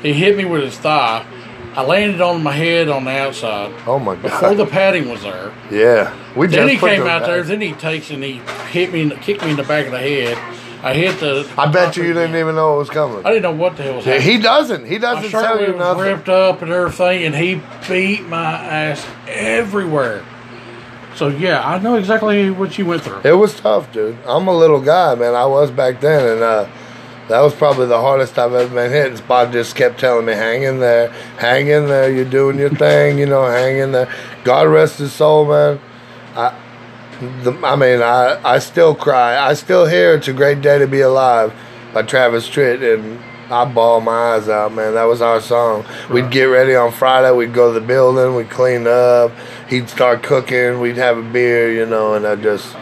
He 0.00 0.12
hit 0.12 0.36
me 0.36 0.44
with 0.44 0.62
his 0.62 0.78
thigh. 0.78 1.26
I 1.74 1.82
landed 1.82 2.20
on 2.20 2.40
my 2.42 2.52
head 2.52 2.88
on 2.88 3.04
the 3.04 3.10
outside 3.10 3.74
Oh 3.84 3.98
my 3.98 4.14
god! 4.14 4.22
before 4.22 4.54
the 4.54 4.64
padding 4.64 5.08
was 5.08 5.22
there. 5.22 5.52
yeah, 5.72 6.14
we 6.36 6.46
Then 6.46 6.68
just 6.68 6.80
he 6.82 6.88
came 6.88 7.02
out 7.06 7.26
there. 7.26 7.42
Then 7.42 7.60
he 7.60 7.72
takes 7.72 8.10
and 8.10 8.22
he 8.22 8.40
hit 8.70 8.92
me, 8.92 9.10
kicked 9.22 9.42
me 9.44 9.50
in 9.50 9.56
the 9.56 9.64
back 9.64 9.86
of 9.86 9.92
the 9.92 9.98
head. 9.98 10.38
I 10.84 10.94
hit 10.94 11.18
the. 11.18 11.50
I 11.58 11.66
bet 11.66 11.96
you 11.96 12.04
you 12.04 12.12
didn't 12.12 12.36
even 12.36 12.54
know 12.54 12.76
it 12.76 12.78
was 12.78 12.90
coming. 12.90 13.26
I 13.26 13.30
didn't 13.30 13.42
know 13.42 13.52
what 13.60 13.76
the 13.76 13.82
hell 13.82 13.96
was 13.96 14.06
Yeah, 14.06 14.12
happening. 14.14 14.36
he 14.36 14.42
doesn't. 14.42 14.84
He 14.86 14.98
doesn't 14.98 15.30
shirt 15.30 15.42
tell 15.42 15.60
you 15.60 15.72
was 15.72 15.78
nothing. 15.78 16.04
ripped 16.04 16.28
up 16.28 16.62
and 16.62 16.70
everything, 16.70 17.24
and 17.24 17.34
he 17.34 17.60
beat 17.88 18.22
my 18.28 18.52
ass 18.52 19.04
everywhere. 19.26 20.22
So 21.16 21.28
yeah, 21.28 21.66
I 21.66 21.78
know 21.78 21.96
exactly 21.96 22.50
what 22.50 22.76
you 22.78 22.84
went 22.86 23.02
through. 23.02 23.22
It 23.24 23.32
was 23.32 23.58
tough, 23.58 23.90
dude. 23.90 24.18
I'm 24.26 24.48
a 24.48 24.54
little 24.54 24.80
guy, 24.80 25.14
man. 25.14 25.34
I 25.34 25.46
was 25.46 25.70
back 25.70 26.00
then, 26.00 26.28
and 26.28 26.42
uh, 26.42 26.68
That 27.28 27.40
was 27.40 27.54
probably 27.54 27.86
the 27.86 28.00
hardest 28.00 28.38
I've 28.38 28.54
ever 28.54 28.72
been 28.72 28.92
hit. 28.92 29.08
And 29.08 29.18
Spot 29.18 29.50
just 29.50 29.74
kept 29.74 29.98
telling 29.98 30.26
me, 30.26 30.32
"Hang 30.34 30.62
in 30.62 30.78
there, 30.78 31.08
hang 31.38 31.66
in 31.66 31.88
there. 31.88 32.10
You're 32.10 32.24
doing 32.24 32.58
your 32.58 32.70
thing, 32.70 33.18
you 33.18 33.26
know. 33.26 33.46
Hang 33.46 33.78
in 33.78 33.92
there." 33.92 34.08
God 34.44 34.68
rest 34.68 34.98
his 34.98 35.12
soul, 35.12 35.44
man. 35.46 35.80
I, 36.36 36.54
the, 37.42 37.52
I 37.64 37.74
mean, 37.74 38.00
I, 38.00 38.38
I 38.44 38.58
still 38.60 38.94
cry. 38.94 39.36
I 39.38 39.54
still 39.54 39.86
hear 39.86 40.14
"It's 40.14 40.28
a 40.28 40.32
Great 40.32 40.60
Day 40.62 40.78
to 40.78 40.86
Be 40.86 41.00
Alive" 41.00 41.52
by 41.92 42.02
Travis 42.02 42.48
Tritt, 42.48 42.82
and 42.94 43.18
I 43.50 43.64
bawl 43.64 44.00
my 44.00 44.34
eyes 44.34 44.48
out, 44.48 44.72
man. 44.72 44.94
That 44.94 45.04
was 45.04 45.22
our 45.22 45.40
song. 45.40 45.84
We'd 46.10 46.30
get 46.30 46.44
ready 46.44 46.74
on 46.74 46.90
Friday. 46.90 47.30
We'd 47.30 47.54
go 47.54 47.72
to 47.72 47.78
the 47.78 47.86
building. 47.86 48.34
We'd 48.34 48.50
clean 48.50 48.86
up. 48.86 49.32
He'd 49.68 49.88
start 49.88 50.22
cooking. 50.22 50.80
We'd 50.80 50.96
have 50.96 51.18
a 51.18 51.22
beer, 51.22 51.72
you 51.72 51.86
know, 51.86 52.14
and 52.14 52.26
I 52.26 52.36
just, 52.36 52.76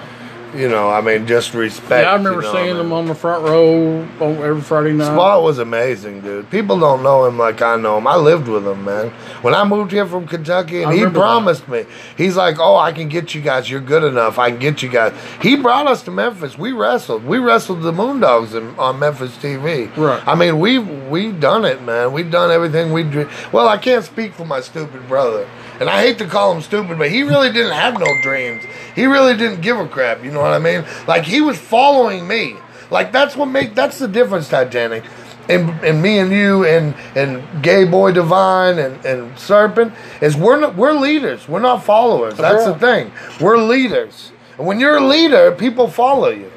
you 0.55 0.69
know, 0.69 0.89
I 0.89 1.01
mean, 1.01 1.27
just 1.27 1.55
respect. 1.55 2.05
Yeah, 2.05 2.13
I 2.13 2.17
remember 2.17 2.41
you 2.41 2.47
know, 2.47 2.53
seeing 2.53 2.67
man. 2.67 2.77
them 2.77 2.93
on 2.93 3.07
the 3.07 3.15
front 3.15 3.45
row 3.45 4.01
on 4.21 4.37
every 4.39 4.61
Friday 4.61 4.93
night. 4.93 5.07
Spot 5.07 5.43
was 5.43 5.59
amazing, 5.59 6.21
dude. 6.21 6.49
People 6.51 6.79
don't 6.79 7.03
know 7.03 7.25
him 7.25 7.39
like 7.39 7.61
I 7.63 7.77
know 7.77 7.99
him. 7.99 8.07
I 8.07 8.17
lived 8.17 8.49
with 8.49 8.67
him, 8.67 8.85
man. 8.85 9.11
When 9.43 9.55
I 9.55 9.65
moved 9.65 9.93
here 9.93 10.07
from 10.07 10.27
Kentucky, 10.27 10.83
and 10.83 10.93
I 10.93 10.97
he 10.97 11.07
promised 11.07 11.69
me, 11.69 11.85
he's 12.17 12.37
like, 12.37 12.59
"Oh, 12.59 12.77
I 12.77 12.93
can 12.93 13.09
get 13.09 13.35
you 13.35 13.41
guys. 13.41 13.69
You're 13.71 13.81
good 13.81 14.05
enough. 14.05 14.39
I 14.39 14.51
can 14.51 14.59
get 14.59 14.83
you 14.83 14.89
guys." 14.89 15.13
He 15.43 15.57
brought 15.57 15.87
us 15.87 16.03
to 16.05 16.11
Memphis. 16.11 16.57
We 16.57 16.73
wrestled. 16.73 17.25
We 17.25 17.39
wrestled 17.39 17.83
the 17.83 17.93
Moondogs 17.93 18.55
in, 18.55 18.79
on 18.79 18.99
Memphis 18.99 19.37
TV. 19.37 19.95
Right. 19.97 20.23
I 20.27 20.35
mean, 20.35 20.61
we've 20.61 20.89
we 21.09 21.33
done 21.33 21.65
it, 21.65 21.83
man. 21.83 22.13
We've 22.13 22.31
done 22.31 22.51
everything 22.51 22.93
we. 22.93 23.05
Well, 23.53 23.69
I 23.69 23.77
can't 23.77 24.05
speak 24.05 24.35
for 24.35 24.45
my 24.45 24.61
stupid 24.61 25.07
brother. 25.09 25.49
And 25.81 25.89
I 25.89 26.03
hate 26.03 26.19
to 26.19 26.27
call 26.27 26.55
him 26.55 26.63
stupid, 26.63 26.99
but 26.99 27.11
he 27.11 27.23
really 27.23 27.53
didn't 27.53 27.73
have 27.73 27.99
no 27.99 28.07
dreams. 28.23 28.63
He 28.95 29.07
really 29.07 29.37
didn't 29.37 29.61
give 29.61 29.79
a 29.79 29.89
crap. 29.89 30.23
You 30.23 30.31
know 30.31 30.41
what 30.41 30.53
I 30.53 30.59
mean? 30.59 30.85
Like 31.07 31.25
he 31.25 31.41
was 31.41 31.59
following 31.59 32.27
me. 32.29 32.57
Like 32.91 33.13
that's 33.13 33.37
what 33.37 33.47
make 33.47 33.75
that's 33.75 33.99
the 33.99 34.09
difference, 34.09 34.49
Titanic. 34.49 35.05
And, 35.49 35.69
and 35.85 36.01
me 36.01 36.19
and 36.21 36.33
you 36.33 36.65
and 36.65 36.95
and 37.15 37.63
Gay 37.63 37.85
Boy 37.85 38.13
Divine 38.13 38.79
and, 38.79 39.05
and 39.05 39.39
Serpent 39.39 39.93
is 40.23 40.37
we're 40.37 40.61
not, 40.61 40.77
we're 40.77 40.95
leaders. 40.95 41.49
We're 41.49 41.61
not 41.61 41.85
followers. 41.85 42.37
That's 42.37 42.65
the 42.65 42.79
thing. 42.79 43.13
We're 43.41 43.59
leaders. 43.59 44.33
And 44.57 44.67
when 44.67 44.79
you're 44.79 44.97
a 44.97 45.07
leader, 45.07 45.53
people 45.53 45.89
follow 45.89 46.31
you. 46.31 46.51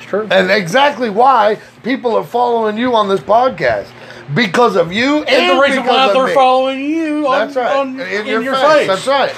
It's 0.00 0.08
true. 0.08 0.26
And 0.30 0.50
exactly 0.50 1.10
why 1.10 1.58
people 1.82 2.16
are 2.16 2.24
following 2.24 2.78
you 2.78 2.94
on 2.94 3.08
this 3.08 3.20
podcast. 3.20 3.88
Because 4.34 4.76
of 4.76 4.92
you 4.92 5.18
and, 5.18 5.28
And 5.28 5.58
the 5.58 5.62
reason 5.62 5.84
why 5.84 6.12
they're 6.12 6.26
me. 6.28 6.34
following 6.34 6.80
you 6.80 7.26
on, 7.26 7.46
That's 7.48 7.56
right. 7.56 7.76
on- 7.76 8.00
in, 8.00 8.26
your, 8.26 8.54
face. 8.54 8.86
That's 8.86 9.06
right. 9.06 9.34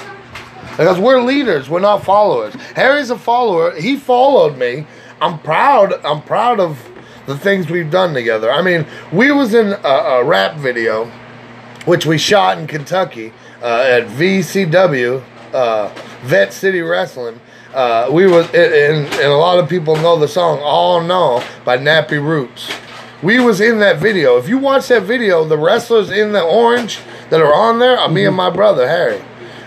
Because 0.77 0.99
we're 0.99 1.21
leaders, 1.21 1.69
we're 1.69 1.79
not 1.79 2.03
followers. 2.03 2.53
Harry's 2.75 3.09
a 3.09 3.17
follower. 3.17 3.75
He 3.75 3.97
followed 3.97 4.57
me. 4.57 4.85
I'm 5.19 5.39
proud. 5.39 5.93
I'm 6.05 6.21
proud 6.21 6.59
of 6.59 6.79
the 7.25 7.37
things 7.37 7.69
we've 7.69 7.89
done 7.91 8.13
together. 8.13 8.51
I 8.51 8.61
mean, 8.61 8.85
we 9.11 9.31
was 9.31 9.53
in 9.53 9.73
a, 9.73 9.87
a 9.87 10.23
rap 10.23 10.57
video, 10.57 11.05
which 11.85 12.05
we 12.05 12.17
shot 12.17 12.57
in 12.59 12.67
Kentucky 12.67 13.33
uh, 13.61 13.81
at 13.81 14.07
VCW, 14.07 15.23
uh, 15.53 15.93
Vet 16.23 16.53
City 16.53 16.81
Wrestling. 16.81 17.39
Uh, 17.73 18.07
we 18.11 18.27
was 18.27 18.45
and, 18.53 19.07
and 19.07 19.23
a 19.23 19.35
lot 19.35 19.57
of 19.57 19.67
people 19.67 19.95
know 19.95 20.15
the 20.15 20.27
song 20.27 20.59
"Awnaw" 20.59 21.43
by 21.65 21.75
Nappy 21.75 22.23
Roots. 22.23 22.71
We 23.23 23.39
was 23.39 23.61
in 23.61 23.79
that 23.79 23.97
video. 23.97 24.37
If 24.37 24.47
you 24.47 24.59
watch 24.59 24.89
that 24.89 25.03
video, 25.03 25.43
the 25.43 25.57
wrestlers 25.57 26.11
in 26.11 26.33
the 26.33 26.43
orange 26.43 26.99
that 27.31 27.41
are 27.41 27.53
on 27.53 27.79
there 27.79 27.97
are 27.97 28.09
me 28.09 28.25
and 28.25 28.35
my 28.35 28.51
brother 28.51 28.87
Harry. 28.87 29.23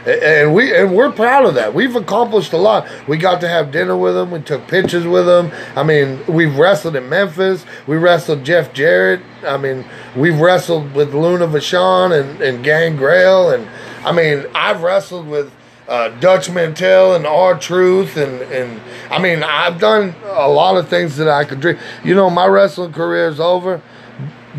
And 0.07 0.55
we 0.55 0.73
and 0.73 0.95
we're 0.95 1.11
proud 1.11 1.47
of 1.47 1.55
that. 1.55 1.75
We've 1.75 1.97
accomplished 1.97 2.53
a 2.53 2.59
lot. 2.59 2.87
We 3.09 3.17
got 3.17 3.41
to 3.41 3.49
have 3.49 3.73
dinner 3.73 3.97
with 3.97 4.15
them. 4.15 4.31
We 4.31 4.41
took 4.41 4.69
pictures 4.69 5.05
with 5.05 5.27
them. 5.27 5.51
I 5.75 5.83
mean, 5.83 6.25
we've 6.29 6.57
wrestled 6.57 6.95
in 6.95 7.09
Memphis. 7.09 7.67
We 7.89 7.97
wrestled 7.97 8.45
Jeff 8.45 8.73
Jarrett. 8.73 9.21
I 9.45 9.57
mean, 9.57 9.85
we've 10.15 10.39
wrestled 10.39 10.95
with 10.95 11.13
Luna 11.13 11.49
Vachon 11.49 12.21
and, 12.21 12.41
and 12.41 12.63
Gangrel. 12.63 13.51
And 13.51 13.67
I 14.05 14.13
mean, 14.13 14.47
I've 14.55 14.85
wrestled 14.85 15.27
with 15.27 15.53
uh, 15.89 16.09
Dutch 16.21 16.51
Mantell 16.51 17.15
and 17.15 17.27
R-Truth. 17.27 18.17
And, 18.17 18.43
and 18.53 18.81
I 19.11 19.19
mean, 19.19 19.43
I've 19.43 19.79
done 19.79 20.15
a 20.25 20.49
lot 20.49 20.77
of 20.77 20.89
things 20.89 21.17
that 21.17 21.29
I 21.29 21.45
could 21.45 21.61
dream. 21.61 21.79
You 22.05 22.15
know, 22.15 22.31
my 22.31 22.47
wrestling 22.47 22.93
career 22.93 23.29
is 23.29 23.41
over, 23.41 23.81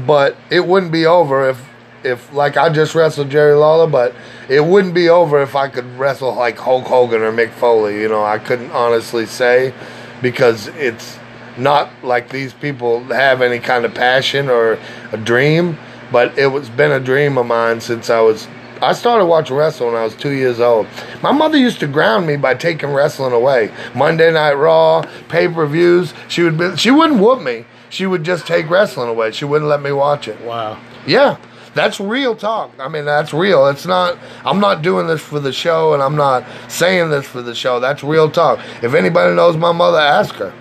but 0.06 0.38
it 0.50 0.66
wouldn't 0.66 0.92
be 0.92 1.06
over 1.06 1.50
if 1.50 1.68
if 2.04 2.32
like 2.32 2.58
I 2.58 2.70
just 2.70 2.96
wrestled 2.96 3.30
Jerry 3.30 3.56
Lawler, 3.56 3.88
but 3.88 4.14
it 4.50 4.64
wouldn't 4.64 4.94
be 4.94 5.10
over 5.10 5.42
if 5.42 5.56
I 5.56 5.68
could 5.68 5.86
wrestle 5.98 6.34
like 6.36 6.58
Hulk 6.58 6.86
Hogan 6.86 7.22
or 7.22 7.32
Mick 7.32 7.52
Foley. 7.52 8.00
You 8.02 8.08
know, 8.08 8.24
I 8.24 8.38
couldn't 8.38 8.72
honestly 8.72 9.26
say 9.26 9.74
because 10.22 10.68
it's 10.70 11.20
not 11.58 11.90
like 12.04 12.30
these 12.30 12.54
people 12.54 13.04
have 13.06 13.42
any 13.42 13.60
kind 13.60 13.84
of 13.84 13.94
passion 13.94 14.50
or 14.50 14.78
a 15.12 15.18
dream, 15.18 15.78
but 16.12 16.38
it 16.38 16.48
was 16.48 16.70
been 16.70 16.92
a 16.92 17.00
dream 17.00 17.38
of 17.38 17.46
mine 17.46 17.82
since 17.82 18.10
I 18.10 18.22
was. 18.22 18.48
I 18.82 18.94
started 18.94 19.26
watching 19.26 19.56
wrestling 19.56 19.94
when 19.94 20.02
I 20.02 20.04
was 20.04 20.16
two 20.16 20.32
years 20.32 20.60
old. 20.60 20.88
My 21.22 21.32
mother 21.32 21.58
used 21.58 21.80
to 21.80 21.88
ground 21.88 22.28
me 22.28 22.38
by 22.38 22.54
taking 22.54 22.92
wrestling 22.92 23.34
away. 23.34 23.72
Monday 23.96 24.32
Night 24.32 24.54
Raw, 24.54 25.04
pay 25.30 25.48
per 25.48 25.66
views. 25.66 26.14
She 26.28 26.44
would 26.44 26.58
be, 26.58 26.76
she 26.78 26.92
wouldn't 26.92 27.20
whoop 27.20 27.42
me. 27.42 27.66
She 27.90 28.06
would 28.06 28.24
just 28.24 28.46
take 28.46 28.70
wrestling 28.70 29.10
away. 29.10 29.32
She 29.32 29.46
wouldn't 29.46 29.70
let 29.70 29.82
me 29.82 29.92
watch 29.92 30.28
it. 30.28 30.40
Wow. 30.42 30.80
Yeah, 31.06 31.38
that's 31.74 32.00
real 32.00 32.36
talk. 32.36 32.72
I 32.80 32.88
mean, 32.88 33.06
that's 33.06 33.34
real. 33.34 33.68
It's 33.68 33.86
not. 33.86 34.18
I'm 34.44 34.60
not 34.60 34.82
doing 34.82 35.08
this 35.08 35.22
for 35.22 35.40
the 35.40 35.54
show, 35.54 35.94
and 35.94 36.04
I'm 36.04 36.16
not 36.16 36.46
saying 36.68 37.10
this 37.10 37.26
for 37.26 37.42
the 37.42 37.56
show. 37.56 37.80
That's 37.80 38.04
real 38.04 38.30
talk. 38.30 38.60
If 38.84 38.94
anybody 38.94 39.36
knows 39.36 39.58
my 39.58 39.72
mother, 39.72 40.00
ask 40.00 40.36
her. 40.36 40.54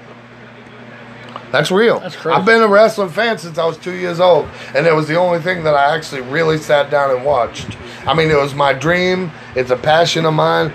That's 1.53 1.71
real. 1.71 2.01
That's 2.01 2.17
crazy. 2.17 2.37
I've 2.39 2.45
been 2.45 2.63
a 2.63 2.69
wrestling 2.69 3.11
fan 3.11 3.39
since 3.39 3.59
I 3.59 3.65
was 3.65 3.77
two 3.79 3.95
years 3.95 4.21
old, 4.21 4.49
and 4.75 4.87
it 4.87 4.95
was 4.95 5.09
the 5.09 5.17
only 5.17 5.41
thing 5.41 5.65
that 5.65 5.75
I 5.75 5.95
actually 5.95 6.23
really 6.23 6.59
sat 6.59 6.91
down 6.91 7.11
and 7.15 7.25
watched. 7.25 7.77
I 8.07 8.15
mean, 8.15 8.31
it 8.31 8.37
was 8.37 8.55
my 8.55 8.73
dream. 8.73 9.31
It's 9.55 9.71
a 9.71 9.77
passion 9.77 10.25
of 10.25 10.35
mine. 10.35 10.73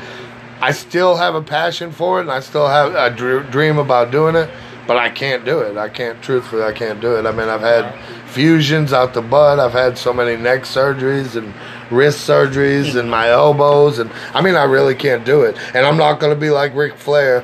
I 0.62 0.72
still 0.72 1.16
have 1.16 1.36
a 1.36 1.42
passion 1.42 1.92
for 1.92 2.20
it, 2.20 2.24
and 2.24 2.32
I 2.32 2.40
still 2.40 2.68
have 2.68 2.94
a 2.94 3.10
dream 3.50 3.80
about 3.80 4.12
doing 4.12 4.36
it, 4.36 4.50
but 4.88 4.98
I 4.98 5.10
can't 5.10 5.44
do 5.44 5.60
it. 5.60 5.76
I 5.78 5.90
can't, 5.90 6.22
truthfully, 6.22 6.64
I 6.64 6.72
can't 6.72 7.02
do 7.02 7.16
it. 7.16 7.26
I 7.26 7.32
mean, 7.32 7.50
I've 7.50 7.62
had 7.62 7.94
fusions 8.28 8.94
out 8.94 9.14
the 9.14 9.22
butt. 9.22 9.60
I've 9.60 9.74
had 9.74 9.98
so 9.98 10.14
many 10.14 10.42
neck 10.42 10.62
surgeries 10.62 11.36
and 11.36 11.54
wrist 11.92 12.28
surgeries 12.28 12.98
and 12.98 13.10
my 13.10 13.30
elbows, 13.30 14.00
and 14.00 14.10
I 14.34 14.42
mean, 14.42 14.56
I 14.56 14.64
really 14.64 14.96
can't 14.96 15.26
do 15.26 15.42
it. 15.42 15.58
And 15.76 15.86
I'm 15.86 15.98
not 15.98 16.20
going 16.20 16.34
to 16.34 16.40
be 16.40 16.50
like 16.50 16.76
Ric 16.76 16.96
Flair. 16.96 17.44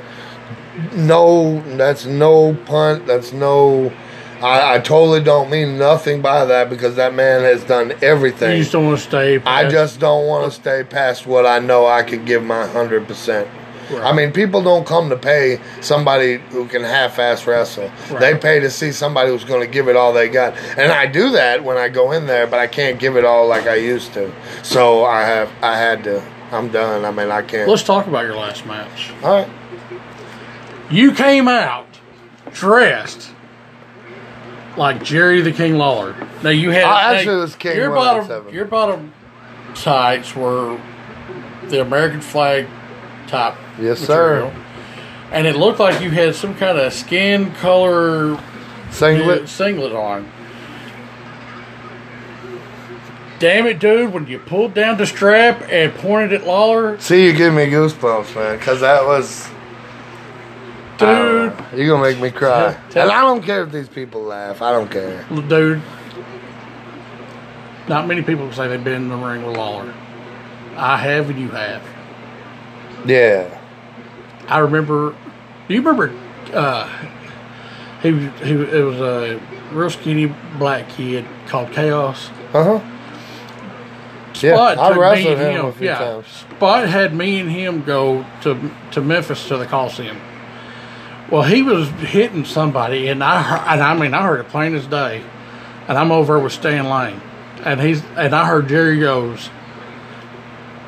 No, 0.93 1.61
that's 1.77 2.05
no 2.05 2.53
punt. 2.65 3.05
That's 3.05 3.33
no. 3.33 3.91
I, 4.41 4.75
I 4.75 4.79
totally 4.79 5.23
don't 5.23 5.49
mean 5.49 5.79
nothing 5.79 6.21
by 6.21 6.45
that 6.45 6.69
because 6.69 6.95
that 6.97 7.15
man 7.15 7.41
has 7.41 7.63
done 7.63 7.93
everything. 8.03 8.51
You 8.57 8.59
just 8.63 8.71
don't 8.71 8.85
want 8.85 8.99
to 8.99 9.03
stay. 9.03 9.41
I 9.43 9.67
just 9.67 9.99
don't 9.99 10.27
want 10.27 10.51
to 10.51 10.51
stay 10.51 10.83
past 10.83 11.25
what 11.25 11.47
I 11.47 11.57
know 11.57 11.87
I 11.87 12.03
can 12.03 12.23
give 12.23 12.43
my 12.43 12.67
hundred 12.67 13.07
percent. 13.07 13.47
I 13.95 14.11
mean, 14.11 14.33
people 14.33 14.61
don't 14.61 14.85
come 14.85 15.09
to 15.09 15.15
pay 15.15 15.61
somebody 15.79 16.39
who 16.49 16.67
can 16.67 16.83
half-ass 16.83 17.47
wrestle. 17.47 17.89
Right. 18.11 18.19
They 18.19 18.37
pay 18.37 18.59
to 18.59 18.69
see 18.69 18.91
somebody 18.91 19.31
who's 19.31 19.45
going 19.45 19.61
to 19.61 19.67
give 19.67 19.87
it 19.87 19.95
all 19.95 20.11
they 20.11 20.27
got, 20.27 20.57
and 20.77 20.91
I 20.91 21.05
do 21.05 21.31
that 21.31 21.63
when 21.63 21.77
I 21.77 21.87
go 21.87 22.11
in 22.11 22.27
there, 22.27 22.47
but 22.47 22.59
I 22.59 22.67
can't 22.67 22.99
give 22.99 23.15
it 23.15 23.23
all 23.23 23.47
like 23.47 23.65
I 23.65 23.75
used 23.75 24.11
to. 24.13 24.29
So 24.61 25.05
I 25.05 25.21
have, 25.21 25.49
I 25.61 25.77
had 25.77 26.03
to. 26.03 26.21
I'm 26.51 26.69
done. 26.69 27.05
I 27.05 27.11
mean, 27.11 27.31
I 27.31 27.41
can't. 27.41 27.69
Let's 27.69 27.83
talk 27.83 28.07
about 28.07 28.25
your 28.25 28.35
last 28.35 28.65
match. 28.65 29.13
all 29.23 29.41
right. 29.41 29.49
You 30.89 31.11
came 31.11 31.47
out 31.47 31.87
dressed 32.53 33.31
like 34.77 35.03
Jerry 35.03 35.41
the 35.41 35.51
King 35.51 35.77
Lawler. 35.77 36.15
Now 36.43 36.49
you 36.49 36.69
had 36.69 36.83
I 36.83 37.15
actually 37.15 37.35
now, 37.35 37.41
was 37.41 37.55
King 37.55 37.75
Your 37.75 37.89
bottom, 37.91 38.53
your 38.53 38.65
bottom 38.65 39.13
tights 39.75 40.35
were 40.35 40.79
the 41.65 41.81
American 41.81 42.21
flag 42.21 42.67
top. 43.27 43.57
Yes, 43.79 43.99
sir. 43.99 44.53
And 45.31 45.45
it 45.45 45.57
looked 45.57 45.79
like 45.79 46.01
you 46.01 46.09
had 46.09 46.35
some 46.35 46.55
kind 46.55 46.77
of 46.77 46.93
skin 46.93 47.53
color 47.55 48.39
Singlet. 48.91 49.43
Uh, 49.43 49.47
singlet 49.47 49.93
on. 49.93 50.31
Damn 53.39 53.67
it, 53.67 53.77
dude! 53.79 54.13
When 54.13 54.25
you 54.25 54.39
pulled 54.39 54.73
down 54.73 54.97
the 54.97 55.05
strap 55.05 55.61
and 55.69 55.93
pointed 55.93 56.33
at 56.33 56.47
Lawler, 56.47 56.99
See, 56.99 57.25
you 57.25 57.33
give 57.33 57.53
me 57.53 57.67
goosebumps, 57.67 58.33
man, 58.35 58.57
because 58.57 58.81
that 58.81 59.05
was. 59.05 59.47
I 60.99 61.53
dude. 61.71 61.79
You're 61.79 61.95
gonna 61.95 62.09
make 62.09 62.19
me 62.19 62.31
cry, 62.31 62.77
Tell- 62.89 63.03
and 63.03 63.11
I 63.11 63.21
don't 63.21 63.43
care 63.43 63.63
if 63.63 63.71
these 63.71 63.89
people 63.89 64.21
laugh. 64.21 64.61
I 64.61 64.71
don't 64.71 64.89
care. 64.89 65.25
dude. 65.47 65.81
Not 67.87 68.07
many 68.07 68.21
people 68.21 68.51
say 68.51 68.67
they've 68.67 68.83
been 68.83 69.03
in 69.03 69.09
the 69.09 69.15
ring 69.15 69.45
with 69.45 69.55
Lawler. 69.55 69.93
I 70.75 70.97
have, 70.97 71.29
and 71.29 71.39
you 71.39 71.49
have. 71.49 71.83
Yeah. 73.05 73.59
I 74.47 74.59
remember. 74.59 75.15
Do 75.67 75.73
you 75.73 75.81
remember? 75.81 76.13
Uh, 76.53 76.87
he 78.01 78.11
he 78.11 78.51
it 78.51 78.83
was 78.83 78.99
a 78.99 79.41
real 79.71 79.89
skinny 79.89 80.33
black 80.57 80.89
kid 80.89 81.25
called 81.47 81.71
Chaos. 81.71 82.29
Uh 82.53 82.79
huh. 82.79 82.93
Yeah, 84.41 84.53
Spot 84.53 84.77
I 84.77 84.87
took 84.89 84.95
me 84.97 85.01
wrestled 85.01 85.39
and 85.39 85.57
him 85.57 85.65
a 85.65 85.71
few 85.71 85.87
yeah, 85.87 85.97
times. 85.97 86.27
Spot 86.27 86.87
had 86.87 87.15
me 87.15 87.39
and 87.39 87.49
him 87.49 87.83
go 87.83 88.25
to 88.41 88.71
to 88.91 89.01
Memphis 89.01 89.47
to 89.47 89.57
the 89.57 89.65
Coliseum. 89.65 90.17
Well, 91.29 91.43
he 91.43 91.61
was 91.61 91.89
hitting 91.89 92.45
somebody, 92.45 93.09
and 93.09 93.23
I 93.23 93.41
heard, 93.41 93.61
and 93.67 93.81
I 93.83 93.97
mean 93.97 94.13
I 94.13 94.23
heard 94.23 94.39
it 94.39 94.47
plain 94.47 94.73
as 94.75 94.87
day. 94.87 95.23
And 95.87 95.97
I'm 95.97 96.11
over 96.11 96.37
with 96.39 96.53
Stan 96.53 96.89
Lane, 96.89 97.21
and 97.63 97.79
he's 97.79 98.03
and 98.15 98.33
I 98.33 98.45
heard 98.45 98.67
Jerry 98.67 98.99
goes, 98.99 99.49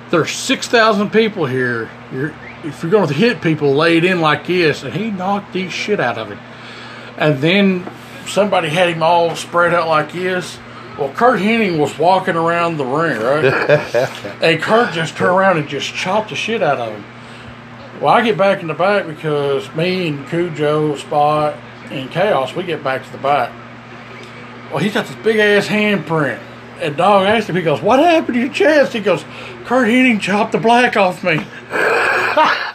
"There's 0.10 0.32
six 0.32 0.68
thousand 0.68 1.12
people 1.12 1.46
here. 1.46 1.90
You're 2.12 2.36
if 2.64 2.84
you're 2.84 2.92
going 2.92 3.08
to 3.08 3.14
hit 3.14 3.42
people, 3.42 3.74
lay 3.74 3.98
it 3.98 4.06
in 4.06 4.20
like 4.20 4.48
this." 4.48 4.84
And 4.84 4.94
he 4.94 5.10
knocked 5.10 5.54
the 5.54 5.70
shit 5.70 6.00
out 6.00 6.18
of 6.18 6.30
him. 6.30 6.40
And 7.18 7.40
then 7.40 7.90
somebody 8.28 8.70
had 8.70 8.90
him 8.90 9.04
all 9.04 9.36
spread 9.36 9.74
out 9.74 9.88
like 9.88 10.12
this. 10.12 10.58
Well, 10.98 11.14
Curt 11.14 11.40
Hennig 11.40 11.78
was 11.80 11.98
walking 11.98 12.36
around 12.36 12.76
the 12.76 12.86
ring, 12.86 13.20
right? 13.20 13.46
and 14.42 14.62
Curt 14.62 14.94
just 14.94 15.16
turned 15.16 15.38
around 15.38 15.58
and 15.58 15.68
just 15.70 15.94
chopped 15.94 16.30
the 16.30 16.36
shit 16.36 16.62
out 16.62 16.78
of 16.78 16.92
him. 16.92 17.06
Well, 18.00 18.08
I 18.14 18.22
get 18.22 18.38
back 18.38 18.62
in 18.62 18.68
the 18.68 18.74
back 18.74 19.08
because 19.08 19.74
me 19.76 20.08
and 20.08 20.28
Cujo, 20.30 20.96
Spot, 20.96 21.54
and 21.92 22.10
Chaos, 22.10 22.56
we 22.56 22.64
get 22.64 22.84
back 22.84 23.04
to 23.06 23.12
the 23.12 23.18
back. 23.18 23.52
Well, 24.70 24.78
he's 24.80 24.94
got 24.94 25.06
this 25.08 25.16
big 25.18 25.38
ass 25.38 25.68
handprint. 25.68 26.40
And 26.80 26.96
Dog 26.96 27.26
asked 27.26 27.50
him, 27.50 27.58
he 27.58 27.62
goes, 27.62 27.82
What 27.82 28.00
happened 28.00 28.36
to 28.36 28.40
your 28.40 28.54
chest? 28.54 28.94
He 28.94 29.02
goes, 29.02 29.26
Curt 29.66 29.88
Hennig 29.90 30.22
chopped 30.22 30.54
the 30.54 30.60
black 30.60 30.96
off 30.96 31.24
me. 31.24 31.46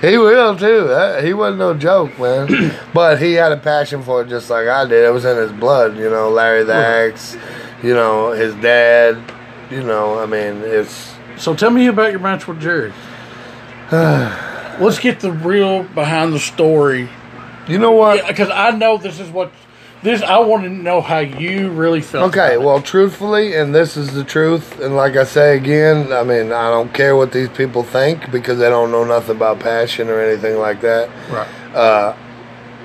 He 0.00 0.16
will 0.16 0.56
too. 0.56 0.88
Uh, 0.88 1.20
He 1.20 1.34
wasn't 1.34 1.58
no 1.58 1.74
joke, 1.74 2.18
man. 2.18 2.74
but 2.94 3.20
he 3.20 3.34
had 3.34 3.52
a 3.52 3.56
passion 3.56 4.02
for 4.02 4.22
it 4.22 4.28
just 4.28 4.48
like 4.48 4.68
I 4.68 4.84
did. 4.86 5.04
It 5.04 5.10
was 5.12 5.24
in 5.24 5.36
his 5.36 5.52
blood, 5.52 5.96
you 5.96 6.08
know. 6.08 6.30
Larry 6.30 6.64
the 6.64 6.74
Axe, 6.74 7.36
you 7.82 7.94
know, 7.94 8.30
his 8.30 8.54
dad. 8.56 9.20
You 9.70 9.82
know, 9.82 10.18
I 10.18 10.24
mean, 10.26 10.62
it's 10.62 11.12
So 11.36 11.54
tell 11.54 11.70
me 11.70 11.88
about 11.88 12.10
your 12.12 12.20
match 12.20 12.48
with 12.48 12.60
Jerry. 12.60 12.92
Let's 14.80 14.98
get 14.98 15.20
the 15.20 15.32
real 15.32 15.82
behind 15.82 16.32
the 16.32 16.38
story. 16.38 17.08
you 17.66 17.78
know 17.78 17.92
what. 17.92 18.26
Because 18.26 18.50
I 18.50 18.70
know 18.70 18.98
this 18.98 19.18
is 19.18 19.30
what 19.30 19.50
this. 20.02 20.22
I 20.22 20.38
want 20.38 20.64
to 20.64 20.68
know 20.68 21.00
how 21.00 21.18
you 21.18 21.70
really 21.70 22.00
felt. 22.00 22.30
Okay, 22.36 22.58
well, 22.58 22.80
truthfully, 22.82 23.54
and 23.56 23.74
this 23.74 23.96
is 23.96 24.12
the 24.14 24.24
truth, 24.24 24.78
and 24.80 24.94
like 24.94 25.16
I 25.16 25.24
say 25.24 25.56
again, 25.56 26.12
I 26.12 26.22
mean, 26.22 26.52
I 26.52 26.70
don't 26.70 26.92
care 26.92 27.16
what 27.16 27.32
these 27.32 27.48
people 27.48 27.82
think 27.82 28.30
because 28.30 28.58
they 28.58 28.68
don't 28.68 28.90
know 28.90 29.04
nothing 29.04 29.36
about 29.36 29.60
passion 29.60 30.08
or 30.08 30.20
anything 30.20 30.58
like 30.58 30.80
that. 30.82 31.08
right. 31.30 31.48
Uh, 31.74 32.16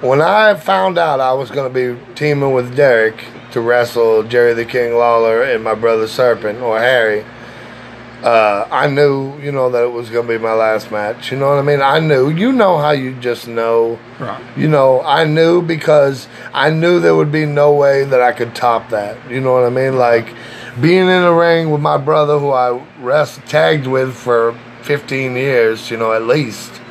when 0.01 0.21
I 0.21 0.55
found 0.55 0.97
out 0.97 1.21
I 1.21 1.31
was 1.33 1.49
going 1.49 1.71
to 1.71 1.95
be 1.95 2.13
teaming 2.15 2.51
with 2.53 2.75
Derek 2.75 3.23
to 3.51 3.61
wrestle 3.61 4.23
Jerry 4.23 4.53
the 4.53 4.65
King 4.65 4.95
Lawler 4.95 5.43
and 5.43 5.63
my 5.63 5.75
brother 5.75 6.07
Serpent 6.07 6.59
or 6.61 6.77
Harry, 6.79 7.23
uh, 8.23 8.67
I 8.71 8.87
knew, 8.87 9.37
you 9.39 9.51
know, 9.51 9.69
that 9.69 9.83
it 9.83 9.91
was 9.91 10.09
going 10.09 10.25
to 10.25 10.37
be 10.37 10.41
my 10.41 10.53
last 10.53 10.91
match. 10.91 11.31
You 11.31 11.37
know 11.37 11.49
what 11.49 11.59
I 11.59 11.61
mean? 11.61 11.81
I 11.81 11.99
knew. 11.99 12.29
You 12.29 12.53
know 12.53 12.77
how 12.77 12.91
you 12.91 13.13
just 13.15 13.49
know. 13.49 13.99
Right. 14.17 14.41
You 14.57 14.69
know, 14.69 15.01
I 15.01 15.25
knew 15.25 15.61
because 15.61 16.29
I 16.53 16.69
knew 16.69 17.01
there 17.01 17.15
would 17.15 17.33
be 17.33 17.45
no 17.45 17.73
way 17.73 18.05
that 18.05 18.21
I 18.21 18.31
could 18.31 18.55
top 18.55 18.89
that. 18.89 19.29
You 19.29 19.41
know 19.41 19.53
what 19.53 19.65
I 19.65 19.69
mean? 19.69 19.97
Like 19.97 20.33
being 20.79 21.09
in 21.09 21.23
a 21.23 21.33
ring 21.33 21.69
with 21.69 21.81
my 21.81 21.97
brother 21.97 22.39
who 22.39 22.51
I 22.51 22.81
rest 22.99 23.41
tagged 23.45 23.87
with 23.87 24.15
for 24.15 24.57
15 24.83 25.35
years, 25.35 25.91
you 25.91 25.97
know, 25.97 26.13
at 26.13 26.23
least. 26.23 26.81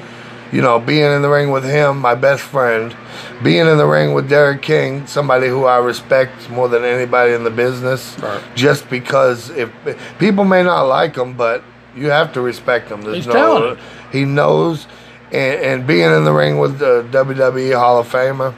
You 0.52 0.60
know, 0.60 0.78
being 0.78 1.10
in 1.10 1.22
the 1.22 1.30
ring 1.30 1.50
with 1.50 1.64
him, 1.64 1.98
my 1.98 2.14
best 2.14 2.42
friend, 2.42 2.94
being 3.42 3.66
in 3.66 3.78
the 3.78 3.86
ring 3.86 4.12
with 4.12 4.28
Derek 4.28 4.60
King, 4.60 5.06
somebody 5.06 5.48
who 5.48 5.64
I 5.64 5.78
respect 5.78 6.50
more 6.50 6.68
than 6.68 6.84
anybody 6.84 7.32
in 7.32 7.42
the 7.42 7.50
business, 7.50 8.16
Right. 8.20 8.42
just 8.54 8.88
because 8.90 9.48
if 9.50 9.70
people 10.18 10.44
may 10.44 10.62
not 10.62 10.82
like 10.82 11.16
him, 11.16 11.32
but 11.32 11.64
you 11.96 12.10
have 12.10 12.32
to 12.34 12.42
respect 12.42 12.90
him. 12.90 13.00
There's 13.02 13.16
He's 13.16 13.26
no, 13.26 13.32
talented. 13.32 13.78
he 14.12 14.24
knows, 14.26 14.86
and, 15.32 15.60
and 15.62 15.86
being 15.86 16.10
in 16.10 16.24
the 16.24 16.32
ring 16.32 16.58
with 16.58 16.78
the 16.78 17.06
WWE 17.10 17.74
Hall 17.78 17.98
of 17.98 18.08
Famer, 18.12 18.54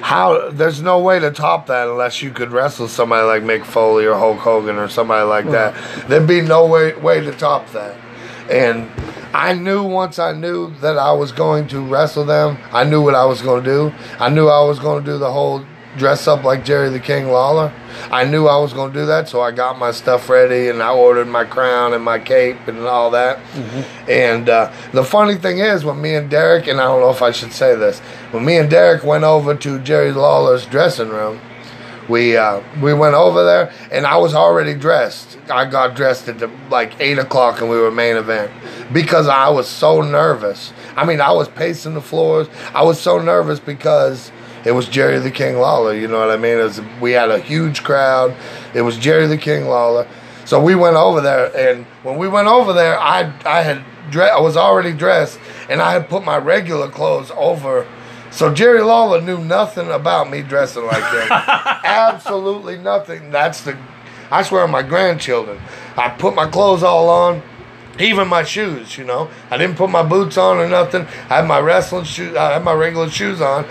how 0.00 0.50
there's 0.50 0.82
no 0.82 0.98
way 0.98 1.18
to 1.20 1.30
top 1.30 1.66
that 1.68 1.88
unless 1.88 2.22
you 2.22 2.30
could 2.30 2.50
wrestle 2.50 2.88
somebody 2.88 3.24
like 3.24 3.42
Mick 3.42 3.64
Foley 3.64 4.04
or 4.04 4.18
Hulk 4.18 4.38
Hogan 4.38 4.76
or 4.76 4.88
somebody 4.88 5.24
like 5.26 5.48
that. 5.52 5.74
There'd 6.08 6.26
be 6.26 6.40
no 6.40 6.66
way 6.66 6.92
way 6.96 7.20
to 7.20 7.32
top 7.32 7.70
that. 7.70 7.96
And 8.50 8.90
I 9.34 9.54
knew 9.54 9.82
once 9.82 10.18
I 10.18 10.32
knew 10.32 10.74
that 10.80 10.98
I 10.98 11.12
was 11.12 11.32
going 11.32 11.68
to 11.68 11.80
wrestle 11.80 12.24
them, 12.24 12.58
I 12.70 12.84
knew 12.84 13.02
what 13.02 13.14
I 13.14 13.24
was 13.24 13.40
going 13.40 13.64
to 13.64 13.70
do. 13.70 13.94
I 14.18 14.28
knew 14.28 14.48
I 14.48 14.62
was 14.64 14.78
going 14.78 15.02
to 15.02 15.10
do 15.10 15.18
the 15.18 15.32
whole 15.32 15.64
dress 15.96 16.26
up 16.26 16.42
like 16.42 16.64
Jerry 16.64 16.88
the 16.90 17.00
King 17.00 17.28
Lawler. 17.28 17.72
I 18.10 18.24
knew 18.24 18.46
I 18.46 18.58
was 18.58 18.72
going 18.72 18.92
to 18.92 18.98
do 18.98 19.06
that, 19.06 19.28
so 19.28 19.40
I 19.40 19.50
got 19.50 19.78
my 19.78 19.90
stuff 19.90 20.28
ready 20.28 20.68
and 20.68 20.82
I 20.82 20.92
ordered 20.92 21.28
my 21.28 21.44
crown 21.44 21.92
and 21.92 22.02
my 22.02 22.18
cape 22.18 22.66
and 22.66 22.80
all 22.80 23.10
that. 23.10 23.38
And 24.08 24.48
uh, 24.48 24.72
the 24.92 25.04
funny 25.04 25.36
thing 25.36 25.58
is, 25.58 25.84
when 25.84 26.00
me 26.00 26.14
and 26.14 26.30
Derek, 26.30 26.66
and 26.66 26.80
I 26.80 26.84
don't 26.84 27.00
know 27.00 27.10
if 27.10 27.22
I 27.22 27.30
should 27.30 27.52
say 27.52 27.74
this, 27.74 28.00
when 28.32 28.44
me 28.44 28.56
and 28.56 28.70
Derek 28.70 29.04
went 29.04 29.24
over 29.24 29.54
to 29.54 29.78
Jerry 29.80 30.12
Lawler's 30.12 30.66
dressing 30.66 31.08
room, 31.10 31.40
we 32.12 32.36
uh, 32.36 32.62
we 32.82 32.92
went 32.92 33.14
over 33.14 33.42
there 33.42 33.72
and 33.90 34.06
I 34.06 34.18
was 34.18 34.34
already 34.34 34.74
dressed. 34.74 35.38
I 35.50 35.64
got 35.64 35.96
dressed 35.96 36.28
at 36.28 36.38
the, 36.38 36.50
like 36.70 37.00
eight 37.00 37.18
o'clock 37.18 37.62
and 37.62 37.70
we 37.70 37.78
were 37.78 37.90
main 37.90 38.16
event 38.16 38.52
because 38.92 39.28
I 39.28 39.48
was 39.48 39.66
so 39.66 40.02
nervous. 40.02 40.74
I 40.94 41.06
mean, 41.06 41.22
I 41.22 41.32
was 41.32 41.48
pacing 41.48 41.94
the 41.94 42.02
floors. 42.02 42.48
I 42.74 42.84
was 42.84 43.00
so 43.00 43.18
nervous 43.18 43.58
because 43.58 44.30
it 44.66 44.72
was 44.72 44.88
Jerry 44.88 45.18
the 45.18 45.30
King 45.30 45.56
Lawler. 45.56 45.94
You 45.94 46.06
know 46.06 46.20
what 46.20 46.30
I 46.30 46.36
mean? 46.36 46.58
Was, 46.58 46.82
we 47.00 47.12
had 47.12 47.30
a 47.30 47.38
huge 47.38 47.82
crowd. 47.82 48.36
It 48.74 48.82
was 48.82 48.98
Jerry 48.98 49.26
the 49.26 49.38
King 49.38 49.66
Lawler. 49.66 50.06
So 50.44 50.62
we 50.62 50.74
went 50.74 50.96
over 50.96 51.20
there, 51.20 51.56
and 51.56 51.86
when 52.02 52.18
we 52.18 52.28
went 52.28 52.48
over 52.48 52.72
there, 52.72 52.98
I 52.98 53.32
I 53.46 53.62
had 53.62 53.82
dre- 54.10 54.28
I 54.28 54.40
was 54.40 54.56
already 54.56 54.92
dressed, 54.92 55.38
and 55.70 55.80
I 55.80 55.92
had 55.92 56.08
put 56.08 56.24
my 56.24 56.36
regular 56.36 56.90
clothes 56.90 57.30
over. 57.36 57.86
So 58.32 58.52
Jerry 58.52 58.80
Lawler 58.80 59.20
knew 59.20 59.36
nothing 59.38 59.90
about 59.90 60.30
me 60.30 60.40
dressing 60.42 60.86
like 60.86 61.02
that. 61.02 61.80
Absolutely 61.84 62.78
nothing. 62.78 63.30
That's 63.30 63.60
the, 63.60 63.76
I 64.30 64.42
swear, 64.42 64.62
on 64.64 64.70
my 64.70 64.82
grandchildren. 64.82 65.60
I 65.98 66.08
put 66.08 66.34
my 66.34 66.46
clothes 66.46 66.82
all 66.82 67.10
on, 67.10 67.42
even 68.00 68.28
my 68.28 68.42
shoes. 68.42 68.96
You 68.96 69.04
know, 69.04 69.28
I 69.50 69.58
didn't 69.58 69.76
put 69.76 69.90
my 69.90 70.02
boots 70.02 70.38
on 70.38 70.56
or 70.56 70.66
nothing. 70.66 71.02
I 71.28 71.36
had 71.36 71.46
my 71.46 71.60
wrestling 71.60 72.04
shoes. 72.04 72.34
I 72.34 72.54
had 72.54 72.64
my 72.64 72.72
regular 72.72 73.10
shoes 73.10 73.42
on. 73.42 73.66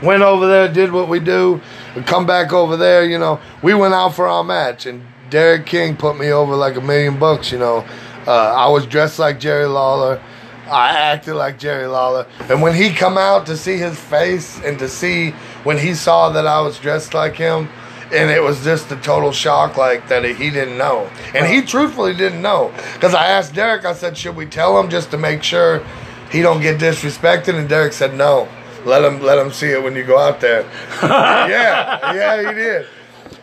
Went 0.00 0.22
over 0.22 0.46
there, 0.46 0.72
did 0.72 0.92
what 0.92 1.08
we 1.08 1.18
do, 1.18 1.60
and 1.96 2.06
come 2.06 2.24
back 2.24 2.52
over 2.52 2.76
there. 2.76 3.04
You 3.04 3.18
know, 3.18 3.40
we 3.62 3.74
went 3.74 3.94
out 3.94 4.14
for 4.14 4.28
our 4.28 4.44
match, 4.44 4.86
and 4.86 5.04
Derek 5.28 5.66
King 5.66 5.96
put 5.96 6.16
me 6.16 6.30
over 6.30 6.54
like 6.54 6.76
a 6.76 6.80
million 6.80 7.18
bucks. 7.18 7.50
You 7.50 7.58
know, 7.58 7.84
uh, 8.28 8.30
I 8.30 8.68
was 8.68 8.86
dressed 8.86 9.18
like 9.18 9.40
Jerry 9.40 9.66
Lawler. 9.66 10.22
I 10.68 10.90
acted 10.90 11.34
like 11.34 11.58
Jerry 11.58 11.86
Lawler. 11.86 12.26
And 12.48 12.60
when 12.60 12.74
he 12.74 12.90
come 12.90 13.16
out 13.16 13.46
to 13.46 13.56
see 13.56 13.76
his 13.76 13.98
face 13.98 14.60
and 14.62 14.78
to 14.78 14.88
see 14.88 15.30
when 15.64 15.78
he 15.78 15.94
saw 15.94 16.30
that 16.30 16.46
I 16.46 16.60
was 16.60 16.78
dressed 16.78 17.14
like 17.14 17.36
him, 17.36 17.68
and 18.12 18.30
it 18.30 18.42
was 18.42 18.62
just 18.62 18.90
a 18.92 18.96
total 18.96 19.32
shock 19.32 19.76
like 19.76 20.08
that 20.08 20.24
he 20.24 20.50
didn't 20.50 20.78
know. 20.78 21.10
And 21.34 21.46
he 21.46 21.62
truthfully 21.62 22.14
didn't 22.14 22.40
know. 22.40 22.72
Because 22.94 23.14
I 23.14 23.26
asked 23.26 23.54
Derek, 23.54 23.84
I 23.84 23.94
said, 23.94 24.16
should 24.16 24.36
we 24.36 24.46
tell 24.46 24.78
him 24.78 24.88
just 24.88 25.10
to 25.10 25.18
make 25.18 25.42
sure 25.42 25.84
he 26.30 26.40
don't 26.40 26.60
get 26.60 26.80
disrespected? 26.80 27.58
And 27.58 27.68
Derek 27.68 27.92
said, 27.92 28.14
no. 28.14 28.48
Let 28.84 29.02
him 29.02 29.20
let 29.20 29.36
him 29.36 29.50
see 29.50 29.70
it 29.72 29.82
when 29.82 29.96
you 29.96 30.04
go 30.04 30.16
out 30.16 30.40
there. 30.40 30.62
yeah, 31.02 32.14
yeah, 32.14 32.48
he 32.48 32.54
did. 32.54 32.86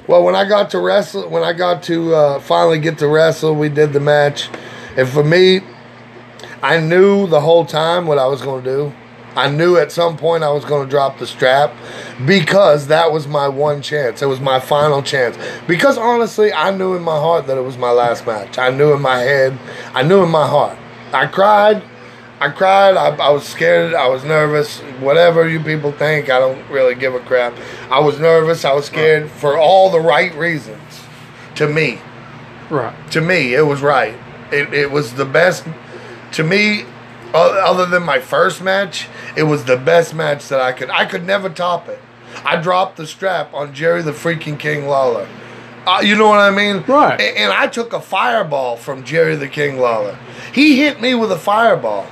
Well, 0.08 0.24
when 0.24 0.36
I 0.36 0.48
got 0.48 0.70
to 0.70 0.80
wrestle, 0.80 1.28
when 1.28 1.44
I 1.44 1.52
got 1.52 1.84
to 1.84 2.16
uh, 2.16 2.40
finally 2.40 2.80
get 2.80 2.98
to 3.00 3.10
wrestle, 3.10 3.54
we 3.54 3.68
did 3.68 3.92
the 3.92 4.00
match, 4.00 4.50
and 4.96 5.06
for 5.06 5.22
me, 5.22 5.60
I 6.64 6.80
knew 6.80 7.28
the 7.28 7.42
whole 7.42 7.66
time 7.66 8.08
what 8.08 8.18
I 8.18 8.26
was 8.26 8.42
going 8.42 8.64
to 8.64 8.70
do. 8.70 8.94
I 9.36 9.50
knew 9.50 9.78
at 9.78 9.92
some 9.92 10.16
point 10.16 10.44
I 10.44 10.52
was 10.52 10.64
going 10.64 10.86
to 10.86 10.90
drop 10.90 11.18
the 11.18 11.28
strap 11.28 11.74
because 12.26 12.88
that 12.88 13.12
was 13.12 13.28
my 13.28 13.48
one 13.48 13.82
chance. 13.82 14.22
It 14.22 14.28
was 14.28 14.40
my 14.40 14.60
final 14.60 15.02
chance. 15.02 15.36
Because 15.68 15.98
honestly, 15.98 16.54
I 16.54 16.72
knew 16.72 16.96
in 16.96 17.02
my 17.04 17.18
heart 17.18 17.48
that 17.48 17.58
it 17.58 17.62
was 17.62 17.78
my 17.78 17.92
last 17.92 18.26
match. 18.26 18.58
I 18.58 18.70
knew 18.70 18.94
in 18.94 19.02
my 19.02 19.20
head, 19.20 19.58
I 19.94 20.04
knew 20.04 20.24
in 20.24 20.30
my 20.30 20.48
heart. 20.48 20.78
I 21.12 21.26
cried. 21.28 21.84
I 22.40 22.50
cried. 22.50 22.96
I, 22.96 23.08
I 23.16 23.30
was 23.32 23.44
scared. 23.44 23.94
I 23.94 24.08
was 24.08 24.24
nervous. 24.24 24.80
Whatever 25.00 25.48
you 25.50 25.60
people 25.60 25.92
think, 25.92 26.30
I 26.30 26.40
don't 26.40 26.70
really 26.70 26.96
give 26.96 27.14
a 27.16 27.20
crap. 27.20 27.54
I 27.90 28.00
was 28.00 28.20
nervous. 28.20 28.64
I 28.64 28.74
was 28.74 28.86
scared 28.86 29.30
for 29.30 29.58
all 29.58 29.90
the 29.90 30.00
right 30.00 30.34
reasons. 30.36 31.02
To 31.56 31.68
me, 31.68 32.00
Right. 32.70 32.96
to 33.12 33.22
me, 33.22 33.54
it 33.54 33.62
was 33.62 33.82
right. 33.82 34.16
It, 34.52 34.74
it 34.74 34.92
was 34.92 35.14
the 35.14 35.26
best. 35.26 35.66
To 36.34 36.44
me, 36.44 36.86
other 37.34 37.86
than 37.86 38.04
my 38.04 38.20
first 38.20 38.62
match, 38.62 39.08
it 39.36 39.44
was 39.44 39.66
the 39.66 39.78
best 39.78 40.14
match 40.14 40.48
that 40.50 40.60
I 40.62 40.72
could. 40.72 40.90
I 40.90 41.06
could 41.06 41.26
never 41.26 41.50
top 41.50 41.88
it. 41.90 42.00
I 42.46 42.60
dropped 42.62 42.98
the 42.98 43.06
strap 43.08 43.54
on 43.54 43.74
Jerry 43.74 44.02
the 44.02 44.12
freaking 44.12 44.58
King 44.58 44.88
Lawler. 44.88 45.28
Uh, 45.86 46.02
you 46.04 46.16
know 46.16 46.28
what 46.30 46.40
I 46.40 46.50
mean? 46.50 46.84
Right. 46.88 47.20
A- 47.20 47.38
And, 47.40 47.52
I 47.52 47.68
took 47.68 47.94
a 47.94 48.00
fireball 48.02 48.78
from 48.78 49.04
Jerry 49.04 49.36
the 49.36 49.48
King 49.50 49.78
Lawler. 49.80 50.18
He 50.54 50.78
hit 50.78 51.02
me 51.02 51.14
with 51.14 51.32
a 51.32 51.38
fireball 51.38 52.08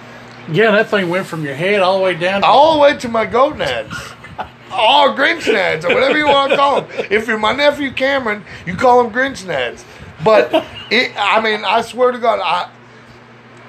Yeah, 0.52 0.72
that 0.72 0.90
thing 0.90 1.10
went 1.10 1.26
from 1.26 1.46
your 1.46 1.56
head 1.56 1.80
all 1.80 1.98
the 1.98 2.04
way 2.04 2.14
down. 2.16 2.42
To, 2.42 2.48
all 2.48 2.74
the 2.74 2.80
way 2.80 2.98
to 2.98 3.08
my 3.08 3.26
goat 3.26 3.56
nads. 3.58 3.94
Or 4.72 5.14
Grinch 5.14 5.44
nads, 5.54 5.84
or 5.84 5.94
whatever 5.94 6.18
you 6.18 6.28
want 6.28 6.52
to 6.52 6.56
call 6.56 6.82
them. 6.82 7.06
If 7.12 7.28
you're 7.28 7.38
my 7.38 7.52
nephew 7.52 7.92
Cameron, 7.92 8.46
you 8.66 8.74
call 8.78 9.04
them 9.04 9.12
Grinch 9.12 9.44
nads. 9.44 9.84
But 10.24 10.50
it, 10.90 11.12
I 11.18 11.42
mean, 11.42 11.66
I 11.66 11.82
swear 11.82 12.14
to 12.14 12.18
God, 12.18 12.40
I 12.42 12.70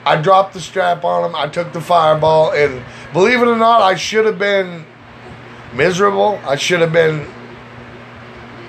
I 0.05 0.21
dropped 0.21 0.55
the 0.55 0.61
strap 0.61 1.05
on 1.05 1.25
him. 1.31 1.37
I 1.37 1.49
took 1.49 1.73
the 1.73 1.81
fireball, 1.81 2.53
and 2.53 2.83
believe 3.13 3.41
it 3.41 3.49
or 3.49 3.57
not, 3.57 3.83
I 3.83 3.95
should 3.95 4.27
have 4.27 4.39
been 4.39 4.85
miserable. 5.73 6.41
I 6.45 6.57
should 6.57 6.81
have 6.81 6.93
been 6.93 7.27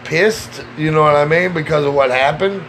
pissed. 0.03 0.63
You 0.77 0.91
know 0.91 1.01
what 1.01 1.15
I 1.15 1.25
mean 1.25 1.53
because 1.53 1.85
of 1.85 1.93
what 1.93 2.11
happened. 2.11 2.63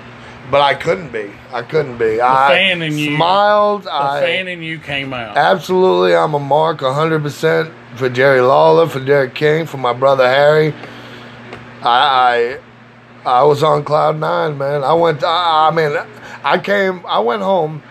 But 0.51 0.61
I 0.61 0.75
couldn't 0.75 1.11
be. 1.11 1.31
I 1.53 1.63
couldn't 1.63 1.97
be. 1.97 2.21
I 2.21 2.49
fan 2.53 2.83
in 2.83 2.97
you- 2.99 3.17
smiled. 3.17 3.85
The 3.85 3.95
I 3.95 4.21
fan 4.21 4.47
in 4.47 4.63
you 4.63 4.79
came 4.79 5.15
out. 5.15 5.37
Absolutely, 5.37 6.15
I'm 6.15 6.35
a 6.35 6.39
mark 6.39 6.81
100% 6.81 7.73
for 7.97 8.11
Jerry 8.11 8.41
Lawler, 8.43 8.87
for 8.87 9.01
Derek 9.01 9.35
King, 9.35 9.65
for 9.67 9.79
my 9.79 9.95
brother 9.95 10.29
Harry. 10.29 10.75
I 11.83 12.59
I, 13.25 13.31
I 13.41 13.43
was 13.45 13.63
on 13.63 13.85
cloud 13.85 14.19
nine, 14.19 14.59
man. 14.59 14.85
I 14.85 14.93
went. 14.93 15.25
I, 15.25 15.69
I 15.69 15.75
mean, 15.75 15.97
I 16.43 16.59
came. 16.59 17.05
I 17.07 17.21
went 17.21 17.41
home, 17.43 17.83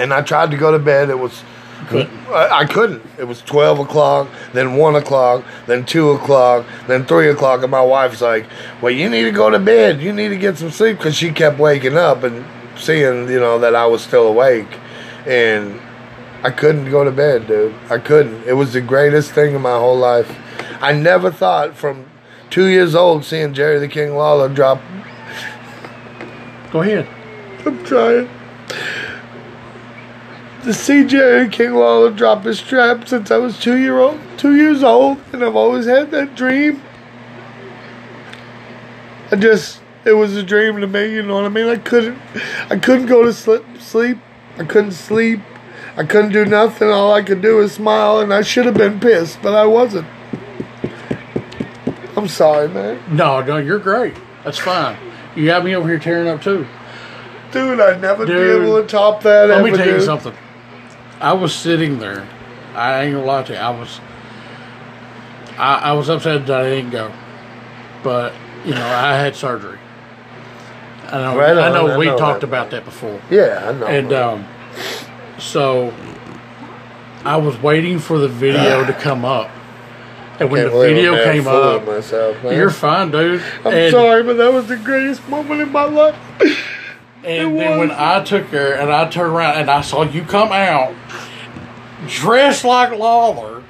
and 0.00 0.12
I 0.14 0.22
tried 0.22 0.50
to 0.50 0.56
go 0.56 0.72
to 0.72 0.78
bed. 0.78 1.10
It 1.10 1.18
was. 1.18 1.42
I, 1.90 2.48
I 2.52 2.64
couldn't. 2.66 3.02
It 3.18 3.24
was 3.24 3.40
twelve 3.42 3.78
o'clock, 3.78 4.28
then 4.52 4.76
one 4.76 4.96
o'clock, 4.96 5.44
then 5.66 5.84
two 5.84 6.10
o'clock, 6.10 6.66
then 6.86 7.04
three 7.04 7.30
o'clock, 7.30 7.62
and 7.62 7.70
my 7.70 7.82
wife's 7.82 8.20
like, 8.20 8.46
"Well, 8.82 8.92
you 8.92 9.08
need 9.08 9.24
to 9.24 9.32
go 9.32 9.50
to 9.50 9.58
bed. 9.58 10.00
You 10.00 10.12
need 10.12 10.28
to 10.28 10.36
get 10.36 10.58
some 10.58 10.70
sleep," 10.70 10.98
because 10.98 11.14
she 11.16 11.30
kept 11.30 11.58
waking 11.58 11.96
up 11.96 12.22
and 12.22 12.44
seeing, 12.76 13.28
you 13.28 13.40
know, 13.40 13.58
that 13.58 13.74
I 13.74 13.86
was 13.86 14.02
still 14.02 14.26
awake, 14.26 14.68
and 15.26 15.80
I 16.42 16.50
couldn't 16.50 16.90
go 16.90 17.04
to 17.04 17.10
bed, 17.10 17.46
dude. 17.46 17.74
I 17.88 17.98
couldn't. 17.98 18.44
It 18.44 18.54
was 18.54 18.72
the 18.72 18.80
greatest 18.80 19.32
thing 19.32 19.54
in 19.54 19.62
my 19.62 19.78
whole 19.78 19.98
life. 19.98 20.38
I 20.80 20.92
never 20.92 21.30
thought 21.30 21.76
from 21.76 22.06
two 22.50 22.66
years 22.66 22.94
old 22.94 23.24
seeing 23.24 23.52
Jerry 23.54 23.78
the 23.78 23.88
King 23.88 24.16
Lawler 24.16 24.48
drop. 24.48 24.80
Go 26.72 26.82
ahead. 26.82 27.08
I'm 27.66 27.84
trying. 27.84 28.28
To 30.62 30.68
CJ 30.68 31.50
King 31.52 31.72
Lawler 31.74 32.10
drop 32.10 32.44
his 32.44 32.58
strap 32.58 33.08
since 33.08 33.30
I 33.30 33.38
was 33.38 33.58
two 33.58 33.78
year 33.78 33.98
old, 33.98 34.20
two 34.36 34.54
years 34.54 34.82
old, 34.82 35.18
and 35.32 35.42
I've 35.42 35.56
always 35.56 35.86
had 35.86 36.10
that 36.10 36.34
dream. 36.34 36.82
I 39.30 39.36
just, 39.36 39.80
it 40.04 40.12
was 40.12 40.36
a 40.36 40.42
dream 40.42 40.80
to 40.82 40.86
me. 40.86 41.14
You 41.14 41.22
know 41.22 41.36
what 41.36 41.44
I 41.44 41.48
mean? 41.48 41.66
I 41.66 41.76
couldn't, 41.76 42.18
I 42.68 42.76
couldn't 42.76 43.06
go 43.06 43.24
to 43.24 43.32
sleep. 43.32 43.64
Sleep. 43.78 44.18
I 44.58 44.64
couldn't 44.64 44.92
sleep. 44.92 45.40
I 45.96 46.04
couldn't 46.04 46.32
do 46.32 46.44
nothing. 46.44 46.90
All 46.90 47.14
I 47.14 47.22
could 47.22 47.40
do 47.40 47.56
was 47.56 47.72
smile, 47.72 48.20
and 48.20 48.32
I 48.32 48.42
should 48.42 48.66
have 48.66 48.76
been 48.76 49.00
pissed, 49.00 49.40
but 49.42 49.54
I 49.54 49.64
wasn't. 49.64 50.06
I'm 52.16 52.28
sorry, 52.28 52.68
man. 52.68 53.02
No, 53.16 53.40
no, 53.40 53.56
you're 53.56 53.78
great. 53.78 54.14
That's 54.44 54.58
fine. 54.58 54.98
You 55.34 55.46
got 55.46 55.64
me 55.64 55.74
over 55.74 55.88
here 55.88 55.98
tearing 55.98 56.28
up 56.28 56.42
too. 56.42 56.66
Dude, 57.50 57.80
I'd 57.80 58.02
never 58.02 58.26
Dude. 58.26 58.36
be 58.36 58.64
able 58.64 58.80
to 58.82 58.86
top 58.86 59.22
that. 59.22 59.48
Let 59.48 59.64
me 59.64 59.70
tell 59.70 59.86
you 59.86 59.94
dude. 59.94 60.02
something. 60.02 60.34
I 61.20 61.32
was 61.34 61.54
sitting 61.54 61.98
there. 61.98 62.26
I 62.74 63.02
ain't 63.02 63.14
gonna 63.14 63.26
lie 63.26 63.42
to 63.44 63.52
you. 63.52 63.58
I 63.58 63.70
was. 63.70 64.00
I, 65.58 65.74
I 65.76 65.92
was 65.92 66.08
upset 66.08 66.46
that 66.46 66.60
I 66.60 66.70
didn't 66.70 66.90
go, 66.90 67.12
but 68.02 68.32
you 68.64 68.72
know 68.72 68.86
I 68.86 69.14
had 69.16 69.36
surgery. 69.36 69.78
I 71.06 71.18
know. 71.18 71.36
Right 71.38 71.58
I 71.58 71.68
know 71.70 71.88
I 71.88 71.96
we 71.98 72.06
know 72.06 72.16
talked 72.16 72.40
that. 72.40 72.46
about 72.46 72.70
that 72.70 72.84
before, 72.84 73.20
Yeah, 73.30 73.68
I 73.68 73.72
know. 73.72 73.86
and 73.86 74.12
um, 74.12 74.46
so 75.38 75.92
I 77.24 77.36
was 77.36 77.60
waiting 77.60 77.98
for 77.98 78.18
the 78.18 78.28
video 78.28 78.86
to 78.86 78.92
come 79.00 79.24
up, 79.26 79.50
and 80.38 80.50
when 80.50 80.62
Can't 80.62 80.72
the 80.72 80.80
video 80.80 81.24
came 81.24 81.46
up, 81.48 81.84
myself, 81.86 82.36
you're 82.44 82.70
fine, 82.70 83.10
dude. 83.10 83.42
I'm 83.64 83.74
And- 83.74 83.90
sorry, 83.92 84.22
but 84.22 84.34
that 84.38 84.52
was 84.52 84.68
the 84.68 84.76
greatest 84.76 85.28
moment 85.28 85.60
in 85.60 85.70
my 85.72 85.84
life. 85.84 86.16
And 87.24 87.58
then 87.58 87.78
when. 87.78 87.90
I 87.90 88.22
took 88.24 88.46
her 88.46 88.72
and 88.72 88.90
I 88.90 89.08
turned 89.08 89.32
around 89.32 89.58
and 89.58 89.70
I 89.70 89.82
saw 89.82 90.02
you 90.02 90.22
come 90.22 90.52
out 90.52 90.94
dressed 92.06 92.64
like 92.64 92.98
Lawler 92.98 93.62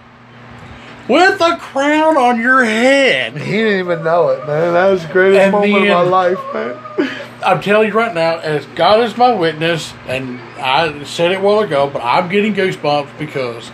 with 1.08 1.40
a 1.40 1.56
crown 1.56 2.16
on 2.16 2.40
your 2.40 2.64
head. 2.64 3.36
He 3.36 3.52
didn't 3.52 3.80
even 3.80 4.04
know 4.04 4.28
it, 4.28 4.46
man. 4.46 4.72
That 4.72 4.90
was 4.90 5.04
the 5.04 5.12
greatest 5.12 5.40
And 5.40 5.52
moment 5.52 5.88
of 5.88 5.88
my 5.88 6.02
life, 6.02 6.38
man. 6.54 7.10
I'm 7.44 7.60
telling 7.60 7.88
you 7.88 7.94
right 7.94 8.14
now, 8.14 8.38
as 8.38 8.66
God 8.66 9.00
is 9.00 9.16
my 9.16 9.34
witness, 9.34 9.92
and 10.06 10.38
I 10.58 11.02
said 11.04 11.32
it 11.32 11.38
a 11.38 11.40
while 11.40 11.60
ago, 11.60 11.88
but 11.90 12.02
I'm 12.02 12.28
getting 12.28 12.54
goosebumps 12.54 13.18
because 13.18 13.70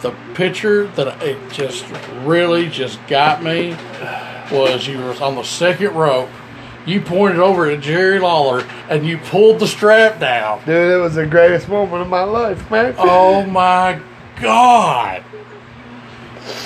the 0.00 0.14
picture 0.34 0.86
that 0.88 1.22
it 1.22 1.38
just 1.52 1.84
really 2.22 2.68
just 2.68 3.04
got 3.06 3.42
me 3.42 3.76
was 4.50 4.86
you 4.86 4.98
was 4.98 5.20
on 5.20 5.34
the 5.36 5.42
second 5.42 5.94
rope. 5.94 6.30
You 6.86 7.00
pointed 7.00 7.40
over 7.40 7.68
at 7.68 7.80
Jerry 7.80 8.20
Lawler 8.20 8.64
and 8.88 9.04
you 9.04 9.18
pulled 9.18 9.58
the 9.58 9.66
strap 9.66 10.20
down. 10.20 10.60
Dude, 10.64 10.92
it 10.92 10.98
was 10.98 11.16
the 11.16 11.26
greatest 11.26 11.68
moment 11.68 12.02
of 12.02 12.08
my 12.08 12.22
life, 12.22 12.70
man. 12.70 12.94
Oh 12.96 13.44
my 13.44 14.00
god. 14.40 15.24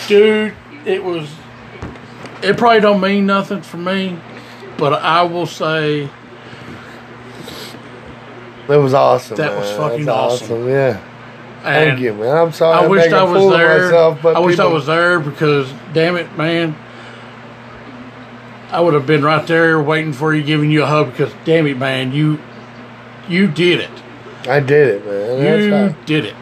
Dude, 0.07 0.55
it 0.85 1.03
was 1.03 1.35
it 2.43 2.59
probably 2.59 2.81
don't 2.81 3.01
mean 3.01 3.25
nothing 3.25 3.63
for 3.63 3.79
me, 3.79 4.19
but 4.77 4.93
I 4.93 5.23
will 5.23 5.47
say 5.47 6.11
It 8.69 8.77
was 8.77 8.93
awesome. 8.93 9.39
That 9.39 9.53
man. 9.53 9.61
was 9.61 9.71
fucking 9.73 10.05
That's 10.05 10.43
awesome. 10.43 10.69
Yeah. 10.69 11.01
and 11.65 11.91
Thank 11.91 12.01
you, 12.01 12.13
man. 12.13 12.37
I'm 12.37 12.53
sorry. 12.53 12.77
I 12.77 12.87
wish 12.87 13.11
I'm 13.11 13.11
wished 13.11 13.11
making 13.11 13.15
I 13.15 13.47
was 13.47 13.59
there. 13.59 13.85
Myself, 13.85 14.27
I 14.27 14.39
wish 14.41 14.59
I 14.59 14.67
was 14.67 14.85
there 14.85 15.19
because 15.19 15.73
damn 15.95 16.17
it, 16.17 16.37
man. 16.37 16.77
I 18.73 18.81
would 18.81 18.95
have 18.95 19.07
been 19.07 19.23
right 19.23 19.47
there 19.47 19.81
waiting 19.83 20.13
for 20.13 20.35
you, 20.35 20.43
giving 20.43 20.71
you 20.71 20.83
a 20.85 20.87
hug 20.87 21.11
because 21.11 21.33
damn 21.45 21.67
it, 21.67 21.79
man, 21.79 22.13
you 22.13 22.39
you 23.29 23.49
did 23.49 23.81
it. 23.81 23.91
I 24.49 24.61
did 24.61 24.89
it, 24.89 25.07
man. 25.07 25.63
You 25.63 25.75
right. 25.75 26.07
did 26.07 26.25
it. 26.25 26.35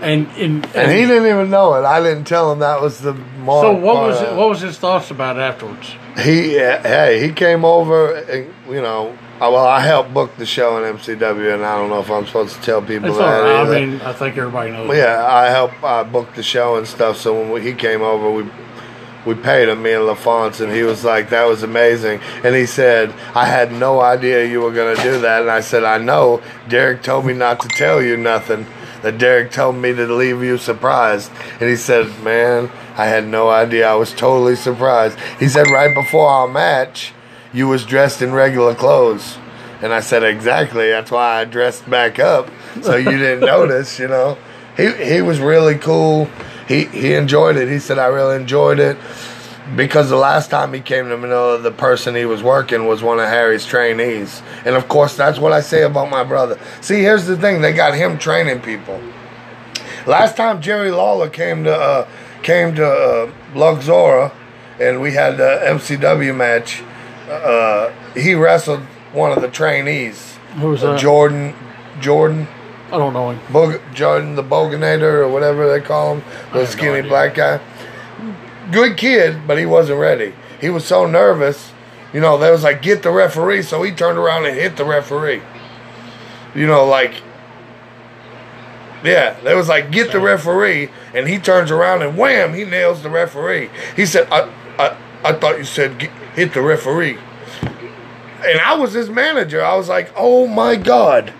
And 0.00 0.26
and, 0.36 0.66
And 0.74 0.90
he 0.90 1.06
didn't 1.06 1.26
even 1.26 1.50
know 1.50 1.74
it. 1.74 1.84
I 1.84 2.00
didn't 2.02 2.24
tell 2.24 2.52
him 2.52 2.58
that 2.60 2.80
was 2.80 3.00
the 3.00 3.14
mark. 3.14 3.62
so 3.62 3.72
what 3.72 3.96
was 3.96 4.20
it, 4.20 4.34
what 4.34 4.48
was 4.48 4.60
his 4.60 4.78
thoughts 4.78 5.10
about 5.10 5.36
it 5.36 5.40
afterwards? 5.40 5.94
He 6.16 6.52
hey, 6.52 7.20
he 7.22 7.32
came 7.32 7.64
over. 7.64 8.14
And, 8.14 8.52
you 8.68 8.82
know, 8.82 9.10
uh, 9.36 9.50
well, 9.52 9.66
I 9.66 9.80
helped 9.80 10.14
book 10.14 10.36
the 10.38 10.46
show 10.46 10.82
in 10.82 10.96
MCW, 10.96 11.54
and 11.54 11.64
I 11.64 11.76
don't 11.76 11.90
know 11.90 12.00
if 12.00 12.10
I'm 12.10 12.26
supposed 12.26 12.56
to 12.56 12.62
tell 12.62 12.80
people 12.80 13.10
It's 13.10 13.18
that. 13.18 13.40
right. 13.40 13.66
I 13.66 13.80
mean, 13.86 14.00
I 14.00 14.14
think 14.14 14.36
everybody 14.38 14.70
knows. 14.70 14.94
Yeah, 14.96 15.26
I 15.26 15.46
helped 15.50 15.82
I 15.84 16.04
book 16.04 16.34
the 16.34 16.42
show 16.42 16.76
and 16.76 16.86
stuff. 16.86 17.18
So 17.18 17.38
when 17.38 17.50
we, 17.50 17.60
he 17.60 17.74
came 17.74 18.00
over, 18.00 18.30
we 18.30 18.50
we 19.26 19.34
paid 19.34 19.68
him, 19.68 19.82
me 19.82 19.92
and 19.92 20.06
LaFonce, 20.06 20.60
and 20.60 20.72
he 20.72 20.82
was 20.82 21.04
like, 21.04 21.30
"That 21.30 21.46
was 21.46 21.62
amazing." 21.62 22.20
And 22.44 22.54
he 22.54 22.64
said, 22.64 23.12
"I 23.34 23.46
had 23.46 23.72
no 23.72 24.00
idea 24.00 24.44
you 24.44 24.60
were 24.60 24.70
gonna 24.70 24.96
do 25.02 25.20
that." 25.20 25.42
And 25.42 25.50
I 25.50 25.60
said, 25.60 25.84
"I 25.84 25.98
know. 25.98 26.40
Derek 26.68 27.02
told 27.02 27.26
me 27.26 27.34
not 27.34 27.60
to 27.60 27.68
tell 27.68 28.00
you 28.00 28.16
nothing. 28.16 28.66
That 29.02 29.18
Derek 29.18 29.52
told 29.52 29.76
me 29.76 29.92
to 29.92 30.06
leave 30.06 30.42
you 30.42 30.56
surprised." 30.56 31.30
And 31.60 31.68
he 31.68 31.76
said, 31.76 32.06
"Man, 32.22 32.70
I 32.96 33.06
had 33.06 33.26
no 33.26 33.50
idea. 33.50 33.90
I 33.90 33.94
was 33.94 34.12
totally 34.12 34.56
surprised." 34.56 35.18
He 35.40 35.48
said, 35.48 35.70
"Right 35.70 35.94
before 35.94 36.30
our 36.30 36.48
match, 36.48 37.12
you 37.52 37.68
was 37.68 37.84
dressed 37.84 38.22
in 38.22 38.32
regular 38.32 38.74
clothes." 38.74 39.38
And 39.82 39.92
I 39.92 40.00
said, 40.00 40.22
"Exactly. 40.22 40.88
That's 40.88 41.10
why 41.10 41.40
I 41.40 41.44
dressed 41.44 41.90
back 41.90 42.18
up, 42.18 42.48
so 42.80 42.96
you 42.96 43.18
didn't 43.18 43.40
notice." 43.56 43.98
You 43.98 44.08
know 44.08 44.38
he 44.76 44.92
he 44.92 45.22
was 45.22 45.40
really 45.40 45.76
cool. 45.76 46.28
He 46.68 46.84
he 46.86 47.14
enjoyed 47.14 47.56
it. 47.56 47.68
He 47.68 47.78
said 47.78 47.98
I 47.98 48.06
really 48.06 48.36
enjoyed 48.36 48.78
it 48.78 48.96
because 49.74 50.10
the 50.10 50.16
last 50.16 50.50
time 50.50 50.72
he 50.72 50.80
came 50.80 51.08
to 51.08 51.16
Manila, 51.16 51.58
the 51.58 51.72
person 51.72 52.14
he 52.14 52.24
was 52.24 52.42
working 52.42 52.86
was 52.86 53.02
one 53.02 53.18
of 53.18 53.28
Harry's 53.28 53.66
trainees, 53.66 54.42
and 54.64 54.76
of 54.76 54.88
course 54.88 55.16
that's 55.16 55.38
what 55.38 55.52
I 55.52 55.60
say 55.60 55.82
about 55.82 56.10
my 56.10 56.22
brother. 56.24 56.58
See, 56.80 57.00
here's 57.00 57.26
the 57.26 57.36
thing: 57.36 57.60
they 57.62 57.72
got 57.72 57.94
him 57.94 58.18
training 58.18 58.60
people. 58.60 59.00
Last 60.06 60.36
time 60.36 60.60
Jerry 60.60 60.90
Lawler 60.90 61.28
came 61.28 61.64
to 61.64 61.74
uh, 61.74 62.08
came 62.42 62.74
to 62.76 62.86
uh, 62.86 63.32
Luxora, 63.54 64.32
and 64.80 65.00
we 65.00 65.12
had 65.12 65.36
the 65.36 65.60
MCW 65.64 66.34
match. 66.36 66.82
Uh, 67.28 67.92
he 68.14 68.34
wrestled 68.34 68.82
one 69.12 69.32
of 69.32 69.40
the 69.40 69.48
trainees, 69.48 70.36
Who 70.54 70.68
was 70.68 70.82
that? 70.82 71.00
Jordan. 71.00 71.54
Jordan. 72.00 72.46
I 72.86 72.98
don't 72.98 73.12
know 73.12 73.30
him. 73.30 73.52
Bog- 73.52 73.80
Jordan 73.94 74.36
the 74.36 74.44
Boganator 74.44 75.20
or 75.20 75.28
whatever 75.28 75.68
they 75.68 75.84
call 75.84 76.14
him, 76.14 76.20
the 76.20 76.26
have 76.26 76.54
no 76.54 76.64
skinny 76.64 77.08
black 77.08 77.34
guy. 77.34 77.60
Good 78.70 78.96
kid, 78.96 79.46
but 79.46 79.58
he 79.58 79.66
wasn't 79.66 80.00
ready. 80.00 80.34
He 80.60 80.70
was 80.70 80.84
so 80.84 81.06
nervous. 81.06 81.72
You 82.12 82.20
know, 82.20 82.38
they 82.38 82.50
was 82.50 82.62
like, 82.62 82.82
get 82.82 83.02
the 83.02 83.10
referee. 83.10 83.62
So 83.62 83.82
he 83.82 83.92
turned 83.92 84.18
around 84.18 84.46
and 84.46 84.56
hit 84.56 84.76
the 84.76 84.84
referee. 84.84 85.42
You 86.54 86.66
know, 86.66 86.86
like, 86.86 87.22
yeah, 89.04 89.38
they 89.40 89.54
was 89.54 89.68
like, 89.68 89.90
get 89.90 90.12
the 90.12 90.20
referee. 90.20 90.88
And 91.12 91.28
he 91.28 91.38
turns 91.38 91.70
around 91.70 92.02
and 92.02 92.16
wham, 92.16 92.54
he 92.54 92.64
nails 92.64 93.02
the 93.02 93.10
referee. 93.10 93.70
He 93.94 94.06
said, 94.06 94.28
I, 94.30 94.50
I, 94.78 94.96
I 95.24 95.32
thought 95.32 95.58
you 95.58 95.64
said 95.64 96.00
hit 96.34 96.54
the 96.54 96.62
referee. 96.62 97.18
And 98.44 98.60
I 98.60 98.74
was 98.74 98.92
his 98.92 99.10
manager. 99.10 99.62
I 99.62 99.74
was 99.74 99.88
like, 99.88 100.12
oh 100.16 100.46
my 100.46 100.76
God. 100.76 101.32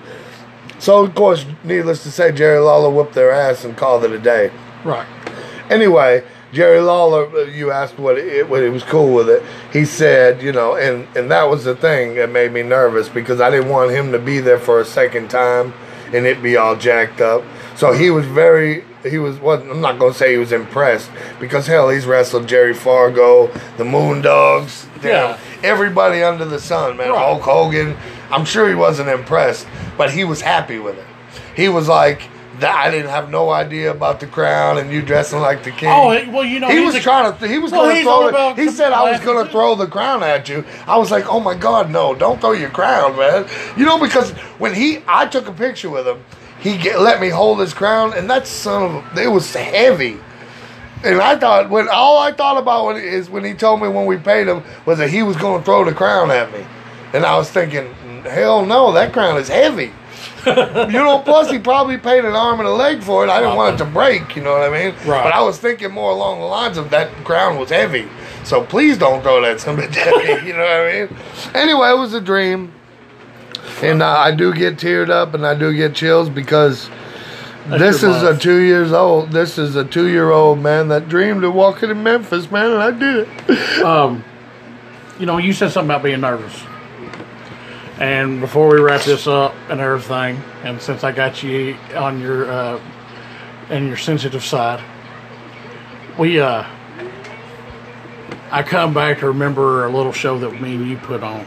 So, 0.79 1.05
of 1.05 1.14
course, 1.14 1.47
needless 1.64 2.03
to 2.03 2.11
say, 2.11 2.33
Jerry 2.33 2.59
Lawler 2.59 2.91
whooped 2.91 3.14
their 3.14 3.31
ass 3.31 3.64
and 3.64 3.77
called 3.77 4.05
it 4.05 4.12
a 4.12 4.18
day. 4.18 4.51
Right. 4.85 5.07
Anyway, 5.70 6.22
Jerry 6.53 6.81
Lawler, 6.81 7.27
uh, 7.35 7.41
you 7.47 7.70
asked 7.70 7.99
what 7.99 8.18
it, 8.18 8.49
what 8.49 8.62
he 8.62 8.68
was 8.68 8.85
cool 8.85 9.14
with 9.14 9.29
it. 9.29 9.43
He 9.72 9.85
said, 9.85 10.43
you 10.43 10.53
know, 10.53 10.77
and 10.77 11.07
and 11.16 11.31
that 11.31 11.45
was 11.45 11.64
the 11.64 11.74
thing 11.74 12.14
that 12.16 12.31
made 12.31 12.53
me 12.53 12.62
nervous 12.62 13.09
because 13.09 13.41
I 13.41 13.51
didn't 13.51 13.68
want 13.70 13.91
him 13.91 14.12
to 14.12 14.18
be 14.18 14.39
there 14.41 14.59
for 14.59 14.81
a 14.81 14.85
second 14.85 15.29
time. 15.31 15.72
and 16.12 16.24
it 16.24 16.41
be 16.41 16.57
all 16.57 16.77
jacked 16.77 17.20
up. 17.20 17.43
So 17.74 17.93
he 17.93 18.11
was 18.11 18.24
very 18.27 18.85
he 19.03 19.18
was 19.18 19.39
what 19.41 19.62
I'm 19.62 19.81
not 19.81 19.99
gonna 19.99 20.14
say 20.14 20.31
he 20.33 20.39
was 20.39 20.53
impressed 20.53 21.11
because 21.41 21.66
hell 21.66 21.89
he's 21.91 22.07
wrestled 22.07 22.47
Jerry 22.47 22.74
Fargo, 22.74 23.49
the 23.77 23.83
Moondogs, 23.85 24.87
know, 25.03 25.11
Yeah. 25.11 25.39
everybody 25.64 26.22
under 26.22 26.45
the 26.45 26.61
sun, 26.61 26.97
man. 26.97 27.11
Right. 27.11 27.18
Hulk 27.18 27.43
Hogan. 27.43 27.97
I'm 28.31 28.45
sure 28.45 28.68
he 28.68 28.74
wasn't 28.74 29.09
impressed, 29.09 29.66
but 29.97 30.11
he 30.11 30.24
was 30.24 30.41
happy 30.41 30.79
with 30.79 30.99
it. 30.99 31.07
He 31.55 31.68
was 31.68 31.89
like, 31.89 32.22
I 32.62 32.91
didn't 32.91 33.11
have 33.11 33.29
no 33.31 33.51
idea 33.51 33.91
about 33.91 34.20
the 34.20 34.27
crown 34.27 34.79
and 34.79 34.91
you 34.91 35.03
dressing 35.03 35.41
like 35.41 35.62
the 35.62 35.70
king." 35.72 35.91
Oh, 35.91 36.09
well, 36.33 36.45
you 36.45 36.59
know, 36.59 36.68
he 36.70 36.81
was 36.81 36.95
a- 36.95 37.01
trying 37.01 37.37
to. 37.37 37.49
He 37.49 37.59
was 37.59 37.70
Well, 37.70 37.83
going 37.85 37.97
to 37.97 38.03
throw. 38.03 38.51
it. 38.53 38.59
He 38.59 38.68
said, 38.70 38.93
"I 38.93 39.11
was 39.11 39.20
going 39.20 39.45
to 39.45 39.51
throw 39.53 39.74
the 39.74 39.87
crown 39.87 40.22
at 40.22 40.49
you." 40.49 40.64
I 40.87 40.97
was 40.97 41.11
like, 41.11 41.27
"Oh 41.31 41.39
my 41.41 41.55
God, 41.55 41.91
no! 41.91 42.14
Don't 42.14 42.41
throw 42.41 42.53
your 42.53 42.70
crown, 42.70 43.16
man!" 43.16 43.47
You 43.77 43.85
know, 43.85 43.99
because 43.99 44.31
when 44.59 44.74
he, 44.74 45.01
I 45.07 45.27
took 45.27 45.49
a 45.49 45.53
picture 45.53 45.91
with 45.91 46.07
him. 46.09 46.22
He 46.59 46.79
get, 46.79 46.99
let 47.01 47.20
me 47.20 47.29
hold 47.29 47.61
his 47.61 47.74
crown, 47.74 48.14
and 48.14 48.29
that 48.31 48.47
son 48.47 48.83
of 48.97 49.18
it 49.18 49.29
was 49.29 49.55
heavy. 49.55 50.18
And 51.05 51.20
I 51.20 51.37
thought 51.37 51.68
when 51.68 51.89
all 51.89 52.18
I 52.18 52.33
thought 52.33 52.57
about 52.57 52.87
when, 52.87 52.97
is 52.97 53.29
when 53.29 53.45
he 53.45 53.53
told 53.53 53.83
me 53.83 53.89
when 53.89 54.07
we 54.07 54.16
paid 54.16 54.49
him 54.49 54.64
was 54.87 54.97
that 54.99 55.11
he 55.11 55.22
was 55.22 55.37
going 55.37 55.61
to 55.61 55.64
throw 55.64 55.85
the 55.85 55.93
crown 55.93 56.31
at 56.31 56.51
me, 56.53 56.64
and 57.12 57.24
I 57.27 57.37
was 57.37 57.51
thinking, 57.51 57.95
hell 58.29 58.64
no, 58.64 58.93
that 58.93 59.12
crown 59.12 59.39
is 59.39 59.49
heavy. 59.49 59.93
you 60.47 60.53
know, 60.53 61.20
plus 61.24 61.51
he 61.51 61.59
probably 61.59 61.99
paid 61.99 62.24
an 62.24 62.35
arm 62.35 62.61
and 62.61 62.68
a 62.68 62.72
leg 62.72 63.03
for 63.03 63.24
it. 63.24 63.31
I 63.31 63.41
didn't 63.41 63.57
want 63.57 63.74
it 63.74 63.79
to 63.85 63.91
break, 63.91 64.37
you 64.37 64.43
know 64.43 64.53
what 64.53 64.62
I 64.62 64.70
mean? 64.70 64.95
Right. 65.07 65.24
But 65.24 65.33
I 65.33 65.43
was 65.43 65.59
thinking 65.59 65.91
more 65.91 66.12
along 66.12 66.39
the 66.39 66.47
lines 66.47 66.79
of 66.79 66.91
that 66.91 67.11
crown 67.24 67.59
was 67.59 67.70
heavy. 67.70 68.09
So 68.45 68.62
please 68.64 68.97
don't 68.97 69.22
throw 69.22 69.41
that 69.43 69.61
some 69.61 69.77
bitch 69.77 69.97
at 69.97 70.43
me, 70.43 70.47
you 70.47 70.53
know 70.53 70.61
what 70.61 70.70
I 70.70 71.07
mean? 71.07 71.16
Anyway, 71.55 71.91
it 71.91 71.99
was 71.99 72.14
a 72.14 72.20
dream. 72.20 72.72
And 73.83 74.03
uh, 74.03 74.09
I 74.09 74.31
do 74.35 74.55
get 74.55 74.77
teared 74.77 75.11
up 75.11 75.35
and 75.35 75.45
I 75.45 75.55
do 75.55 75.74
get 75.74 75.95
chills 75.95 76.29
because 76.31 76.89
That's 77.66 77.81
this 77.81 78.03
is 78.05 78.22
a 78.22 78.39
two 78.39 78.59
years 78.59 78.93
old. 78.93 79.33
This 79.33 79.59
is 79.59 79.74
a 79.74 79.85
two 79.85 80.07
year 80.07 80.31
old 80.31 80.61
man 80.61 80.89
that 80.89 81.09
dreamed 81.09 81.43
of 81.43 81.55
walking 81.55 81.91
in 81.91 82.03
Memphis, 82.05 82.51
man, 82.51 82.70
and 82.70 82.83
I 82.83 82.91
did 82.93 83.29
it. 83.29 83.85
um, 83.85 84.24
you 85.18 85.27
know, 85.27 85.39
you 85.39 85.53
said 85.53 85.72
something 85.72 85.91
about 85.91 86.05
being 86.05 86.20
nervous. 86.20 86.62
And 87.99 88.40
before 88.40 88.68
we 88.68 88.80
wrap 88.80 89.03
this 89.03 89.26
up 89.26 89.55
and 89.70 89.80
everything, 89.80 90.42
and 90.64 90.80
since 90.82 91.03
I 91.03 91.12
got 91.12 91.42
you 91.42 91.76
on 91.94 92.20
your 92.20 92.51
uh, 92.51 92.80
and 93.70 93.86
your 93.88 93.97
sensitive 93.97 94.44
side, 94.44 94.84
we 96.18 96.38
uh, 96.38 96.64
I 98.51 98.62
come 98.62 98.92
back 98.92 99.20
to 99.20 99.28
remember 99.28 99.86
a 99.86 99.90
little 99.90 100.12
show 100.12 100.38
that 100.38 100.61
me 100.61 100.74
and 100.74 100.88
you 100.88 100.99
put 100.99 101.22
on, 101.22 101.47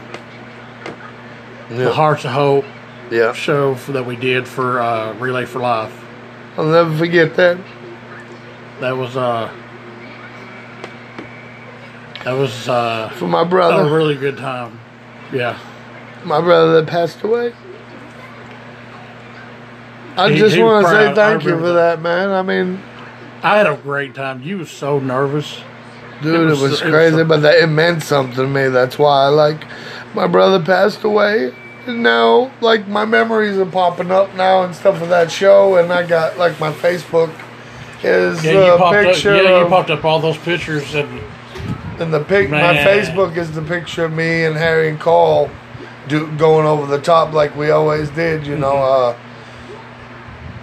the 1.70 1.94
Hearts 1.94 2.26
of 2.26 2.32
Hope 2.32 2.66
yeah. 3.12 3.34
show 3.34 3.76
that 3.76 4.06
we 4.06 4.16
did 4.16 4.48
for 4.48 4.82
uh, 4.82 5.14
Relay 5.14 5.46
for 5.46 5.60
Life. 5.60 6.04
I'll 6.58 6.66
never 6.66 6.98
forget 6.98 7.36
that. 7.36 7.58
That 8.80 8.98
was 8.98 9.16
uh, 9.16 9.54
that 12.24 12.34
was 12.34 12.68
uh, 12.68 13.10
For 13.10 13.28
my 13.28 13.44
brother. 13.44 13.84
a 13.84 13.94
really 13.96 14.16
good 14.16 14.38
time. 14.38 14.80
Yeah. 15.32 15.60
My 16.26 16.42
brother 16.42 16.74
that 16.82 16.88
passed 16.88 17.22
away. 17.24 17.54
I 20.18 20.30
He- 20.32 20.38
just 20.40 20.56
he 20.56 20.62
was 20.64 20.72
want 20.84 20.86
to 20.86 20.92
say 20.92 21.14
proud. 21.14 21.18
I 21.18 21.30
thank 21.32 21.44
you 21.44 21.50
remember 21.52 21.68
for 21.70 21.74
that, 21.74 22.02
man. 22.02 22.30
I 22.32 22.42
mean, 22.42 22.82
I 23.42 23.58
had 23.58 23.68
a 23.68 23.76
great 23.76 24.14
time. 24.16 24.42
You 24.44 24.58
was 24.60 24.70
so 24.70 25.00
nervous. 25.00 25.62
dude, 26.22 26.36
It 26.36 26.40
was- 26.40 26.60
was, 26.62 26.82
it 26.82 26.86
was 26.86 26.94
crazy, 26.94 27.24
but 27.24 27.42
that, 27.44 27.56
it 27.60 27.68
meant 27.68 28.04
something 28.04 28.36
to 28.36 28.46
me. 28.48 28.68
That's 28.68 29.00
why 29.00 29.24
I 29.24 29.28
like 29.30 29.64
my 30.14 30.28
brother 30.28 30.60
passed 30.62 31.04
away. 31.06 31.54
And 31.88 32.04
now, 32.04 32.52
like 32.60 32.90
my 32.90 33.06
memories 33.06 33.58
are 33.58 33.66
popping 33.66 34.12
up 34.12 34.36
now 34.36 34.64
and 34.64 34.76
stuff 34.76 35.02
of 35.02 35.08
that 35.10 35.32
show, 35.32 35.78
and 35.78 35.94
I 35.94 36.04
got 36.06 36.38
like 36.38 36.60
my 36.60 36.72
Facebook 36.74 37.30
is 38.04 38.44
Yeah, 38.44 38.52
you 38.52 38.60
a 38.74 38.78
popped 38.78 38.96
up. 38.98 39.06
picture 39.06 39.34
Yeah, 39.36 39.42
you 39.44 39.56
of- 39.64 39.70
popped 39.70 39.90
up 39.90 40.04
all 40.04 40.20
those 40.20 40.38
pictures 40.38 40.94
and 40.94 41.22
And 42.02 42.14
the 42.14 42.20
pic, 42.22 42.50
my 42.50 42.58
Man. 42.62 42.86
Facebook 42.88 43.36
is 43.38 43.52
the 43.52 43.62
picture 43.62 44.04
of 44.06 44.14
me 44.14 44.44
and 44.46 44.56
Harry 44.58 44.88
and 44.90 45.00
Cole 45.00 45.50
do, 46.10 46.28
going 46.38 46.66
over 46.66 46.86
the 46.86 47.02
top 47.02 47.34
like 47.34 47.56
we 47.56 47.70
always 47.72 48.10
did. 48.10 48.46
You 48.46 48.58
know, 48.58 48.76
uh, 48.76 49.18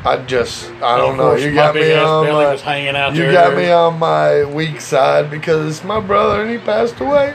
I 0.04 0.24
just, 0.24 0.70
I 0.82 0.98
don't 0.98 1.16
know. 1.16 1.34
You 1.34 1.52
got 1.52 1.74
me 1.74 1.92
on 1.94 2.26
my, 2.26 2.52
was 2.52 2.60
hanging 2.60 2.94
out 2.94 3.14
you 3.14 3.22
there. 3.22 3.32
got 3.32 3.56
me 3.56 3.70
on 3.70 3.98
my 3.98 4.44
weak 4.44 4.80
side 4.80 5.30
because 5.30 5.66
it's 5.66 5.84
my 5.84 5.98
brother 5.98 6.42
and 6.42 6.50
he 6.50 6.58
passed 6.58 7.00
away, 7.00 7.34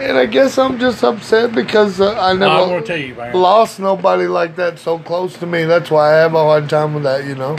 and 0.00 0.16
I 0.16 0.24
guess 0.24 0.56
I'm 0.56 0.78
just 0.78 1.04
upset 1.04 1.54
because 1.54 2.00
uh, 2.00 2.18
I 2.18 2.32
never 2.32 2.80
tell 2.80 2.96
you, 2.96 3.14
lost 3.34 3.78
nobody 3.78 4.26
like 4.26 4.56
that 4.56 4.78
so 4.78 4.98
close 4.98 5.36
to 5.38 5.46
me. 5.46 5.64
That's 5.64 5.90
why 5.90 6.14
I 6.14 6.16
have 6.18 6.34
a 6.34 6.42
hard 6.42 6.70
time 6.70 6.94
with 6.94 7.02
that. 7.02 7.26
You 7.26 7.34
know, 7.34 7.58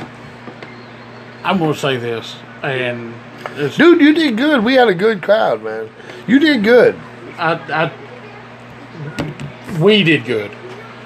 I'm 1.43 1.59
gonna 1.59 1.75
say 1.75 1.97
this, 1.97 2.35
and 2.63 3.13
it's, 3.51 3.77
dude, 3.77 4.01
you 4.01 4.15
did 4.15 4.35
good. 4.35 4.63
We 4.63 4.73
had 4.73 4.87
a 4.87 4.95
good 4.95 5.21
crowd, 5.21 5.61
man. 5.61 5.89
You 6.25 6.39
did 6.39 6.63
good. 6.63 6.99
I, 7.37 7.53
I, 7.53 7.91
we 9.79 10.03
did 10.03 10.25
good. 10.25 10.51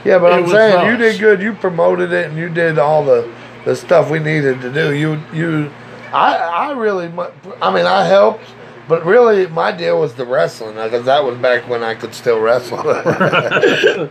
Yeah, 0.06 0.20
but 0.20 0.34
It 0.34 0.44
I'm 0.44 0.48
saying 0.50 0.92
you 0.92 0.98
did 0.98 1.20
good. 1.20 1.42
You 1.42 1.54
promoted 1.54 2.12
it 2.12 2.28
and 2.30 2.38
you 2.38 2.50
did 2.50 2.78
all 2.80 3.04
the 3.06 3.30
the 3.66 3.76
stuff 3.76 4.10
we 4.10 4.20
needed 4.20 4.60
to 4.62 4.72
do. 4.74 4.94
You 4.94 5.20
you, 5.34 5.72
I 6.12 6.36
I 6.36 6.72
really, 6.74 7.06
I 7.62 7.74
mean, 7.74 7.86
I 7.86 8.04
helped, 8.06 8.44
but 8.90 9.06
really 9.06 9.48
my 9.48 9.72
deal 9.72 10.00
was 10.02 10.16
the 10.16 10.26
wrestling 10.26 10.76
because 10.76 11.06
that 11.06 11.24
was 11.24 11.38
back 11.38 11.70
when 11.70 11.84
I 11.84 11.96
could 11.96 12.14
still 12.14 12.40
wrestle, 12.42 12.80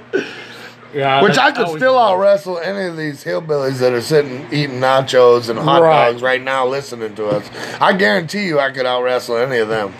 Yeah, 0.94 1.22
which 1.22 1.38
I 1.38 1.52
could 1.52 1.68
still 1.68 1.98
out 1.98 2.16
wrestle 2.18 2.58
any 2.58 2.84
of 2.86 2.98
these 2.98 3.24
hillbillies 3.24 3.78
that 3.78 3.94
are 3.94 4.02
sitting 4.02 4.46
eating 4.52 4.78
nachos 4.78 5.48
and 5.48 5.58
hot 5.58 5.80
Right. 5.80 6.10
dogs 6.10 6.20
right 6.22 6.42
now 6.42 6.66
listening 6.66 7.14
to 7.14 7.28
us. 7.28 7.48
I 7.80 7.94
guarantee 7.94 8.44
you, 8.46 8.60
I 8.60 8.70
could 8.70 8.84
out 8.84 9.02
wrestle 9.02 9.36
any 9.38 9.56
of 9.58 9.68
them. 9.68 9.94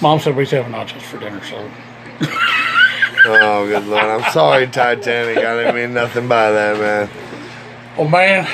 Mom 0.00 0.18
said 0.18 0.34
we 0.34 0.44
should 0.44 0.64
have 0.64 0.72
nachos 0.72 1.02
for 1.02 1.18
dinner, 1.18 1.40
so 1.44 1.70
Oh, 3.24 3.66
good 3.66 3.86
lord! 3.86 4.04
I'm 4.04 4.32
sorry, 4.32 4.66
Titanic. 4.66 5.38
I 5.38 5.56
didn't 5.56 5.76
mean 5.76 5.94
nothing 5.94 6.26
by 6.26 6.50
that, 6.50 6.78
man. 6.78 7.10
Well, 7.96 8.08
man, 8.08 8.48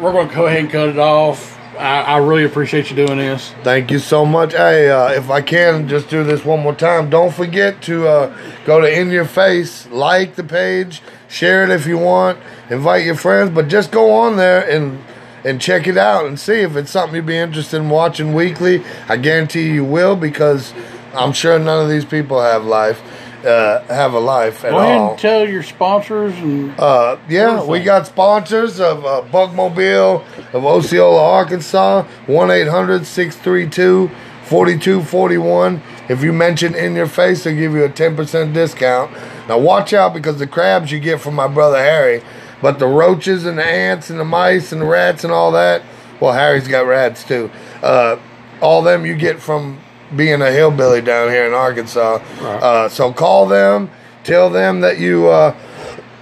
we're 0.00 0.12
going 0.12 0.28
to 0.28 0.34
go 0.34 0.46
ahead 0.46 0.60
and 0.60 0.70
cut 0.70 0.90
it 0.90 0.98
off. 0.98 1.58
I, 1.76 2.02
I 2.02 2.16
really 2.18 2.44
appreciate 2.44 2.90
you 2.90 2.96
doing 2.96 3.18
this. 3.18 3.52
Thank 3.64 3.90
you 3.90 3.98
so 3.98 4.24
much. 4.24 4.52
Hey, 4.52 4.88
uh, 4.88 5.08
if 5.10 5.30
I 5.30 5.40
can 5.40 5.88
just 5.88 6.08
do 6.08 6.22
this 6.22 6.44
one 6.44 6.60
more 6.60 6.74
time, 6.74 7.10
don't 7.10 7.34
forget 7.34 7.82
to 7.82 8.06
uh, 8.06 8.38
go 8.64 8.80
to 8.80 9.00
In 9.00 9.10
Your 9.10 9.24
Face, 9.24 9.88
like 9.88 10.36
the 10.36 10.44
page, 10.44 11.02
share 11.28 11.64
it 11.64 11.70
if 11.70 11.86
you 11.86 11.98
want, 11.98 12.38
invite 12.70 13.04
your 13.04 13.16
friends, 13.16 13.50
but 13.50 13.66
just 13.66 13.90
go 13.90 14.12
on 14.12 14.36
there 14.36 14.68
and 14.68 15.02
and 15.44 15.60
check 15.60 15.86
it 15.86 15.98
out 15.98 16.24
and 16.24 16.40
see 16.40 16.60
if 16.60 16.74
it's 16.74 16.90
something 16.90 17.16
you'd 17.16 17.26
be 17.26 17.36
interested 17.36 17.76
in 17.76 17.90
watching 17.90 18.32
weekly. 18.32 18.82
I 19.08 19.16
guarantee 19.18 19.72
you 19.72 19.84
will 19.84 20.16
because 20.16 20.72
I'm 21.14 21.32
sure 21.32 21.58
none 21.58 21.82
of 21.82 21.90
these 21.90 22.04
people 22.04 22.40
have 22.40 22.64
life, 22.64 23.02
uh, 23.44 23.82
have 23.86 24.14
a 24.14 24.18
life 24.18 24.64
at 24.64 24.70
Go 24.70 24.78
ahead 24.78 24.98
all. 24.98 25.10
and 25.12 25.18
tell 25.18 25.48
your 25.48 25.62
sponsors 25.62 26.34
and 26.38 26.78
Uh, 26.78 27.16
yeah, 27.28 27.62
we 27.64 27.80
got 27.80 28.06
sponsors 28.06 28.80
of 28.80 29.04
uh, 29.04 29.22
Bugmobile 29.30 30.24
of 30.54 30.64
Osceola, 30.64 31.22
Arkansas, 31.22 32.02
1 32.26 32.50
800 32.50 33.06
632 33.06 34.10
4241. 34.44 35.82
If 36.08 36.22
you 36.22 36.32
mention 36.32 36.74
in 36.74 36.94
your 36.94 37.06
face, 37.06 37.44
they'll 37.44 37.54
give 37.56 37.72
you 37.72 37.84
a 37.84 37.88
10% 37.88 38.52
discount. 38.52 39.10
Now, 39.48 39.58
watch 39.58 39.92
out 39.92 40.12
because 40.14 40.38
the 40.38 40.46
crabs 40.46 40.92
you 40.92 41.00
get 41.00 41.20
from 41.20 41.34
my 41.34 41.48
brother 41.48 41.78
Harry, 41.78 42.22
but 42.60 42.78
the 42.78 42.86
roaches 42.86 43.44
and 43.46 43.58
the 43.58 43.64
ants 43.64 44.10
and 44.10 44.20
the 44.20 44.24
mice 44.24 44.72
and 44.72 44.82
the 44.82 44.86
rats 44.86 45.24
and 45.24 45.32
all 45.32 45.52
that, 45.52 45.82
well, 46.20 46.32
Harry's 46.32 46.68
got 46.68 46.86
rats 46.86 47.24
too. 47.24 47.50
Uh, 47.82 48.18
all 48.60 48.82
them 48.82 49.04
you 49.04 49.14
get 49.16 49.40
from 49.40 49.78
being 50.16 50.42
a 50.42 50.50
hillbilly 50.50 51.00
down 51.00 51.30
here 51.30 51.46
in 51.46 51.52
Arkansas. 51.52 52.22
Right. 52.40 52.62
Uh, 52.62 52.88
so 52.88 53.12
call 53.12 53.46
them, 53.46 53.90
tell 54.22 54.50
them 54.50 54.80
that 54.80 54.98
you. 54.98 55.28
Uh, 55.28 55.56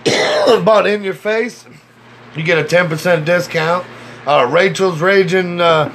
bought 0.65 0.87
in 0.87 1.03
your 1.03 1.15
face, 1.15 1.65
you 2.37 2.43
get 2.43 2.59
a 2.59 2.65
ten 2.65 2.89
percent 2.89 3.25
discount. 3.25 3.87
Uh, 4.27 4.49
Rachel's 4.51 5.01
Raging 5.01 5.61
uh, 5.61 5.93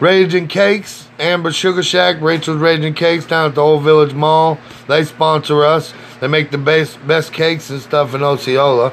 Raging 0.00 0.48
Cakes, 0.48 1.08
Amber 1.18 1.52
Sugar 1.52 1.82
Shack, 1.82 2.20
Rachel's 2.20 2.58
Raging 2.58 2.94
Cakes 2.94 3.26
down 3.26 3.48
at 3.48 3.54
the 3.54 3.60
Old 3.60 3.82
Village 3.82 4.14
Mall. 4.14 4.58
They 4.88 5.04
sponsor 5.04 5.64
us. 5.64 5.92
They 6.20 6.28
make 6.28 6.50
the 6.50 6.58
best 6.58 7.04
best 7.06 7.32
cakes 7.32 7.70
and 7.70 7.80
stuff 7.80 8.14
in 8.14 8.22
Osceola. 8.22 8.92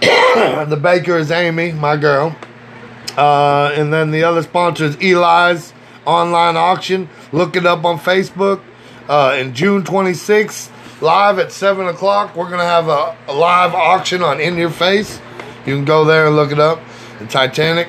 the 0.00 0.78
baker 0.80 1.16
is 1.16 1.30
Amy, 1.30 1.72
my 1.72 1.96
girl. 1.96 2.36
Uh, 3.16 3.72
and 3.74 3.92
then 3.92 4.10
the 4.10 4.24
other 4.24 4.42
sponsor 4.42 4.84
is 4.84 4.96
Eli's 4.96 5.72
online 6.04 6.56
auction. 6.56 7.08
Look 7.32 7.56
it 7.56 7.66
up 7.66 7.84
on 7.84 7.98
Facebook. 7.98 8.62
Uh, 9.08 9.36
in 9.38 9.54
June 9.54 9.84
26th, 9.84 10.70
live 11.00 11.38
at 11.38 11.52
7 11.52 11.86
o'clock, 11.86 12.34
we're 12.34 12.48
going 12.48 12.58
to 12.58 12.64
have 12.64 12.88
a, 12.88 13.16
a 13.28 13.32
live 13.32 13.74
auction 13.74 14.22
on 14.22 14.40
In 14.40 14.56
Your 14.56 14.70
Face. 14.70 15.20
You 15.64 15.76
can 15.76 15.84
go 15.84 16.04
there 16.04 16.26
and 16.26 16.36
look 16.36 16.52
it 16.52 16.58
up. 16.58 16.80
The 17.18 17.26
Titanic. 17.26 17.88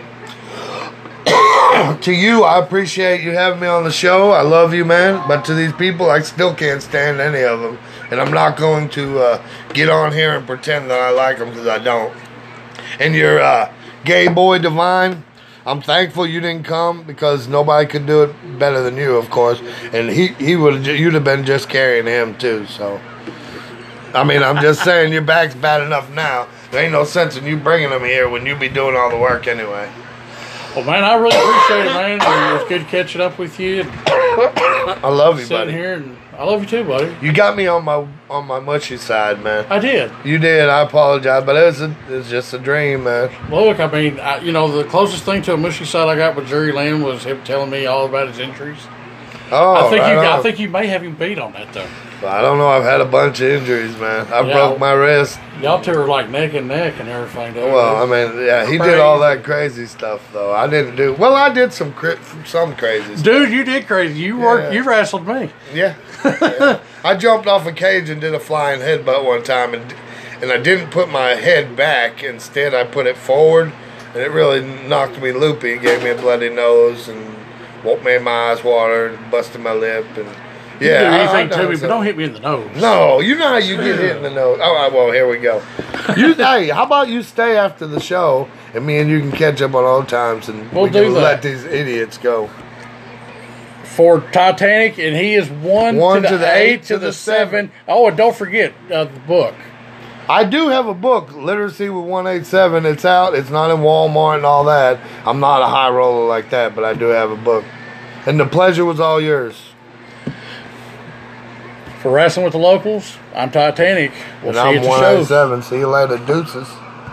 to 2.02 2.12
you, 2.12 2.44
I 2.44 2.60
appreciate 2.64 3.22
you 3.22 3.32
having 3.32 3.60
me 3.60 3.68
on 3.68 3.84
the 3.84 3.92
show. 3.92 4.32
I 4.32 4.42
love 4.42 4.74
you, 4.74 4.86
man. 4.86 5.28
But 5.28 5.46
to 5.46 5.54
these 5.54 5.74
people, 5.74 6.10
I 6.10 6.22
still 6.22 6.54
can't 6.54 6.82
stand 6.82 7.20
any 7.20 7.44
of 7.44 7.62
them. 7.62 7.78
and 8.10 8.22
I'm 8.22 8.32
not 8.32 8.58
going 8.58 8.90
to 8.90 9.20
uh, 9.20 9.44
get 9.74 9.90
on 9.90 10.12
here 10.12 10.36
and 10.36 10.46
pretend 10.48 10.90
that 10.90 11.00
I 11.00 11.10
like 11.10 11.40
them 11.40 11.50
because 11.50 11.68
I 11.68 11.80
don't. 11.80 12.16
And 13.00 13.14
your 13.14 13.40
uh, 13.40 13.72
gay 14.06 14.28
boy 14.28 14.60
divine, 14.60 15.24
I'm 15.68 15.82
thankful 15.82 16.26
you 16.26 16.39
didn't 16.39 16.63
come 16.63 17.03
because 17.03 17.49
nobody 17.49 17.86
could 17.86 18.05
do 18.05 18.24
it 18.24 18.57
better 18.57 18.82
than 18.82 18.95
you, 18.95 19.18
of 19.18 19.30
course. 19.30 19.59
And 19.91 20.09
he 20.09 20.28
he 20.28 20.55
would 20.55 20.86
you'd 20.88 21.13
have 21.13 21.26
been 21.26 21.43
just 21.45 21.68
carrying 21.68 22.05
him 22.05 22.38
too. 22.38 22.65
So, 22.68 23.01
I 24.13 24.24
mean, 24.24 24.43
I'm 24.43 24.61
just 24.61 24.82
saying 24.86 25.11
your 25.11 25.24
back's 25.24 25.55
bad 25.55 25.82
enough 25.82 26.09
now. 26.11 26.47
There 26.72 26.82
ain't 26.82 26.93
no 26.93 27.03
sense 27.03 27.36
in 27.36 27.45
you 27.45 27.57
bringing 27.57 27.89
him 27.89 28.05
here 28.05 28.30
when 28.30 28.45
you 28.45 28.55
be 28.55 28.70
doing 28.70 28.95
all 28.95 29.09
the 29.09 29.18
work 29.18 29.45
anyway. 29.45 29.91
Well, 30.74 30.86
man, 30.86 31.03
I 31.03 31.15
really 31.15 31.36
appreciate 31.36 31.86
it, 31.86 31.93
man. 31.93 32.22
It 32.22 32.59
was 32.61 32.70
good 32.70 32.88
catching 32.88 33.20
up 33.20 33.38
with 33.38 33.59
you 33.59 33.84
I 34.07 35.09
love 35.09 35.38
you, 35.38 35.45
sitting 35.45 35.68
buddy. 35.68 35.72
here, 35.74 35.95
and 35.95 36.18
I 36.38 36.44
love 36.44 36.62
you 36.62 36.68
too, 36.68 36.84
buddy. 36.84 37.16
You 37.20 37.34
got 37.34 37.58
me 37.58 37.66
on 37.68 37.84
my 37.84 38.06
on 38.30 38.46
my 38.46 38.60
mushy 38.60 38.98
side, 38.98 39.42
man. 39.44 39.66
I 39.72 39.80
did. 39.80 40.12
You 40.24 40.38
did. 40.38 40.70
I 40.70 40.82
apologize, 40.82 41.44
but 41.44 41.56
it 41.56 41.66
was 41.66 41.82
a, 41.82 41.90
it 42.10 42.10
was 42.10 42.30
just 42.30 42.54
a 42.54 42.60
dream, 42.60 43.06
man. 43.06 43.32
Look, 43.50 43.80
I 43.80 43.88
mean, 43.88 44.20
I, 44.20 44.38
you 44.40 44.52
know, 44.52 44.68
the 44.72 44.88
closest 44.88 45.24
thing 45.24 45.42
to 45.44 45.54
a 45.54 45.58
mushy 45.58 45.86
side 45.86 46.08
I 46.08 46.16
got 46.16 46.36
with 46.36 46.48
Jerry 46.48 46.72
Lynn 46.72 47.02
was 47.02 47.24
him 47.24 47.44
telling 47.44 47.72
me 47.72 47.88
all 47.88 48.06
about 48.06 48.28
his 48.28 48.38
injuries. 48.38 48.80
Oh, 49.50 49.76
I 49.76 49.90
think 49.90 50.02
right 50.02 50.14
you, 50.14 50.20
I 50.20 50.42
think 50.42 50.60
you 50.60 50.70
may 50.70 50.88
have 50.88 51.02
him 51.04 51.16
beat 51.16 51.40
on 51.40 51.54
that 51.54 51.72
though. 51.74 51.88
I 52.28 52.42
don't 52.42 52.58
know. 52.58 52.68
I've 52.68 52.84
had 52.84 53.00
a 53.00 53.06
bunch 53.06 53.40
of 53.42 53.48
injuries, 53.50 53.96
man. 53.98 54.26
I 54.34 54.42
Yeah. 54.42 54.54
broke 54.54 54.80
my 54.80 54.92
wrist. 54.92 55.40
Y'all 55.62 55.80
two 55.82 55.92
are 55.94 56.08
like 56.08 56.30
neck 56.30 56.54
and 56.56 56.68
neck 56.68 56.96
and 57.00 57.08
everything. 57.08 57.54
Though. 57.54 57.72
Well, 57.72 57.96
I 58.04 58.06
mean, 58.06 58.44
yeah, 58.46 58.66
he 58.70 58.78
did 58.78 59.00
all 59.00 59.20
that 59.20 59.44
crazy 59.44 59.86
stuff, 59.86 60.28
though. 60.34 60.52
I 60.52 60.68
didn't 60.68 60.96
do. 60.96 61.14
Well, 61.14 61.36
I 61.36 61.50
did 61.54 61.72
some 61.74 61.94
cri- 61.94 62.18
some 62.46 62.76
crazy 62.76 63.16
stuff. 63.16 63.24
dude, 63.24 63.52
you 63.52 63.64
did 63.64 63.88
crazy. 63.88 64.20
You 64.20 64.38
worked. 64.40 64.74
You 64.74 64.84
wrestled 64.84 65.28
me. 65.28 65.50
Yeah. 65.74 65.96
Yeah. 66.24 66.80
I 67.03 67.15
jumped 67.15 67.47
off 67.47 67.65
a 67.65 67.72
cage 67.72 68.09
and 68.09 68.20
did 68.20 68.34
a 68.34 68.39
flying 68.39 68.80
headbutt 68.82 69.26
one 69.26 69.43
time, 69.43 69.74
and 69.74 69.93
and 70.41 70.51
I 70.51 70.57
didn't 70.57 70.91
put 70.91 71.09
my 71.09 71.30
head 71.36 71.76
back. 71.76 72.24
Instead, 72.24 72.74
I 72.74 72.84
put 72.84 73.07
it 73.07 73.18
forward, 73.18 73.72
and 74.13 74.18
it 74.18 74.32
really 74.32 74.61
knocked 74.88 75.20
me 75.22 75.32
loopy. 75.32 75.72
It 75.74 75.82
gave 75.82 76.03
me 76.03 76.09
a 76.11 76.15
bloody 76.15 76.49
nose 76.49 77.07
and 77.07 77.36
what 77.84 78.03
made 78.03 78.22
my 78.22 78.51
eyes 78.51 78.63
water 78.63 79.07
and 79.07 79.32
busted 79.32 79.61
my 79.61 79.74
lip. 79.74 80.05
And 80.18 80.28
You 80.82 80.88
yeah, 80.89 81.01
can 81.01 81.11
do 81.11 81.18
anything 81.18 81.53
I 81.59 81.61
to 81.61 81.63
me, 81.70 81.70
but 81.76 81.80
some- 81.80 81.89
don't 81.89 82.03
hit 82.03 82.18
me 82.18 82.24
in 82.26 82.34
the 82.34 82.39
nose. 82.39 82.70
No, 82.76 83.20
you 83.20 83.36
know 83.36 83.47
how 83.47 83.57
you 83.57 83.78
get 83.78 83.97
hit 83.99 84.18
in 84.18 84.24
the 84.24 84.30
nose. 84.30 84.59
Oh, 84.61 84.65
All 84.65 84.76
right, 84.76 84.91
well, 84.91 85.11
here 85.11 85.28
we 85.30 85.38
go. 85.38 85.61
You, 86.15 86.34
hey, 86.36 86.70
how 86.70 86.84
about 86.86 87.07
you 87.07 87.24
stay 87.24 87.55
after 87.57 87.88
the 87.88 87.99
show, 87.99 88.47
and 88.74 88.86
me 88.86 88.97
and 88.99 89.09
you 89.09 89.20
can 89.20 89.32
catch 89.32 89.61
up 89.61 89.74
on 89.76 89.84
old 89.86 90.07
times, 90.09 90.49
and 90.49 90.70
We'll 90.72 90.84
we 90.86 90.89
can 90.91 91.03
do 91.03 91.09
let 91.11 91.41
these 91.41 91.63
idiots 91.63 92.18
go. 92.18 92.49
For 93.98 94.22
Titanic, 94.22 95.00
and 95.00 95.16
he 95.16 95.34
is 95.34 95.50
one, 95.50 95.98
One 95.98 96.22
to, 96.22 96.38
the, 96.38 96.56
eight 96.56 96.84
to 96.84 97.00
the 97.00 97.12
seven. 97.12 97.72
Oh, 97.88 98.08
and 98.08 98.16
don't 98.16 98.36
forget 98.36 98.76
uh, 98.91 99.06
the 99.06 99.20
book. 99.22 99.56
I 100.30 100.43
do 100.43 100.68
have 100.68 100.86
a 100.86 100.93
book, 100.93 101.34
Literacy 101.34 101.89
with 101.89 102.06
187. 102.06 102.86
It's 102.86 103.06
out. 103.06 103.34
It's 103.34 103.50
not 103.50 103.72
in 103.72 103.78
Walmart 103.78 104.36
and 104.36 104.45
all 104.45 104.66
that. 104.66 105.00
I'm 105.26 105.39
not 105.39 105.64
a 105.64 105.66
high 105.66 105.89
roller 105.89 106.28
like 106.28 106.52
that, 106.52 106.76
but 106.76 106.84
I 106.84 106.93
do 106.93 107.06
have 107.06 107.32
a 107.32 107.36
book. 107.36 107.66
And 108.28 108.39
the 108.39 108.45
pleasure 108.45 108.86
was 108.86 109.00
all 109.00 109.20
yours. 109.20 109.60
For 112.04 112.12
wrestling 112.12 112.43
with 112.43 112.54
the 112.54 112.60
locals, 112.60 113.18
I'm 113.34 113.50
Titanic. 113.50 114.12
We'll 114.43 114.50
and 114.50 114.58
see 114.58 114.62
I'm 114.62 114.78
at 114.78 114.84
the 114.84 114.89
show. 114.89 115.24
187. 115.26 115.62
See 115.64 115.78
you 115.80 115.88
later, 115.88 116.20
deuces. 116.24 116.68